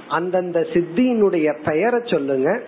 அந்தந்த 0.07 0.59
சித்தியினுடைய 0.59 1.69
பெயரை 1.69 1.99
சொல்லுங்க. 2.05 2.61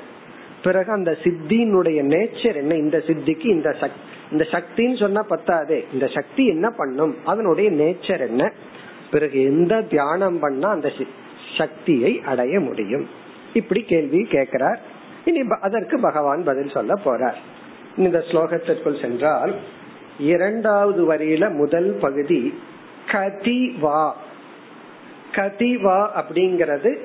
பிறகு 0.64 0.92
அந்த 0.92 1.18
சித்தியினுடைய 1.24 2.00
நேச்சர் 2.04 2.56
என்ன? 2.56 2.76
இந்த 2.76 2.98
சித்திக்கு 2.98 3.46
இந்த 3.46 3.72
சக்தி 3.72 4.00
இந்த 4.32 4.48
சக்தின்னு 4.52 5.00
சொன்னா 5.00 5.26
பத்தாதே. 5.30 5.84
இந்த 5.94 6.08
சக்தி 6.08 6.46
என்ன 6.46 6.70
பண்ணும்? 6.70 7.16
அதனுடைய 7.26 7.72
நேச்சர் 7.72 8.28
என்ன? 8.28 8.52
பிறகு 9.12 9.44
எந்த 9.44 9.82
தியானம் 9.82 10.40
பண்ணா 10.40 10.70
அந்த 10.70 10.92
சக்தியை 11.58 12.22
அடைய 12.26 12.60
முடியும்? 12.60 13.08
இப்படி 13.54 13.82
கேள்வி 13.82 14.24
கேட்கிறார். 14.24 14.82
இனி 15.26 15.40
அதற்கு 15.62 16.00
பகவான் 16.00 16.44
பதில் 16.44 16.70
சொல்ல 16.70 16.94
போறார். 17.06 17.36
இந்த 17.98 18.24
ஸ்லோகத்திற்குள் 18.32 19.02
சென்றால் 19.02 19.56
இரண்டாவது 20.20 21.14
வரியில 21.14 21.54
முதல் 21.54 21.98
பகுதி 22.02 22.54
கதிவா 23.12 24.12
கதிவா 25.36 26.24
அப்படிங்கிறது 26.24 26.98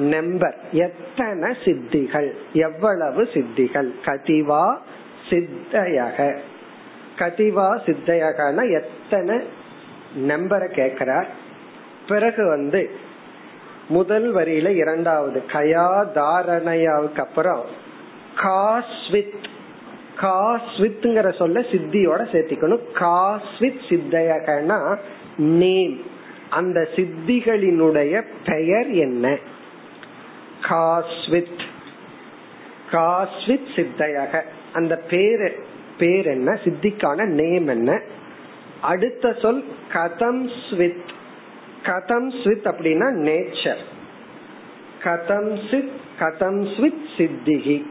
நம்பர் 0.00 0.56
எத்தனை 0.72 1.56
சித்திகள்? 1.64 2.32
எவ்வளவு 2.52 3.22
சித்திகள்? 3.22 3.90
கதிவா 4.04 4.78
சித்தையக. 5.28 6.36
கதிவா 7.18 7.76
சித்தையகனா 7.76 8.82
எத்தனை 8.82 9.46
நம்பரை 10.28 10.66
கேட்கிறார்? 10.66 11.28
பிறகு 12.08 12.46
வந்து 12.46 12.90
முதல் 13.88 14.34
வரியில 14.34 14.68
இரண்டாவது 14.68 15.42
கயா 15.46 16.08
தாரணையாவுக்கு 16.14 17.18
அப்புறம் 17.18 17.64
காஸ்வித் 18.36 19.48
காஸ்வித்ங்கிற 20.20 21.36
சொல்ல 21.36 21.60
சித்தியோட 21.60 22.20
சேர்த்திக்கணும். 22.20 22.82
காஸ்வித் 22.94 23.80
சித்தையகனா 23.88 24.98
நேம். 25.36 26.02
அந்த 26.50 26.88
சித்திகளினுடைய 26.96 28.22
பெயர் 28.44 28.90
என்ன? 28.90 29.38
காஸ்வித். 30.62 31.64
காஸ்வித் 32.90 33.68
சித்தையக. 33.76 34.42
அந்த 34.72 34.96
பேரு 34.96 35.64
பேர் 35.98 36.26
என்ன? 36.26 36.52
சித்திக்கான 36.52 37.24
நேம் 37.24 37.66
என்ன? 37.66 38.00
அடுத்த 38.80 39.32
சொல் 39.32 39.64
கதம் 39.92 40.50
ஸ்வித். 40.70 41.08
கதம் 41.82 42.28
ஸ்வித் 42.28 42.72
அப்படின்னா 42.72 43.10
நேச்சர். 43.10 43.82
கதம் 45.02 45.70
சித் 45.70 45.90
கதம் 46.18 46.62
ஸ்வித் 46.62 47.06
சித்திகி. 47.16 47.86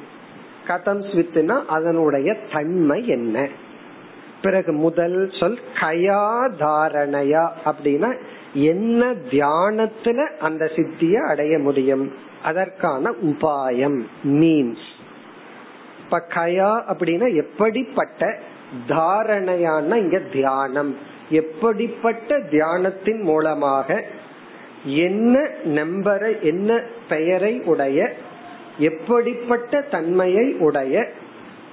கதம் 0.67 1.01
ஸ்வித்னா 1.01 1.65
அதனுடைய 1.65 2.35
தன்மை 2.53 3.07
என்ன? 3.07 3.47
பிறகு 4.41 4.71
முதல் 4.71 5.31
சொல் 5.39 5.59
கயா 5.79 6.47
தாரணையா 6.59 7.49
அப்படின்னா 7.65 8.17
என்ன 8.53 9.05
தியானத்துல 9.11 10.27
அந்த 10.37 10.71
சித்திய 10.75 11.21
அடைய 11.27 11.59
முடியும்? 11.59 12.27
அதற்கான 12.43 13.11
உபாயம் 13.11 14.05
மீன்ஸ் 14.23 14.87
இப்ப 16.03 16.27
கயா 16.33 16.83
அப்படின்னா 16.89 17.35
எப்படிப்பட்ட 17.35 18.39
தாரணையான 18.87 19.95
இங்க 19.95 20.19
தியானம். 20.19 20.97
எப்படிப்பட்ட 21.29 22.37
தியானத்தின் 22.37 23.21
மூலமாக 23.21 24.03
என்ன 24.85 25.49
நம்பரை 25.65 26.41
என்ன 26.41 26.83
பெயரை 27.09 27.61
உடைய 27.65 28.13
எப்படிப்பட்ட 28.77 29.81
தன்மையை 29.81 30.53
உடைய 30.53 31.11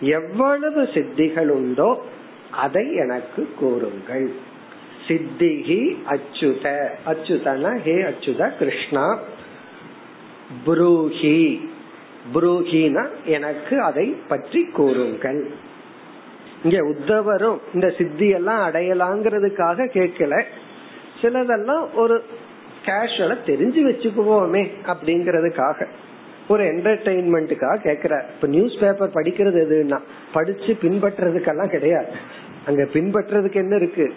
எவ்வளவு 0.01 0.83
சித்திகள் 0.83 1.49
உண்டோ 1.49 2.05
அதை 2.51 2.95
எனக்கு 2.95 3.55
கூறுங்கள். 3.59 4.33
சித்திகி 5.09 5.97
அச்சுத. 6.09 6.89
அச்சுதன 7.07 7.77
ஹே 7.77 8.03
அச்சுத 8.03 8.57
கிருஷ்ணா. 8.57 9.19
புரூஹி. 10.67 11.69
புரூஹினா 12.35 13.07
எனக்கு 13.25 13.83
அதை 13.83 14.17
பற்றி 14.29 14.65
கூறுங்கள். 14.65 15.51
இங்க 16.63 16.79
உத்தவரும் 16.83 17.59
இந்த 17.75 17.91
சித்தி 17.99 18.29
எல்லாம் 18.29 18.71
அடையலாங்கிறதுக்காக 18.71 19.89
கேட்கல. 19.93 20.43
சிலதெல்லாம் 21.23 21.95
ஒரு 21.95 22.25
கேஷுவலா 22.85 23.37
தெரிஞ்சு 23.47 23.81
வச்சுக்குவோமே 23.85 24.69
அப்படிங்கறதுக்காக. 24.87 25.87
ஒரு 26.49 26.65
என்டர்டைன்மெண்ட்டுக்காக 26.65 27.79
கேக்குற 27.85 28.23
இப்ப 28.35 28.47
நியூஸ் 28.47 28.79
பேப்பர் 28.81 29.11
படிக்கிறது 29.11 29.57
எதுன்னா 29.57 30.01
படிச்சு 30.33 30.77
பின்பற்றுறதுக்கெல்லாம் 30.83 31.69
கிடையாது. 31.69 32.13
அங்க 32.67 32.83
பின்பற்றுறதுக்கு 32.83 33.55
என்ன 33.55 33.77
இருக்கு? 33.77 34.15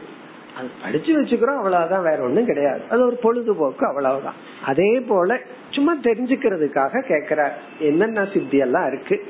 அது 0.57 0.67
படிச்சு 0.81 1.21
வச்சுக்கிறோம் 1.21 1.55
அவ்வளவுதான். 1.55 2.03
வேற 2.03 2.23
ஒண்ணும் 2.23 2.45
கிடையாது. 2.45 2.81
அது 2.89 3.05
ஒரு 3.05 3.15
பொழுதுபோக்கு 3.15 3.87
அவ்வளவுதான். 3.87 4.33
அதே 4.65 4.99
போல 4.99 5.39
சும்மா 5.69 5.95
தெரிஞ்சுக்கிறதுக்காக 5.95 7.03
கேக்குற 7.07 7.49
என்னென்ன 7.79 8.27
சித்தி 8.33 8.57
எல்லாம் 8.57 8.87
இருக்கு? 8.87 9.25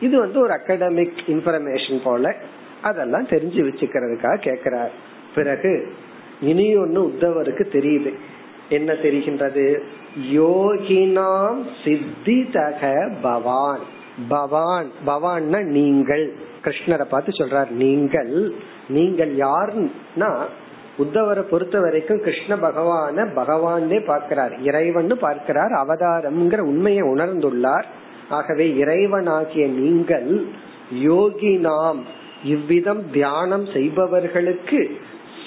இது 0.00 0.18
வந்து 0.18 0.40
ஒரு 0.40 0.52
அகடமிக் 0.52 1.12
இன்ஃபர்மேஷன் 1.26 2.00
போல 2.04 2.36
அதெல்லாம் 2.82 3.26
தெரிஞ்சு 3.26 3.60
வச்சுக்கிறதுக்காக 3.66 4.40
கேக்குறார். 4.40 4.90
பிறகு 5.34 5.92
இனி 6.40 6.76
ஒன்னு 6.76 7.06
உத்தவருக்கு 7.08 7.64
தெரியுது. 7.72 8.14
என்ன 8.68 8.92
தெரிகின்றது? 8.92 9.80
யோகினாம் 10.32 11.62
சித்தி 11.84 12.48
தக 12.52 13.10
பவான். 13.22 13.80
பவான் 14.28 14.90
பவான்னா 15.06 15.62
நீங்கள். 15.62 16.34
கிருஷ்ணரை 16.64 17.04
பார்த்து 17.04 17.32
சொல்றார் 17.32 17.70
நீங்கள். 17.70 18.54
நீங்கள் 18.88 19.36
யாருன்னா 19.36 20.44
உத்தவரை 21.02 21.42
பொறுத்த 21.42 21.80
வரைக்கும் 21.80 22.22
கிருஷ்ண 22.22 22.56
பகவான 22.56 23.26
பகவானே 23.36 24.04
பார்க்கிறார். 24.04 24.54
இறைவன் 24.62 25.12
பார்க்கிறார். 25.20 25.72
அவதாரம்ங்கிற 25.72 26.58
உண்மையை 26.58 27.02
உணர்ந்துள்ளார். 27.02 27.84
ஆகவே 28.28 28.66
இறைவனாகிய 28.78 29.66
நீங்கள் 29.68 30.44
யோகி 30.92 31.52
நாம். 31.56 32.00
இவ்விதம் 32.44 33.10
தியானம் 33.12 33.66
செய்பவர்களுக்கு 33.66 34.80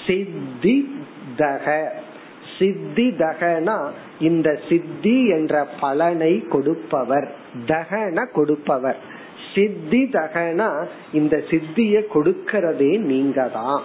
சித்தி 0.06 0.76
தக 1.36 1.92
சித்தி 2.58 3.06
தகனா 3.18 3.78
இந்த 4.20 4.48
சித்தி 4.68 5.16
என்ற 5.28 5.66
பலனை 5.80 6.32
கொடுப்பவர். 6.48 7.28
தகன 7.66 8.26
கொடுப்பவர். 8.32 8.96
சித்தி 9.54 10.00
தகனா 10.12 10.70
இந்த 11.12 11.42
சித்திய 11.50 12.02
கொடுக்கிறதே 12.14 12.98
நீங்க 12.98 13.48
தான் 13.48 13.82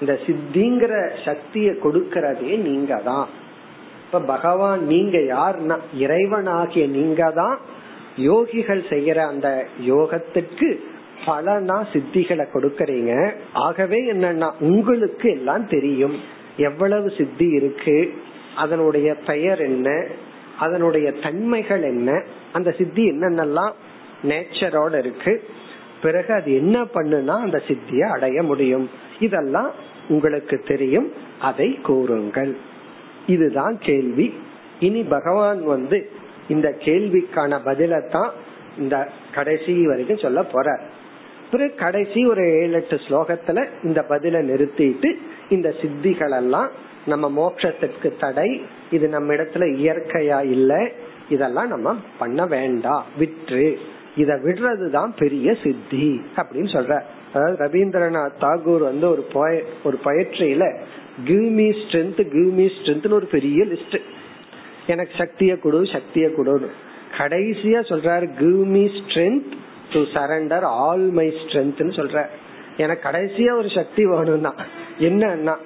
இந்த 0.00 0.14
சித்திங்கிற 0.26 0.94
சக்திய 1.26 1.68
கொடுக்கறதே 1.84 2.52
நீங்க 2.68 2.94
தான் 3.10 3.28
இப்ப 4.06 4.20
பகவான் 4.20 4.82
நீங்க 4.92 5.18
யாருன்னா 5.34 5.76
இறைவனாகிய 6.04 6.84
நீங்க 6.98 7.30
தான் 7.40 7.56
யோகிகள் 8.28 8.82
செய்யற 8.90 9.18
அந்த 9.32 9.48
யோகத்துக்கு 9.92 10.68
பலனா 11.26 11.76
சித்திகளை 11.92 12.44
கொடுக்கறீங்க. 12.52 13.12
ஆகவே 13.52 13.98
என்னன்னா 14.12 14.48
உங்களுக்கு 14.68 15.26
எல்லாம் 15.30 15.64
தெரியும் 15.66 16.16
எவ்வளவு 16.68 17.08
சித்தி 17.18 17.46
இருக்கு 17.58 17.96
அதனுடைய 18.54 19.08
பெயர் 19.30 19.60
என்ன 19.70 19.88
அதனுடைய 20.64 21.06
தன்மைகள் 21.24 21.82
என்ன 21.82 22.10
அந்த 22.52 22.70
சித்தி 22.78 23.04
என்னென்னலாம் 23.12 23.72
நேச்சரோட 24.30 24.92
இருக்கு. 24.98 25.32
பிறகு 26.02 26.30
அது 26.34 26.50
என்ன 26.54 26.76
பண்ணுனா 26.94 27.36
அந்த 27.46 27.58
சித்திய 27.68 28.10
அடைய 28.10 28.42
முடியும். 28.42 28.86
இதெல்லாம் 29.18 29.70
உங்களுக்கு 30.08 30.58
தெரியும். 30.58 31.12
அதை 31.40 31.74
கூறுங்கள். 31.74 32.56
இதுதான் 33.26 33.78
கேள்வி. 33.78 34.34
இனி 34.80 35.02
பகவான் 35.02 35.64
வந்து 35.64 36.10
இந்த 36.48 36.76
கேள்விக்கான 36.78 37.58
பதிலத்தான் 37.64 38.28
இந்த 38.78 39.08
கடைசி 39.34 39.86
வரைக்கும் 39.86 40.18
சொல்ல 40.18 40.42
போற 40.42 40.80
பிறகு 41.50 41.74
கடைசி 41.74 42.26
ஒரு 42.26 42.52
ஏழு 42.52 42.72
எட்டு 42.72 42.96
ஸ்லோகத்துல 42.96 43.66
இந்த 43.82 44.04
பதில 44.08 44.42
நிறுத்திட்டு 44.42 45.14
இந்த 45.48 45.74
சித்திகள் 45.82 46.36
எல்லாம் 46.36 46.70
நம்ம 47.06 47.30
மோட்சத்திற்கு 47.30 48.16
தடை. 48.20 48.62
இது 48.90 49.08
நம்ம 49.08 49.34
இடத்துல 49.34 49.76
இயற்கையா 49.76 50.44
இல்ல. 50.44 50.90
இதெல்லாம் 51.28 51.68
நம்ம 51.68 51.96
பண்ண 52.18 52.46
வேண்டாம். 52.46 53.04
விற்று. 53.18 53.78
இத 54.16 54.34
விடுறதுதான் 54.34 55.12
பெரிய 55.16 55.56
சித்தி 55.62 56.20
அப்படின்னு 56.36 56.72
சொல்ற 56.72 57.00
அதாவது 57.34 57.64
ரவீந்திரநாத் 57.64 58.32
தாகூர் 58.40 58.78
வந்து 58.78 59.10
ஒரு 59.10 59.26
ஒரு 59.84 59.98
பயிற்சியில 60.04 60.78
give 61.24 61.50
me 61.50 61.70
strength 61.70 62.22
give 62.28 62.52
me 62.52 62.68
ஒரு 63.10 63.26
பெரிய 63.26 63.64
லிஸ்ட் 63.64 64.00
எனக்கு 64.86 65.12
சக்தியை 65.18 65.58
கொடு 65.58 65.86
சக்தியை 65.86 66.30
கொடுன்னு. 66.30 66.66
கடைசியா 67.18 67.80
சொல்றாரு 67.80 68.36
give 68.36 68.66
me 68.66 68.86
strength 68.86 69.52
to 69.92 70.00
surrender 70.00 70.60
all 70.60 71.10
my 71.10 71.28
ஸ்ட்ரென்த்னு 71.28 71.92
சொல்ற 71.92 72.26
எனக்கு 72.76 73.08
கடைசியா 73.08 73.58
ஒரு 73.58 73.68
சக்தி 73.70 74.06
வேணும்னா 74.06 74.54
என்னன்னா 74.98 75.56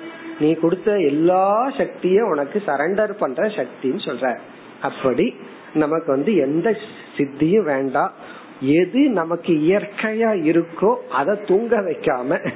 நீ 0.41 0.55
கொடுத்த 0.55 0.97
எல்லா 0.97 1.73
சக்தியும் 1.79 2.29
உனக்கு 2.29 2.63
சரண்டர் 2.67 3.11
பண்ற 3.11 3.47
சக்தின்னு 3.47 3.69
சொல்ற 3.83 4.39
அப்படி 4.83 5.35
நமக்கு 5.75 6.07
வந்து 6.07 6.37
எந்த 6.37 6.77
சித்தியும் 7.17 7.65
வேண்டாம். 7.65 8.13
எது 8.61 9.09
நமக்கு 9.09 9.53
இயற்கையா 9.53 10.31
இருக்கோ 10.43 10.95
அதை 11.11 11.39
தூங்க 11.47 11.81
வைக்காம 11.81 12.51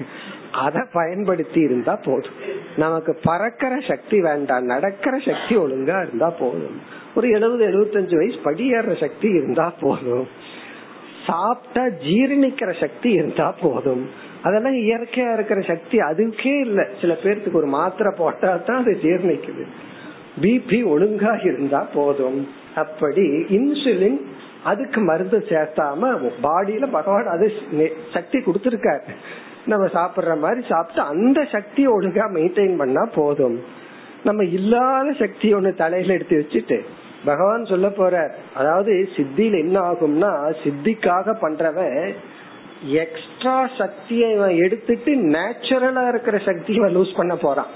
அதை 0.52 0.82
பயன்படுத்தி 0.92 1.60
இருந்தா 1.60 1.96
போதும். 2.04 2.32
நமக்கு 2.76 3.18
பறக்கிற 3.22 3.80
சக்தி 3.88 4.20
வேண்டாம் 4.20 4.64
நடக்கிற 4.64 5.18
சக்தி 5.18 5.56
ஒழுங்கா 5.56 6.06
இருந்தா 6.06 6.30
போதும். 6.30 6.80
ஒரு 7.14 7.30
எழுபது 7.30 7.66
எழுபத்தஞ்சு 7.66 8.16
வயசு 8.16 8.38
படியேற 8.44 9.00
சக்தி 9.00 9.28
இருந்தா 9.28 9.74
போதும். 9.80 10.28
சாப்பிட்டா 11.26 11.84
ஜீரணிக்கிற 11.84 12.80
சக்தி 12.80 13.10
இருந்தா 13.10 13.54
போதும். 13.60 14.08
அதெல்லாம் 14.42 14.74
இயற்கையா 14.74 15.32
இருக்கிற 15.32 15.60
சக்தி 15.60 15.98
அதுக்கே 15.98 16.60
இல்ல. 16.60 16.88
சில 17.00 17.16
பேர்த்துக்கு 17.22 17.52
ஒரு 17.52 17.66
மாத்திரை 17.66 18.14
போட்டா 18.16 18.56
தான் 18.56 18.76
அது 18.76 18.98
ஜீர்ணிக்குது. 19.02 19.66
பிபி 20.40 20.84
ஒழுங்கா 20.84 21.44
இருந்தா 21.44 21.88
போதும். 21.94 22.48
அப்படி 22.74 23.22
இன்சுலின் 23.28 24.20
அதுக்கு 24.64 25.00
மருந்து 25.00 25.38
சேர்த்தாம 25.48 26.10
பாடியில 26.42 26.86
பகவான் 26.90 27.30
அது 27.34 27.46
சக்தி 28.12 28.38
கொடுத்திருக்காரு. 28.38 29.04
நம்ம 29.66 29.84
சாப்பிடுற 29.94 30.32
மாதிரி 30.38 30.60
சாப்பிட்டு 30.68 31.02
அந்த 31.12 31.40
சக்தியை 31.54 31.90
ஒழுங்கா 31.92 32.26
மெயின்டைன் 32.36 32.76
பண்ணா 32.76 33.02
போதும். 33.14 33.56
நம்ம 34.24 34.44
இல்லாத 34.58 35.08
சக்தி 35.12 35.48
ஒண்ணு 35.54 35.70
தலையில 35.74 36.12
எடுத்து 36.12 36.36
வச்சுட்டு 36.40 36.78
பகவான் 37.24 37.64
சொல்ல 37.64 37.88
போற 37.88 38.14
அதாவது 38.54 38.92
சித்தியில 39.16 39.58
என்ன 39.58 39.76
ஆகும்னா 39.80 40.30
சித்திக்காக 40.62 41.34
பண்றவன் 41.42 41.98
எக்ஸ்ட்ரா 43.02 43.56
சக்தியை 43.78 44.30
எடுத்துட்டு 44.58 45.12
நேச்சுரலா 45.34 46.04
இருக்கிற 46.08 46.38
சக்தியை 46.48 46.88
லூஸ் 46.94 47.16
பண்ண 47.16 47.34
போறான். 47.36 47.70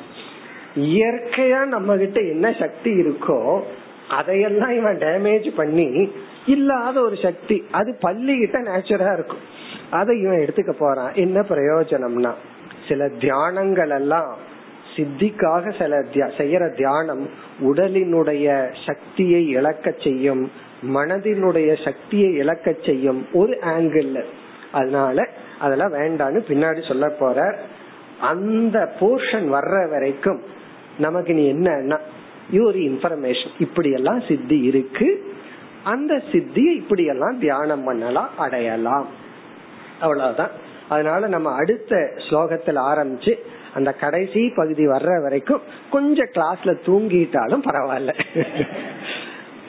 இயற்கையா 0.93 1.61
நம்ம 1.74 1.97
கிட்ட 1.97 2.20
என்ன 2.20 2.47
சக்தி 2.62 2.91
இருக்கோ 3.03 3.39
அதையெல்லாம் 4.09 4.74
இவன் 4.76 4.99
டேமேஜ் 4.99 5.49
பண்ணி 5.57 5.89
இல்லாத 6.47 7.01
ஒரு 7.01 7.17
சக்தி. 7.23 7.65
அது 7.71 7.97
பள்ளி 8.01 8.39
கிட்ட 8.39 8.81
இருக்கும். 9.13 9.39
அதை 9.91 10.21
இவன் 10.21 10.39
எடுத்துக்க 10.39 10.71
போறான். 10.71 11.15
என்ன 11.15 11.41
பிரயோஜனம்னா 11.41 12.33
சில 12.89 13.07
தியானங்கள் 13.07 13.95
எல்லாம் 13.95 14.37
சித்திக்காக 14.97 15.79
சில 15.79 15.99
செய்யற 16.13 16.77
தியானம் 16.77 17.29
உடலினுடைய 17.61 18.75
சக்தியை 18.87 19.49
இழக்க 19.49 19.95
செய்யும் 19.99 20.51
மனதினுடைய 20.95 21.85
சக்தியை 21.85 22.35
இழக்க 22.35 22.75
செய்யும் 22.83 23.27
ஒரு 23.33 23.59
ஆங்கிள் 23.61 24.25
அதனால 24.73 25.29
அதெல்லாம் 25.59 25.93
வேண்டான்னு 25.93 26.39
பின்னாடி 26.49 26.89
சொல்ல 26.89 27.09
போற 27.09 27.59
அந்த 28.21 28.93
போர்ஷன் 29.01 29.47
வர்ற 29.49 29.91
வரைக்கும் 29.91 30.43
நமக்கு 30.99 31.35
நீ 31.35 31.53
என்னன்னா 31.53 31.99
இது 32.51 32.65
ஒரு 32.65 32.79
இன்ஃபர்மேஷன் 32.79 33.51
இப்படி 33.59 33.91
எல்லாம் 33.91 34.23
சித்தி 34.29 34.61
இருக்கு. 34.61 35.35
அந்த 35.87 36.14
சித்தியை 36.32 36.72
இப்படி 36.76 37.05
எல்லாம் 37.05 37.39
தியானம் 37.39 37.84
பண்ணலாம் 37.84 38.39
அடையலாம். 38.39 39.07
அவ்வளவுதான். 40.01 40.55
அதனால 40.89 41.26
நம்ம 41.26 41.55
அடுத்த 41.55 41.97
ஸ்லோகத்தில் 42.16 42.80
ஆரம்பிச்சு 42.91 43.32
அந்த 43.74 43.93
கடைசி 43.93 44.53
பகுதி 44.57 44.84
வர்ற 44.87 45.22
வரைக்கும் 45.22 45.62
கொஞ்சம் 45.91 46.32
கிளாஸ்ல 46.34 46.74
தூங்கிட்டாலும் 46.87 47.64
பரவாயில்ல. 47.68 48.12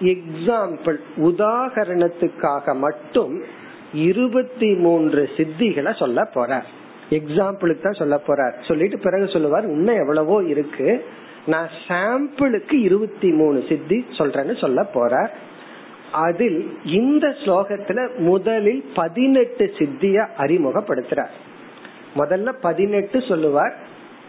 எக்ஸாம்பிள் 0.00 0.98
உதாகரணத்துக்காக 1.16 2.74
மட்டும் 2.76 3.44
இருபத்தி 3.92 4.74
மூன்று 4.74 5.30
சித்திகளை 5.36 5.96
சொல்ல 5.96 6.28
போறார். 6.34 6.66
எக்ஸாம்பிளுக்கு 7.10 7.82
தான் 7.82 8.00
சொல்ல 8.00 8.20
போறார். 8.26 8.56
சொல்லிட்டு 8.68 8.98
பிறகு 8.98 9.28
சொல்லுவார் 9.28 9.64
இன்னும் 9.64 9.98
எவ்வளவோ 9.98 10.42
இருக்கு. 10.42 11.04
நான் 11.46 11.68
சாம்பிளுக்கு 11.88 12.72
இருபத்தி 12.72 13.32
மூணு 13.32 13.64
சித்தி 13.68 14.06
சொல்றேன்னு 14.10 14.58
சொல்ல 14.58 14.84
போற. 14.84 15.30
அதில் 16.12 16.78
இந்த 16.84 17.28
ஸ்லோகத்துல 17.28 18.18
முதலில் 18.18 18.90
பதினெட்டு 18.94 19.72
சித்திய 19.78 20.28
அறிமுகப்படுத்துறார். 20.38 21.34
முதல்ல 22.16 22.52
பதினெட்டு 22.60 23.20
சொல்லுவார் 23.20 23.76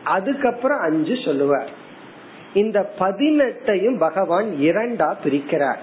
அதுக்கப்புறம் 0.04 0.80
அஞ்சு 0.80 1.18
சொல்லுவார். 1.26 1.70
இந்த 2.54 2.92
பதினெட்டையும் 3.00 4.00
பகவான் 4.00 4.46
இரண்டா 4.46 5.16
பிரிக்கிறார். 5.24 5.78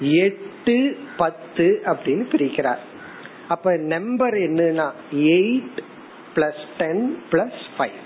எட்டு 0.00 0.98
பத்து 1.16 1.82
அப்படின்னு 1.84 2.24
பிரிக்கிறார். 2.32 2.82
அப்ப 3.48 3.76
நம்பர் 3.76 4.34
என்னன்னா 4.34 4.90
eight 5.14 5.78
plus 6.34 6.64
ten 6.78 7.22
plus 7.30 7.60
five 7.78 7.98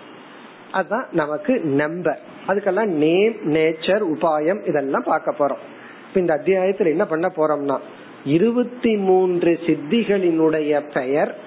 அதான் 0.73 1.07
நமக்கு 1.13 1.61
நம்பர் 1.61 2.21
அதுக்கெல்லாம் 2.49 2.87
நேம் 2.87 3.55
நேச்சர் 3.55 4.03
உபாயம் 4.15 4.69
இதெல்லாம் 4.69 5.03
பார்க்க 5.03 5.35
போறோம். 5.39 6.17
இந்த 6.17 6.35
அத்தியாயத்துல 6.35 6.87
என்ன 6.87 7.07
பண்ண 7.07 7.33
போறோம்னா 7.37 7.79
இருபத்தி 8.25 8.97
மூன்று 8.97 9.59
சித்திகளினுடைய 9.67 10.93
பெயர் 10.95 11.39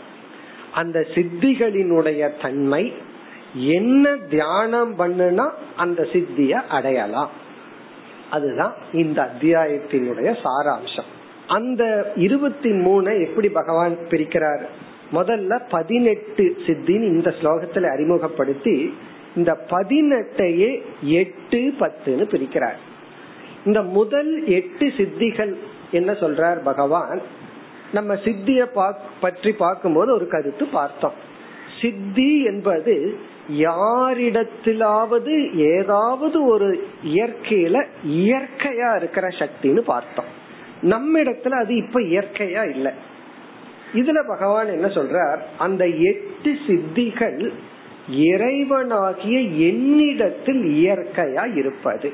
அந்த 0.73 1.05
சித்திகளினுடைய 1.13 2.29
தன்மை 2.41 2.93
என்ன 3.53 4.15
தியானம் 4.29 4.99
பண்ணுனா 4.99 5.49
அந்த 5.75 6.07
சித்திய 6.13 6.61
அடையலாம். 6.61 7.29
அதுதான் 8.31 8.73
இந்த 8.93 9.21
அத்தியாயத்தினுடைய 9.21 10.37
சாராம்சம். 10.43 11.09
அந்த 11.47 12.11
இருபத்தி 12.15 12.71
மூணு 12.71 13.21
எப்படி 13.21 13.49
பகவான் 13.49 13.97
பிரிக்கிறார்? 14.09 14.65
முதல்ல 15.13 15.61
பதினெட்டு 15.69 16.57
சித்தின்னு 16.65 17.03
இந்த 17.03 17.33
ஸ்லோகத்துல 17.41 17.91
அறிமுகப்படுத்தி 17.91 18.93
இந்த 19.37 19.57
பதினெட்டையே 19.69 20.81
எட்டு 21.01 21.73
பத்துன்னு 21.79 22.25
பிரிக்கிறார். 22.25 22.79
இந்த 23.65 23.83
முதல் 23.83 24.47
எட்டு 24.47 24.85
சித்திகள் 24.87 25.53
என்ன 25.91 26.11
சொல்றார் 26.11 26.63
பகவான்? 26.63 27.21
நம்ம 27.93 28.15
சித்திய 28.15 28.65
பற்றி 29.21 29.51
பார்க்கும்போது 29.51 30.13
ஒரு 30.13 30.27
கருத்து 30.27 30.65
பார்த்தோம். 30.65 31.13
சித்தி 31.81 32.43
என்பது 32.43 33.17
யாரிடத்திலாவது 33.51 35.35
ஏதாவது 35.55 36.45
ஒரு 36.45 36.87
இயற்கையில 37.05 37.85
இயற்கையா 38.07 38.95
இருக்கிற 38.95 39.27
சக்தின்னு 39.27 39.79
பார்த்தோம். 39.79 40.31
நம்ம 40.81 41.19
இடத்துல 41.19 41.49
அது 41.49 41.75
இப்ப 41.75 42.01
இயற்கையா 42.01 42.69
இல்லை. 42.69 42.91
இதுல 43.93 44.27
பகவான் 44.27 44.67
என்ன 44.67 44.87
சொல்றார்? 44.87 45.39
அந்த 45.57 45.87
எட்டு 45.87 46.57
சித்திகள் 46.67 47.51
இறைவனாகிய 48.11 49.59
என்னிடத்தில் 49.69 50.61
இயற்கையா 50.61 51.55
இருப்பது. 51.55 52.13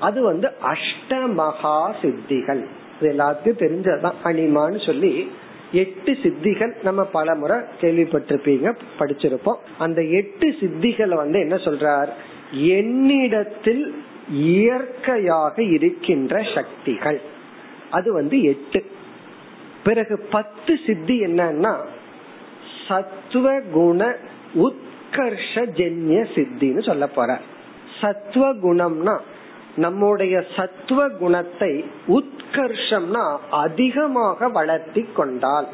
அது 0.00 0.22
வந்து 0.22 0.52
அஷ்ட 0.62 1.32
மகா 1.32 1.94
சித்திகள் 2.02 2.64
இது 3.00 3.12
எல்லாத்துக்கும் 3.12 3.58
தெரிஞ்சதுதான். 3.58 4.12
அனிமான்னு 4.24 4.86
சொல்லி 4.86 5.30
எட்டு 5.72 6.12
சித்திகள் 6.12 6.82
நம்ம 6.82 7.04
பல 7.04 7.34
முறை 7.34 7.58
கேள்விப்பட்டிருப்பீங்க 7.80 8.76
படிச்சிருப்போம். 8.98 9.56
அந்த 9.78 10.02
எட்டு 10.02 10.48
சித்திகளை 10.48 11.14
வந்து 11.14 11.40
என்ன 11.40 11.54
சொல்றார்? 11.54 12.08
என்னிடத்தில் 12.50 14.02
இயற்கையாக 14.30 15.62
இருக்கின்ற 15.62 16.42
சக்திகள். 16.54 17.20
அது 17.90 18.12
வந்து 18.12 18.42
எட்டு. 18.42 18.84
பிறகு 19.84 20.26
பத்து 20.30 20.78
சித்தி 20.86 21.20
என்னன்னா 21.20 21.76
சத்துவ 22.88 23.60
குண 23.60 24.16
உத் 24.54 24.86
ஜென்ய 25.12 26.26
சித்தின்னு 26.34 26.86
சொல்ல 26.86 27.06
போற. 27.06 27.38
சத்துவ 28.00 28.54
குணம்னா 28.54 29.18
நம்முடைய 29.76 30.44
சத்துவ 30.56 31.08
குணத்தை 31.08 31.84
உத்கர்ஷம்னா 32.08 33.36
அதிகமாக 33.50 34.48
வளர்த்தி 34.48 35.08
கொண்டால். 35.14 35.68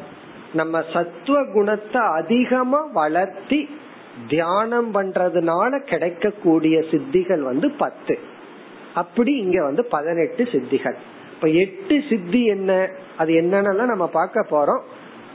நம்ம 0.53 0.83
சத்துவ 0.93 1.45
குணத்தை 1.53 2.01
அதிகமா 2.01 2.87
வளர்த்தி 2.93 3.69
தியானம் 4.27 4.93
பண்றதுனால 4.93 5.79
கிடைக்கக்கூடிய 5.79 6.79
சித்திகள் 6.79 7.39
வந்து 7.39 7.71
பத்து. 7.71 8.19
அப்படி 8.93 9.35
இங்க 9.35 9.63
வந்து 9.63 9.85
பதினெட்டு 9.85 10.43
சித்திகள். 10.43 10.95
இப்ப 11.35 11.47
எட்டு 11.47 12.03
சித்தி 12.09 12.45
என்ன? 12.45 12.89
அது 13.17 13.33
என்னன்னு 13.33 13.85
நம்ம 13.85 14.07
பார்க்க 14.07 14.45
போறோம். 14.51 14.81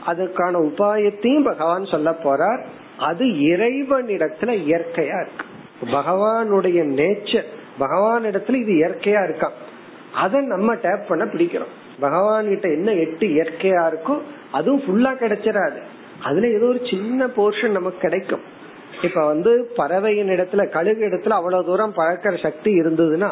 அதுக்கான 0.07 0.61
உபாயத்தையும் 0.61 1.43
பகவான் 1.43 1.85
சொல்ல 1.85 2.11
போறார். 2.11 2.63
அது 3.01 3.25
இறைவனிடத்துல 3.25 4.51
இயற்கையா 4.67 5.17
இருக்கு. 5.23 5.45
பகவானுடைய 5.91 6.79
நேச்சர் 6.99 7.49
பகவான் 7.77 8.23
இடத்துல 8.23 8.55
இது 8.55 8.73
இயற்கையா 8.73 9.21
இருக்கான் 9.27 9.57
அதை 10.13 10.39
நம்ம 10.45 10.75
டேப் 10.75 11.07
பண்ண 11.07 11.23
பிடிக்கிறோம். 11.25 11.73
பகவான் 11.99 12.47
கிட்ட 12.47 12.67
என்ன 12.69 12.91
எட்டு 12.91 13.27
இயற்கையா 13.27 13.81
இருக்கோ 13.91 14.15
அதுவும் 14.51 14.81
ஃபுல்லா 14.81 15.11
கிடைச்சிடாது. 15.13 15.79
அதுல 16.23 16.47
ஏதோ 16.47 16.65
ஒரு 16.65 16.81
சின்ன 16.89 17.27
போர்ஷன் 17.27 17.77
நமக்கு 17.77 17.99
கிடைக்கும். 17.99 18.43
இப்ப 19.03 19.25
வந்து 19.25 19.51
பறவையின் 19.75 20.27
இடத்துல 20.27 20.69
கழுகு 20.69 21.03
இடத்துல 21.07 21.29
அவ்வளவு 21.29 21.65
தூரம் 21.65 21.93
பறக்கிற 21.93 22.35
சக்தி 22.35 22.71
இருந்ததுன்னா 22.81 23.29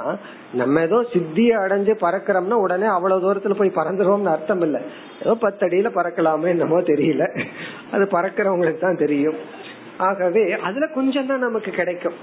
நம்ம 0.53 0.81
ஏதோ 0.81 1.05
சித்திய 1.13 1.57
அடைஞ்சு 1.57 1.93
பறக்கிறோம்னா 2.01 2.57
உடனே 2.57 2.85
அவ்வளவு 2.85 3.23
தூரத்துல 3.25 3.57
போய் 3.57 3.77
பறந்துருவோம்னு 3.79 4.33
அர்த்தம் 4.35 4.61
இல்ல. 4.61 4.81
ஏதோ 5.21 5.33
பத்தடியில 5.41 5.89
பறக்கலாமே 5.95 6.47
என்னமோ 6.47 6.79
தெரியல. 6.81 7.25
அது 7.91 8.03
பறக்கிறவங்களுக்கு 8.11 8.79
தான் 8.79 9.01
தெரியும். 9.05 9.35
ஆகவே 9.97 10.51
அதுல 10.51 10.87
கொஞ்சம் 10.87 11.27
தான் 11.27 11.39
நமக்கு 11.39 11.71
கிடைக்கும். 11.71 12.13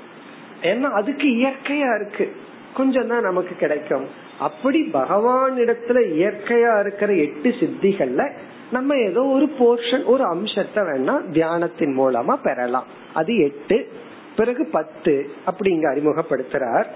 ஏன்னா 0.62 0.88
அதுக்கு 0.90 1.26
இயற்கையா 1.28 1.94
இருக்கு. 1.94 2.36
கொஞ்சம் 2.74 3.08
தான் 3.08 3.22
நமக்கு 3.22 3.54
கிடைக்கும். 3.56 4.06
அப்படி 4.38 4.82
பகவான் 4.82 5.56
இடத்துல 5.56 5.98
இயற்கையா 6.16 6.80
இருக்கிற 6.80 7.12
எட்டு 7.14 7.50
சித்திகள்ல 7.50 8.32
நம்ம 8.70 8.96
ஏதோ 8.96 9.22
ஒரு 9.24 9.46
போர்ஷன் 9.58 10.04
ஒரு 10.04 10.24
அம்சத்தை 10.24 10.82
வேணா 10.82 11.14
தியானத்தின் 11.32 11.94
மூலமா 11.98 12.34
பெறலாம். 12.42 12.86
அது 13.14 13.36
எட்டு 13.38 13.92
பிறகு 14.36 14.64
பத்து 14.72 15.30
அப்படி 15.44 15.70
இங்க 15.70 15.94
அறிமுகப்படுத்துறார். 15.94 16.86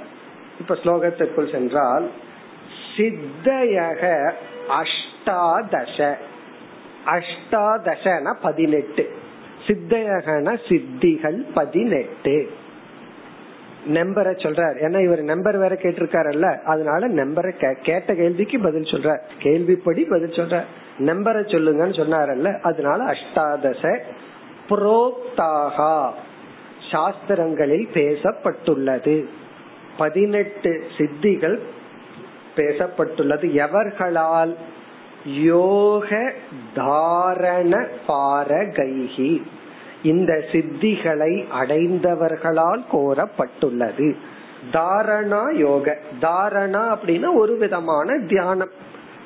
இப்ப 0.60 0.74
ஸ்லோகத்திற்குள் 0.84 1.52
சென்றால் 1.52 2.10
சித்தயக 2.96 4.34
அஷ்டாதச. 4.80 6.16
அஷ்டாதசன 7.06 8.34
பதினெட்டு. 8.42 9.10
சித்தகன 9.66 10.58
சித்திகள் 10.68 11.44
பதினெட்டு. 11.54 12.50
நம்பரை 13.88 14.32
சொல்றார். 14.32 14.74
ஏன்னா 14.82 15.04
இவர் 15.04 15.22
நம்பர் 15.22 15.56
வேற 15.56 15.74
கேட்டிருக்காருல்ல. 15.74 16.62
அதனால 16.62 17.08
நம்பரை 17.08 17.74
கேட்ட 17.82 18.14
கேள்விக்கு 18.14 18.60
பதில் 18.60 18.82
சொல்ற 18.82 19.18
கேள்விப்படி 19.38 20.04
பதில் 20.04 20.30
சொல்ற 20.30 20.62
நம்பரை 20.98 21.44
சொல்லுங்கன்னு 21.48 21.94
சொன்னாரல்ல. 21.94 22.60
அதனால 22.60 23.04
அஷ்டாதச 23.04 23.98
புரோக்தாகா. 24.68 26.10
சாஸ்திரங்களில் 26.90 27.88
பேசப்பட்டுள்ளது. 27.94 29.24
பதினெட்டு 29.96 30.84
சித்திகள் 30.98 31.58
பேசப்பட்டுள்ளது. 32.56 33.52
எவர்களால்? 33.54 34.54
யோக 35.24 36.32
தாரண 36.74 37.86
பாரகைகி 38.08 39.42
இந்த 40.02 40.44
சித்திகளை 40.52 41.44
அடைந்தவர்களால் 41.60 42.84
கோரப்பட்டுள்ளது. 42.92 44.14
தாரணா 44.72 45.54
யோக. 45.54 45.96
தாரணா 46.20 46.96
அப்படின்னா 46.96 47.34
ஒரு 47.34 47.56
விதமான 47.56 48.18
தியானம். 48.18 48.70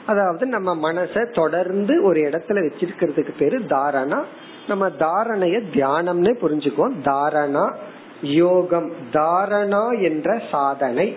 அதாவது 0.07 0.47
நம்ம 0.47 0.93
மனச 0.93 1.31
தொடர்ந்து 1.33 2.03
ஒரு 2.03 2.21
இடத்துல 2.21 2.71
வச்சிருக்கிறதுக்கு 2.71 3.31
பேரு 3.39 3.59
தாரணா. 3.59 4.23
நம்ம 4.69 4.89
தாரணைய 4.89 5.63
தியானம்னு 5.73 6.35
புரிஞ்சுக்குவோம். 6.43 6.93
தாரணா 7.05 7.75
யோகம் 8.23 8.93
தாரணா 9.13 10.03
என்ற 10.03 10.41
சாதனை. 10.51 11.17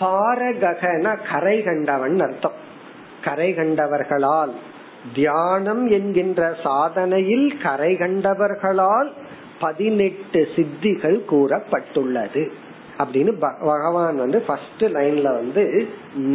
பாரகன 0.00 1.18
கரை 1.32 1.62
கண்டவன் 1.62 2.20
அர்த்தம். 2.20 2.64
கரை 3.26 3.48
கண்டவர்களால் 3.52 4.52
தியானம் 5.14 5.84
என்கின்ற 5.90 6.42
சாதனையில் 6.64 7.48
கரை 7.62 7.90
கண்டவர்களால் 7.94 9.10
பதினெட்டு 9.60 10.40
சித்திகள் 10.54 11.18
கூறப்பட்டுள்ளது. 11.32 12.44
அப்படின்னு 12.98 13.32
பகவான் 13.68 14.16
வந்து 14.16 14.38
ஃபர்ஸ்ட் 14.46 14.84
லைன்ல 14.96 15.28
வந்து 15.40 15.62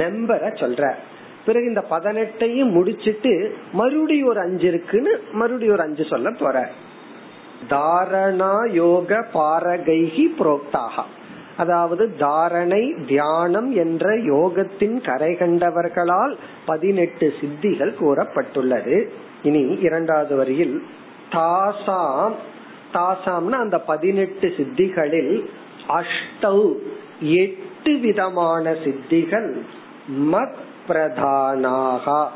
நம்பரை 0.02 0.50
சொல்ற 0.62 0.92
பிறகு 1.46 1.66
இந்த 1.66 1.84
பதினெட்டையும் 1.90 2.72
முடிச்சிட்டு 2.72 3.32
மறுபடியும் 3.72 4.28
ஒரு 4.28 4.40
அஞ்சு 4.40 4.68
இருக்குன்னு 4.68 5.14
மறுபடியும் 5.32 5.76
ஒரு 5.76 5.84
அஞ்சு 5.84 6.04
சொல்ல 6.06 6.30
போற 6.42 6.58
தாரணா 7.70 8.54
யோக 8.74 9.12
பாரகைகி 9.34 10.26
புரோக்தாகா 10.40 11.04
அதாவது 11.62 12.04
தாரணை 12.20 12.84
தியானம் 13.08 13.70
என்ற 13.76 14.06
யோகத்தின் 14.16 14.98
கரை 15.04 15.32
கண்டவர்களால் 15.34 16.34
பதினெட்டு 16.66 17.34
சித்திகள் 17.42 17.94
கூறப்பட்டுள்ளது. 18.02 18.96
இனி 19.44 19.64
இரண்டாவது 19.82 20.36
வரியில் 20.36 20.84
தாசாம். 21.32 22.36
தாசாம்னா 22.94 23.50
அந்த 23.50 23.80
பதினெட்டு 23.80 24.48
சித்திகளில் 24.58 25.46
அஷ்டௌ 25.88 26.60
எட்டு 27.22 27.98
விதமான 27.98 28.72
சித்திகள் 28.72 29.50
மத் 30.32 30.60
பிரதானாகா 30.88 32.28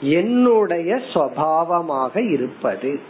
என்னுடைய 0.00 1.00
சுவாவமாக 1.14 2.32
இருப்பது. 2.32 3.00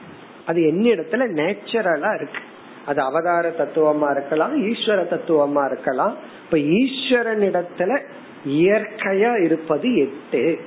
அது 0.47 0.61
என்னிடத்துல 0.61 1.25
நேச்சுரலா 1.39 2.15
இருக்கு? 2.15 2.43
அது 2.87 3.01
அவதார 3.01 3.49
தத்துவமா 3.49 4.11
இருக்கலாம் 4.11 4.65
ஈஸ்வர 4.67 5.03
தத்துவமா 5.11 5.65
இருக்கலாம். 5.65 6.17
இப்ப 6.45 6.57
ஈஸ்வரனிடத்துல 6.57 8.01
இயற்கையா 8.47 9.43
இருப்பது 9.43 9.97
எட்டு. 9.97 10.61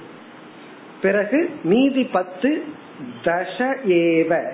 பிறகு 1.01 1.49
மீதி 1.63 2.03
பத்து 2.03 2.63
தச 3.23 3.75
ஏவ. 3.87 4.47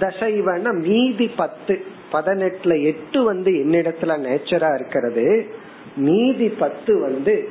தசைவன 0.00 0.72
மீதி 0.72 1.28
பத்து. 1.28 1.84
பதினெட்டுல 2.12 2.82
எட்டு 2.82 3.24
வந்து 3.24 3.50
என்னிடத்துல 3.50 4.18
நேச்சரா 4.26 4.74
இருக்கிறது. 4.74 5.46
மீதி 5.96 6.48
பத்து 6.48 7.00
வந்து 7.00 7.48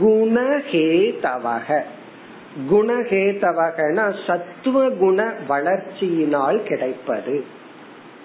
குணஹேதவக. 0.00 1.82
குணஹேதவகனா 2.70 4.14
சத்துவ 4.26 4.90
குண 4.90 5.34
வளர்ச்சியினால் 5.48 6.62
கிடைப்பது. 6.62 7.58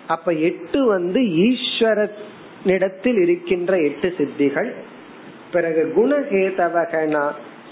அப்ப 0.07 0.31
எட்டு 0.31 0.85
வந்து 0.85 1.21
ஈஸ்வரனிடத்தில் 1.21 3.19
இருக்கின்ற 3.21 3.77
எட்டு 3.77 4.13
சித்திகள். 4.17 4.71
பிறகு 5.51 5.93
குணஹேதவகனா 5.95 7.25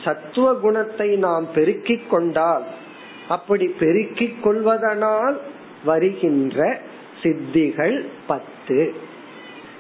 சத்துவ 0.04 0.54
குணத்தை 0.54 1.16
நாம் 1.16 1.48
பெருக்கிக் 1.56 2.10
கொண்டால் 2.10 2.64
அப்படி 3.28 3.68
பெருக்கிக் 3.68 4.44
கொள்வதனால் 4.44 5.38
வருகின்ற 5.86 6.80
சித்திகள் 7.24 8.06
பத்து. 8.28 8.94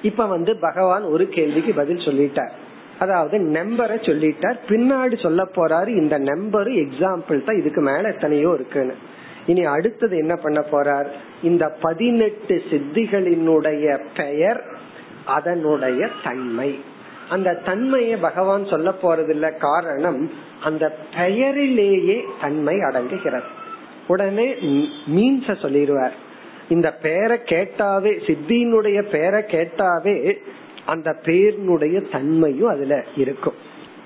இப்ப 0.01 0.25
வந்து 0.25 0.57
பகவான் 0.57 1.03
ஒரு 1.03 1.29
கேள்விக்கு 1.29 1.73
பதில் 1.73 1.97
சொல்லிட்டார். 1.97 2.53
அதாவது 2.99 3.37
நம்பரை 3.37 3.97
சொல்லிட்டார். 4.09 4.57
பின்னாடி 4.67 5.21
சொல்ல 5.21 5.43
போறாரு 5.43 5.87
இந்த 5.87 6.17
நம்பர் 6.17 6.67
எக்ஸாம்பிள் 6.67 7.43
தான் 7.43 7.59
இதுக்கு 7.59 7.81
மேல 7.81 8.09
எத்தனையோ 8.09 8.51
இருக்குன்னு. 8.53 8.95
இனி 9.45 9.63
அடுத்தது 9.65 10.17
என்ன 10.17 10.35
பண்ண 10.35 10.59
போறார்? 10.71 11.05
இந்த 11.43 11.69
பதினெட்டு 11.81 12.61
சித்திகளினுடைய 12.69 13.99
பெயர் 14.17 14.61
அதனுடைய 15.25 16.09
தன்மை. 16.23 16.79
அந்த 17.29 17.61
தன்மையை 17.65 18.15
பகவான் 18.17 18.65
சொல்ல 18.65 18.93
போறதில்ல 19.01 19.57
காரணம் 19.57 20.31
அந்த 20.63 20.95
பெயரிலேயே 21.15 22.23
தன்மை 22.41 22.75
அடங்குகிறது. 22.75 23.49
உடனே 24.07 24.53
மீன்ஸ 25.15 25.53
சொல்லிடுவார் 25.63 26.15
இந்த 26.69 26.93
பெயரை 26.93 27.37
கேட்டாவே 27.45 28.11
சித்தியினுடைய 28.27 29.01
பெயரை 29.09 29.41
கேட்டாவே 29.41 30.37
அந்த 30.85 31.15
பேரினுடைய 31.21 32.11
தன்மையும் 32.11 32.69
அதுல 32.69 33.05
இருக்கும். 33.15 33.53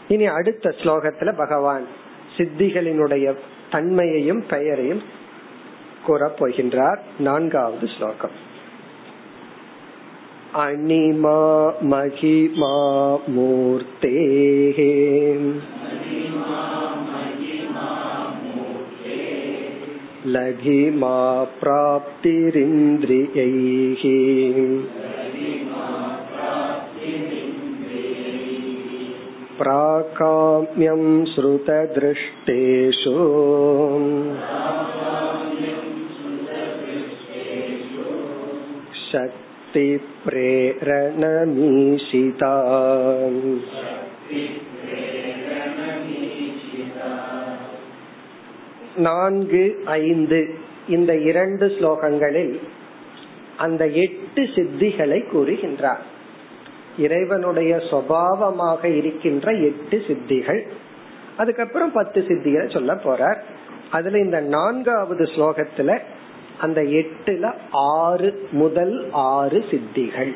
இனி 0.08 0.26
அடுத்த 0.26 0.70
ஸ்லோகத்துல 0.70 1.38
பகவான் 1.38 1.88
சித்திகளினுடைய 2.38 3.36
தன்மையையும் 3.72 4.44
பெயரையும் 4.50 5.02
கூறப் 6.07 6.39
போகின்றார் 6.39 7.03
நான்காவது 7.19 7.89
ஸ்லோகம் 7.89 8.37
அனிமா 10.63 11.39
மகிமா 11.93 12.75
மூர்த்தேः 13.35 14.81
लघिमा 20.25 21.17
प्राप्तिरिन्द्रियैः 21.61 22.43
प्राकाम्यं 29.59 31.03
श्रुतदृष्टेषु 31.33 33.17
சக்தி 39.18 40.02
பிரேரணமீஷிதா 40.26 41.56
நான்கு 48.96 49.82
ஐந்து 49.86 50.56
இந்த 50.90 51.18
இரண்டு 51.18 51.68
ஸ்லோகங்களில் 51.68 52.60
அந்த 53.58 53.88
எட்டு 53.88 54.42
சித்திகளை 54.44 55.24
கூறுகின்றார். 55.34 56.04
இறைவனுடைய 56.98 57.76
சுவாவமாக 57.76 58.86
இருக்கின்ற 58.96 59.52
எட்டு 59.52 60.04
சித்திகள். 60.08 60.62
அதுக்கப்புறம் 61.38 61.92
பத்து 61.92 62.24
சித்திகளை 62.28 62.74
சொல்ல 62.74 62.94
போறார். 62.94 63.38
அதுல 63.92 64.18
இந்த 64.18 64.40
நான்காவது 64.40 65.24
ஸ்லோகத்துல 65.24 66.00
அந்த 66.60 66.82
எட்டுல 66.82 67.54
ஆறு 67.72 68.48
முதல் 68.52 69.10
ஆறு 69.12 69.66
சித்திகள். 69.72 70.36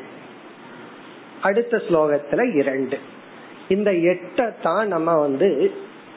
அடுத்த 1.42 1.76
ஸ்லோகத்துல 1.76 2.54
இரண்டு. 2.54 2.98
இந்த 3.68 3.90
எட்டை 3.90 4.54
தான் 4.62 4.88
நம்ம 4.88 5.14
வந்து 5.14 5.72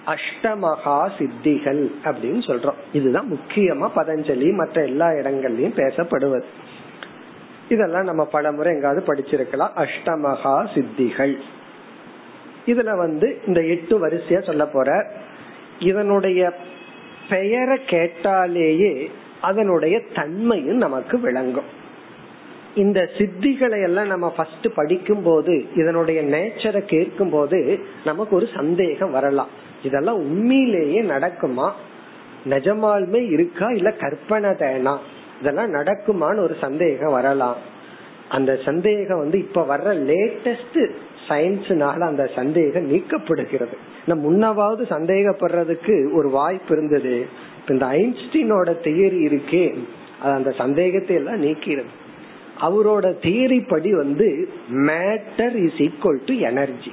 அஷ்டமகா 0.06 1.10
சித்திகள் 1.18 1.92
அப்படின்னு 2.04 2.42
சொல்றோம். 2.48 2.74
இதுதான் 2.94 3.32
முக்கியமா 3.32 3.90
பதஞ்சலி 3.96 4.54
மற்ற 4.54 4.84
எல்லா 4.84 5.08
இடங்கள்லயும் 5.08 5.88
பேசப்படுவது. 5.88 6.46
இதெல்லாம் 7.70 8.04
நம்ம 8.04 8.26
பல 8.26 8.52
முறை 8.52 8.74
எங்காவது 8.74 9.14
படிச்சிருக்கலாம். 9.14 9.72
அஷ்டமகா 9.76 10.68
சித்திகள். 10.74 11.38
இதுல 12.66 12.98
வந்து 12.98 13.42
இந்த 13.48 13.62
எட்டு 13.62 14.08
வரிசையா 14.08 14.46
சொல்ல 14.46 14.66
போற. 14.66 15.12
இதனுடைய 15.80 16.54
பெயரை 17.30 17.80
கேட்டாலேயே 17.86 19.12
அதனுடைய 19.46 20.02
தன்மையும் 20.16 20.78
நமக்கு 20.78 21.20
விளங்கும். 21.20 21.84
இந்த 22.76 23.10
சித்திகளை 23.18 23.84
எல்லாம் 23.84 24.08
நம்ம 24.08 24.30
ஃபர்ஸ்ட் 24.30 24.68
படிக்கும் 24.76 25.24
போது 25.24 25.66
இதனுடைய 25.76 26.24
நேச்சரை 26.24 26.80
கேட்கும் 26.80 27.30
போது 27.30 27.80
நமக்கு 28.06 28.36
ஒரு 28.36 28.48
சந்தேகம் 28.56 29.12
வரலாம். 29.12 29.48
இதெல்லாம் 29.84 30.16
உண்மையிலேயே 30.16 31.02
நடக்குமா? 31.02 31.72
நிஜமாலுமே 32.50 33.22
இருக்கா 33.32 33.68
இல்ல 33.68 33.92
கற்பனை 33.92 34.50
தேனா? 34.50 34.98
இதெல்லாம் 35.40 35.74
நடக்குமான்னு 35.74 36.40
ஒரு 36.40 36.56
சந்தேகம் 36.62 37.12
வரலாம். 37.12 37.58
அந்த 38.30 38.60
சந்தேகம் 38.66 39.20
வந்து 39.20 39.38
இப்ப 39.40 39.66
வர்ற 39.70 39.90
லேட்டஸ்ட் 40.12 40.84
சயின்ஸ்னால 41.28 42.00
அந்த 42.00 42.30
சந்தேகம் 42.36 42.92
நீக்கப்படுகிறது. 42.92 43.76
நம்ம 44.06 44.22
முன்னவாவது 44.30 44.84
சந்தேகப்படுறதுக்கு 44.90 46.14
ஒரு 46.14 46.30
வாய்ப்பு 46.30 46.76
இருந்தது. 46.78 47.26
இந்த 47.68 47.86
ஐன்ஸ்டீனோட 47.86 48.70
தியரி 48.84 49.20
இருக்கே. 49.26 49.78
அது 50.22 50.34
அந்த 50.34 50.52
சந்தேகத்தை 50.52 51.16
எல்லாம் 51.16 51.42
நீக்கிறது. 51.42 51.92
அவரோட 52.62 53.06
தியரி 53.22 53.68
படி 53.68 53.94
வந்து 53.94 54.50
matter 54.70 55.56
is 55.64 55.82
equal 55.82 56.22
to 56.26 56.38
energy. 56.38 56.92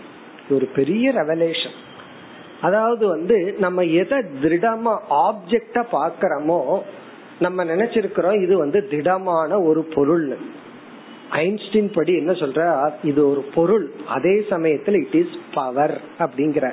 ஒரு 0.51 0.67
பெரிய 0.67 1.13
ரெவலேஷன் 1.13 1.77
அதாவது 2.61 3.07
வந்து 3.07 3.55
நம்ம 3.59 3.83
எதை 3.83 4.19
திருடமா 4.43 4.99
ஆப்ஜெக்டா 5.11 5.83
பாக்கிறோமோ 5.93 6.81
நம்ம 7.39 7.65
நினைச்சிருக்கிறோம் 7.65 8.43
இது 8.43 8.59
வந்து 8.59 8.89
திடமான 8.89 9.61
ஒரு 9.61 9.83
பொருள் 9.85 10.39
ஐன்ஸ்டீன் 11.33 11.91
படி 11.95 12.17
என்ன 12.17 12.33
சொல்ற? 12.33 12.91
இது 13.03 13.31
ஒரு 13.31 13.41
பொருள். 13.55 13.91
அதே 14.07 14.47
சமயத்துல 14.51 14.93
இட் 14.93 15.15
இஸ் 15.15 15.35
பவர் 15.55 16.01
அப்படிங்கிற. 16.19 16.73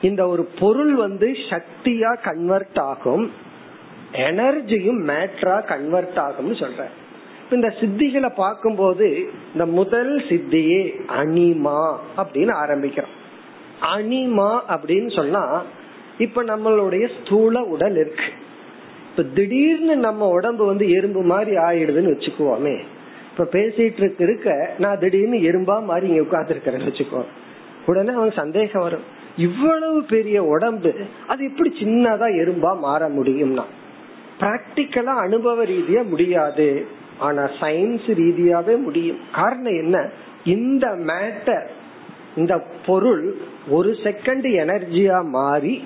இந்த 0.00 0.28
ஒரு 0.28 0.48
பொருள் 0.58 0.94
வந்து 0.94 1.36
சக்தியா 1.50 2.22
கன்வெர்ட் 2.22 2.78
ஆகும். 2.78 3.30
எனர்ஜியும் 4.12 5.02
மேட்ரா 5.10 5.66
கன்வெர்ட் 5.66 6.16
ஆகும்னு 6.16 6.64
சொல்ற. 6.64 6.84
இந்த 7.50 7.74
சித்திகளை 7.80 8.34
பார்க்கும்போது 8.34 9.30
இந்த 9.52 9.66
முதல் 9.66 10.22
சித்தியே 10.28 11.00
அனிமா 11.08 11.96
அப்படின்னு 12.16 12.52
ஆரம்பிக்கிறோம். 12.66 13.14
அனிமா 13.96 14.60
அப்படின்னு 14.68 15.14
சொன்னா 15.14 15.62
இப்ப 16.18 16.44
நம்மளுடைய 16.44 17.08
ஸ்தூல 17.20 17.62
உடல் 17.62 17.96
இருக்கு. 17.96 18.24
இப்ப 19.10 19.22
திடீர்னு 19.22 19.96
நம்ம 19.96 20.28
உடம்பு 20.28 20.64
வந்து 20.64 20.90
எறும்பு 20.90 21.22
மாதிரி 21.22 21.56
ஆயிடுதுன்னு 21.56 22.14
வச்சுக்குவோமே. 22.14 22.82
இப்ப 23.38 23.58
பேசிட்டு 23.58 23.96
இருக்க 23.96 24.24
இருக்க 24.24 24.74
நான் 24.78 24.98
திடீர்னு 24.98 25.36
எறும்பா 25.36 25.84
மாதிரி 25.84 26.08
இங்க 26.08 26.20
உட்கார்ந்துருக்கிறேன்னு 26.20 26.88
வச்சுக்கோ. 26.90 27.24
உடனே 27.86 28.12
அவன் 28.12 28.30
சந்தேகம் 28.30 28.82
வரும். 28.82 29.00
இவ்வளவு 29.36 30.04
பெரிய 30.04 30.44
உடம்பு 30.44 30.94
அது 31.26 31.44
எப்படி 31.44 31.76
சின்னதா 31.80 32.28
எறும்பா 32.42 32.78
மாற 32.78 33.08
முடியும்னா? 33.08 33.64
பிராக்டிக்கலா 34.40 35.04
அனுபவ 35.04 35.64
ரீதியா 35.64 36.04
முடியாது. 36.04 36.86
ஆனா 37.18 37.42
சயின்ஸ் 37.42 38.06
ரீதியாவே 38.06 38.82
முடியும். 38.82 39.18
காரணம் 39.32 39.76
என்ன? 39.76 40.08
இந்த 40.44 40.86
மேட்டர் 40.86 41.66
இந்த 42.36 42.62
பொருள் 42.86 43.36
ஒரு 43.68 43.96
செகண்ட் 44.02 44.46
எனர்ஜியா 44.62 45.24
மாறி 45.24 45.84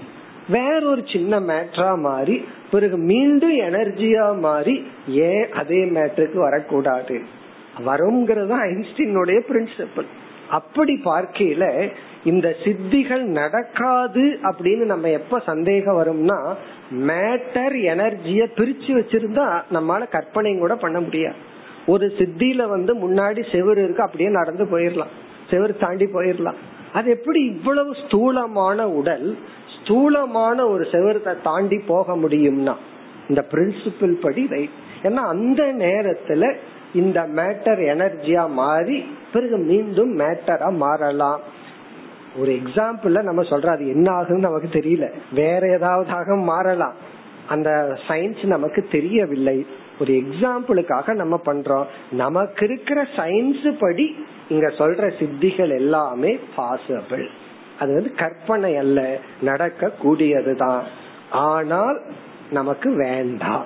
வேற 0.48 0.88
ஒரு 0.88 1.02
சின்ன 1.12 1.40
மேட்டரா 1.40 1.98
மாறி 1.98 2.44
பிறகு 2.70 2.96
மீண்டும் 2.96 3.58
எனர்ஜியா 3.58 4.38
மாறி 4.38 4.86
ஏன் 5.08 5.52
அதே 5.52 5.84
மேட்டருக்கு 5.84 6.36
வரக்கூடாது? 6.36 7.36
வருங்கிறது 7.84 8.54
ஐன்ஸ்டீனுடைய 8.58 9.40
பிரின்சிபல் 9.48 10.06
அப்படி 10.48 11.00
பார்க்கையில 11.04 11.90
இந்த 12.24 12.56
சித்திகள் 12.64 13.22
நடக்காது 13.22 14.38
அப்படின்னு 14.42 14.84
நம்ம 14.84 15.10
எப்ப 15.10 15.38
சந்தேகம் 15.38 15.98
வரும்னா 15.98 16.54
மேட்டர் 16.90 17.76
எனர்ஜிய 17.84 18.44
பிரிச்சு 18.56 18.88
வச்சிருந்தா 18.88 19.62
நம்மளால 19.72 20.08
கற்பனை 20.08 20.58
கூட 20.58 20.76
பண்ண 20.76 21.00
முடியாது. 21.00 21.36
ஒரு 21.86 22.06
சித்தியில 22.18 22.68
வந்து 22.68 22.94
முன்னாடி 22.94 23.42
செவரு 23.52 23.78
இருக்கு 23.78 24.02
அப்படியே 24.02 24.30
நடந்து 24.30 24.64
போயிடலாம் 24.64 25.08
செவரு 25.50 25.76
தாண்டி 25.76 26.04
போயிடலாம் 26.04 26.56
அது 26.92 27.10
எப்படி 27.10 27.44
இவ்வளவு 27.44 27.94
ஸ்தூலமான 27.94 28.88
உடல் 28.88 29.36
ஸ்தூலமான 29.80 30.66
ஒரு 30.68 30.86
செவரத்தை 30.92 31.42
தாண்டி 31.42 31.78
போக 31.86 32.16
முடியும்னா 32.16 32.74
இந்த 33.28 33.46
பிரின்சிபிள் 33.50 34.12
படி 34.20 34.46
ரைட் 34.46 34.70
ஏன்னா 35.02 35.22
அந்த 35.24 35.62
நேரத்துல 35.64 36.56
இந்த 36.94 37.22
மேட்டர் 37.22 37.80
எனர்ஜியா 37.94 38.48
மாறி 38.48 39.06
பிறகு 39.32 39.56
மீண்டும் 39.56 40.18
மேட்டரா 40.18 40.76
மாறலாம். 40.76 41.40
ஒரு 42.36 42.52
எக்ஸாம்பிள் 42.52 43.22
நம்ம 43.22 43.42
சொல்றோம் 43.42 43.72
அது 43.72 43.88
என்ன 43.88 44.12
ஆகுன்னு 44.12 44.38
நமக்கு 44.38 44.68
தெரியல. 44.72 45.12
வேற 45.32 45.68
ஏதாவது 45.68 46.36
மாறலாம். 46.36 46.94
அந்த 47.48 47.98
சயின்ஸ் 48.08 48.46
நமக்கு 48.46 48.86
தெரியவில்லை. 48.92 49.66
ஒரு 50.00 50.12
எக்ஸாம்பிளுக்காக 50.12 51.14
நம்ம 51.14 51.40
பண்றோம். 51.46 51.86
நமக்கு 52.10 52.64
இருக்கிற 52.64 53.06
சயின்ஸ் 53.16 53.76
படி 53.78 54.26
இங்க 54.48 54.66
சொல்ற 54.66 55.12
சித்திகள் 55.18 55.74
எல்லாமே 55.74 56.38
பாசிபிள் 56.56 57.26
அது 57.78 57.94
வந்து 57.94 58.14
கற்பனை 58.14 58.76
அல்ல 58.76 59.18
நடக்க 59.42 59.90
கூடியதுதான் 60.02 60.82
ஆனால் 61.30 62.02
நமக்கு 62.50 62.90
வேண்டாம். 62.90 63.64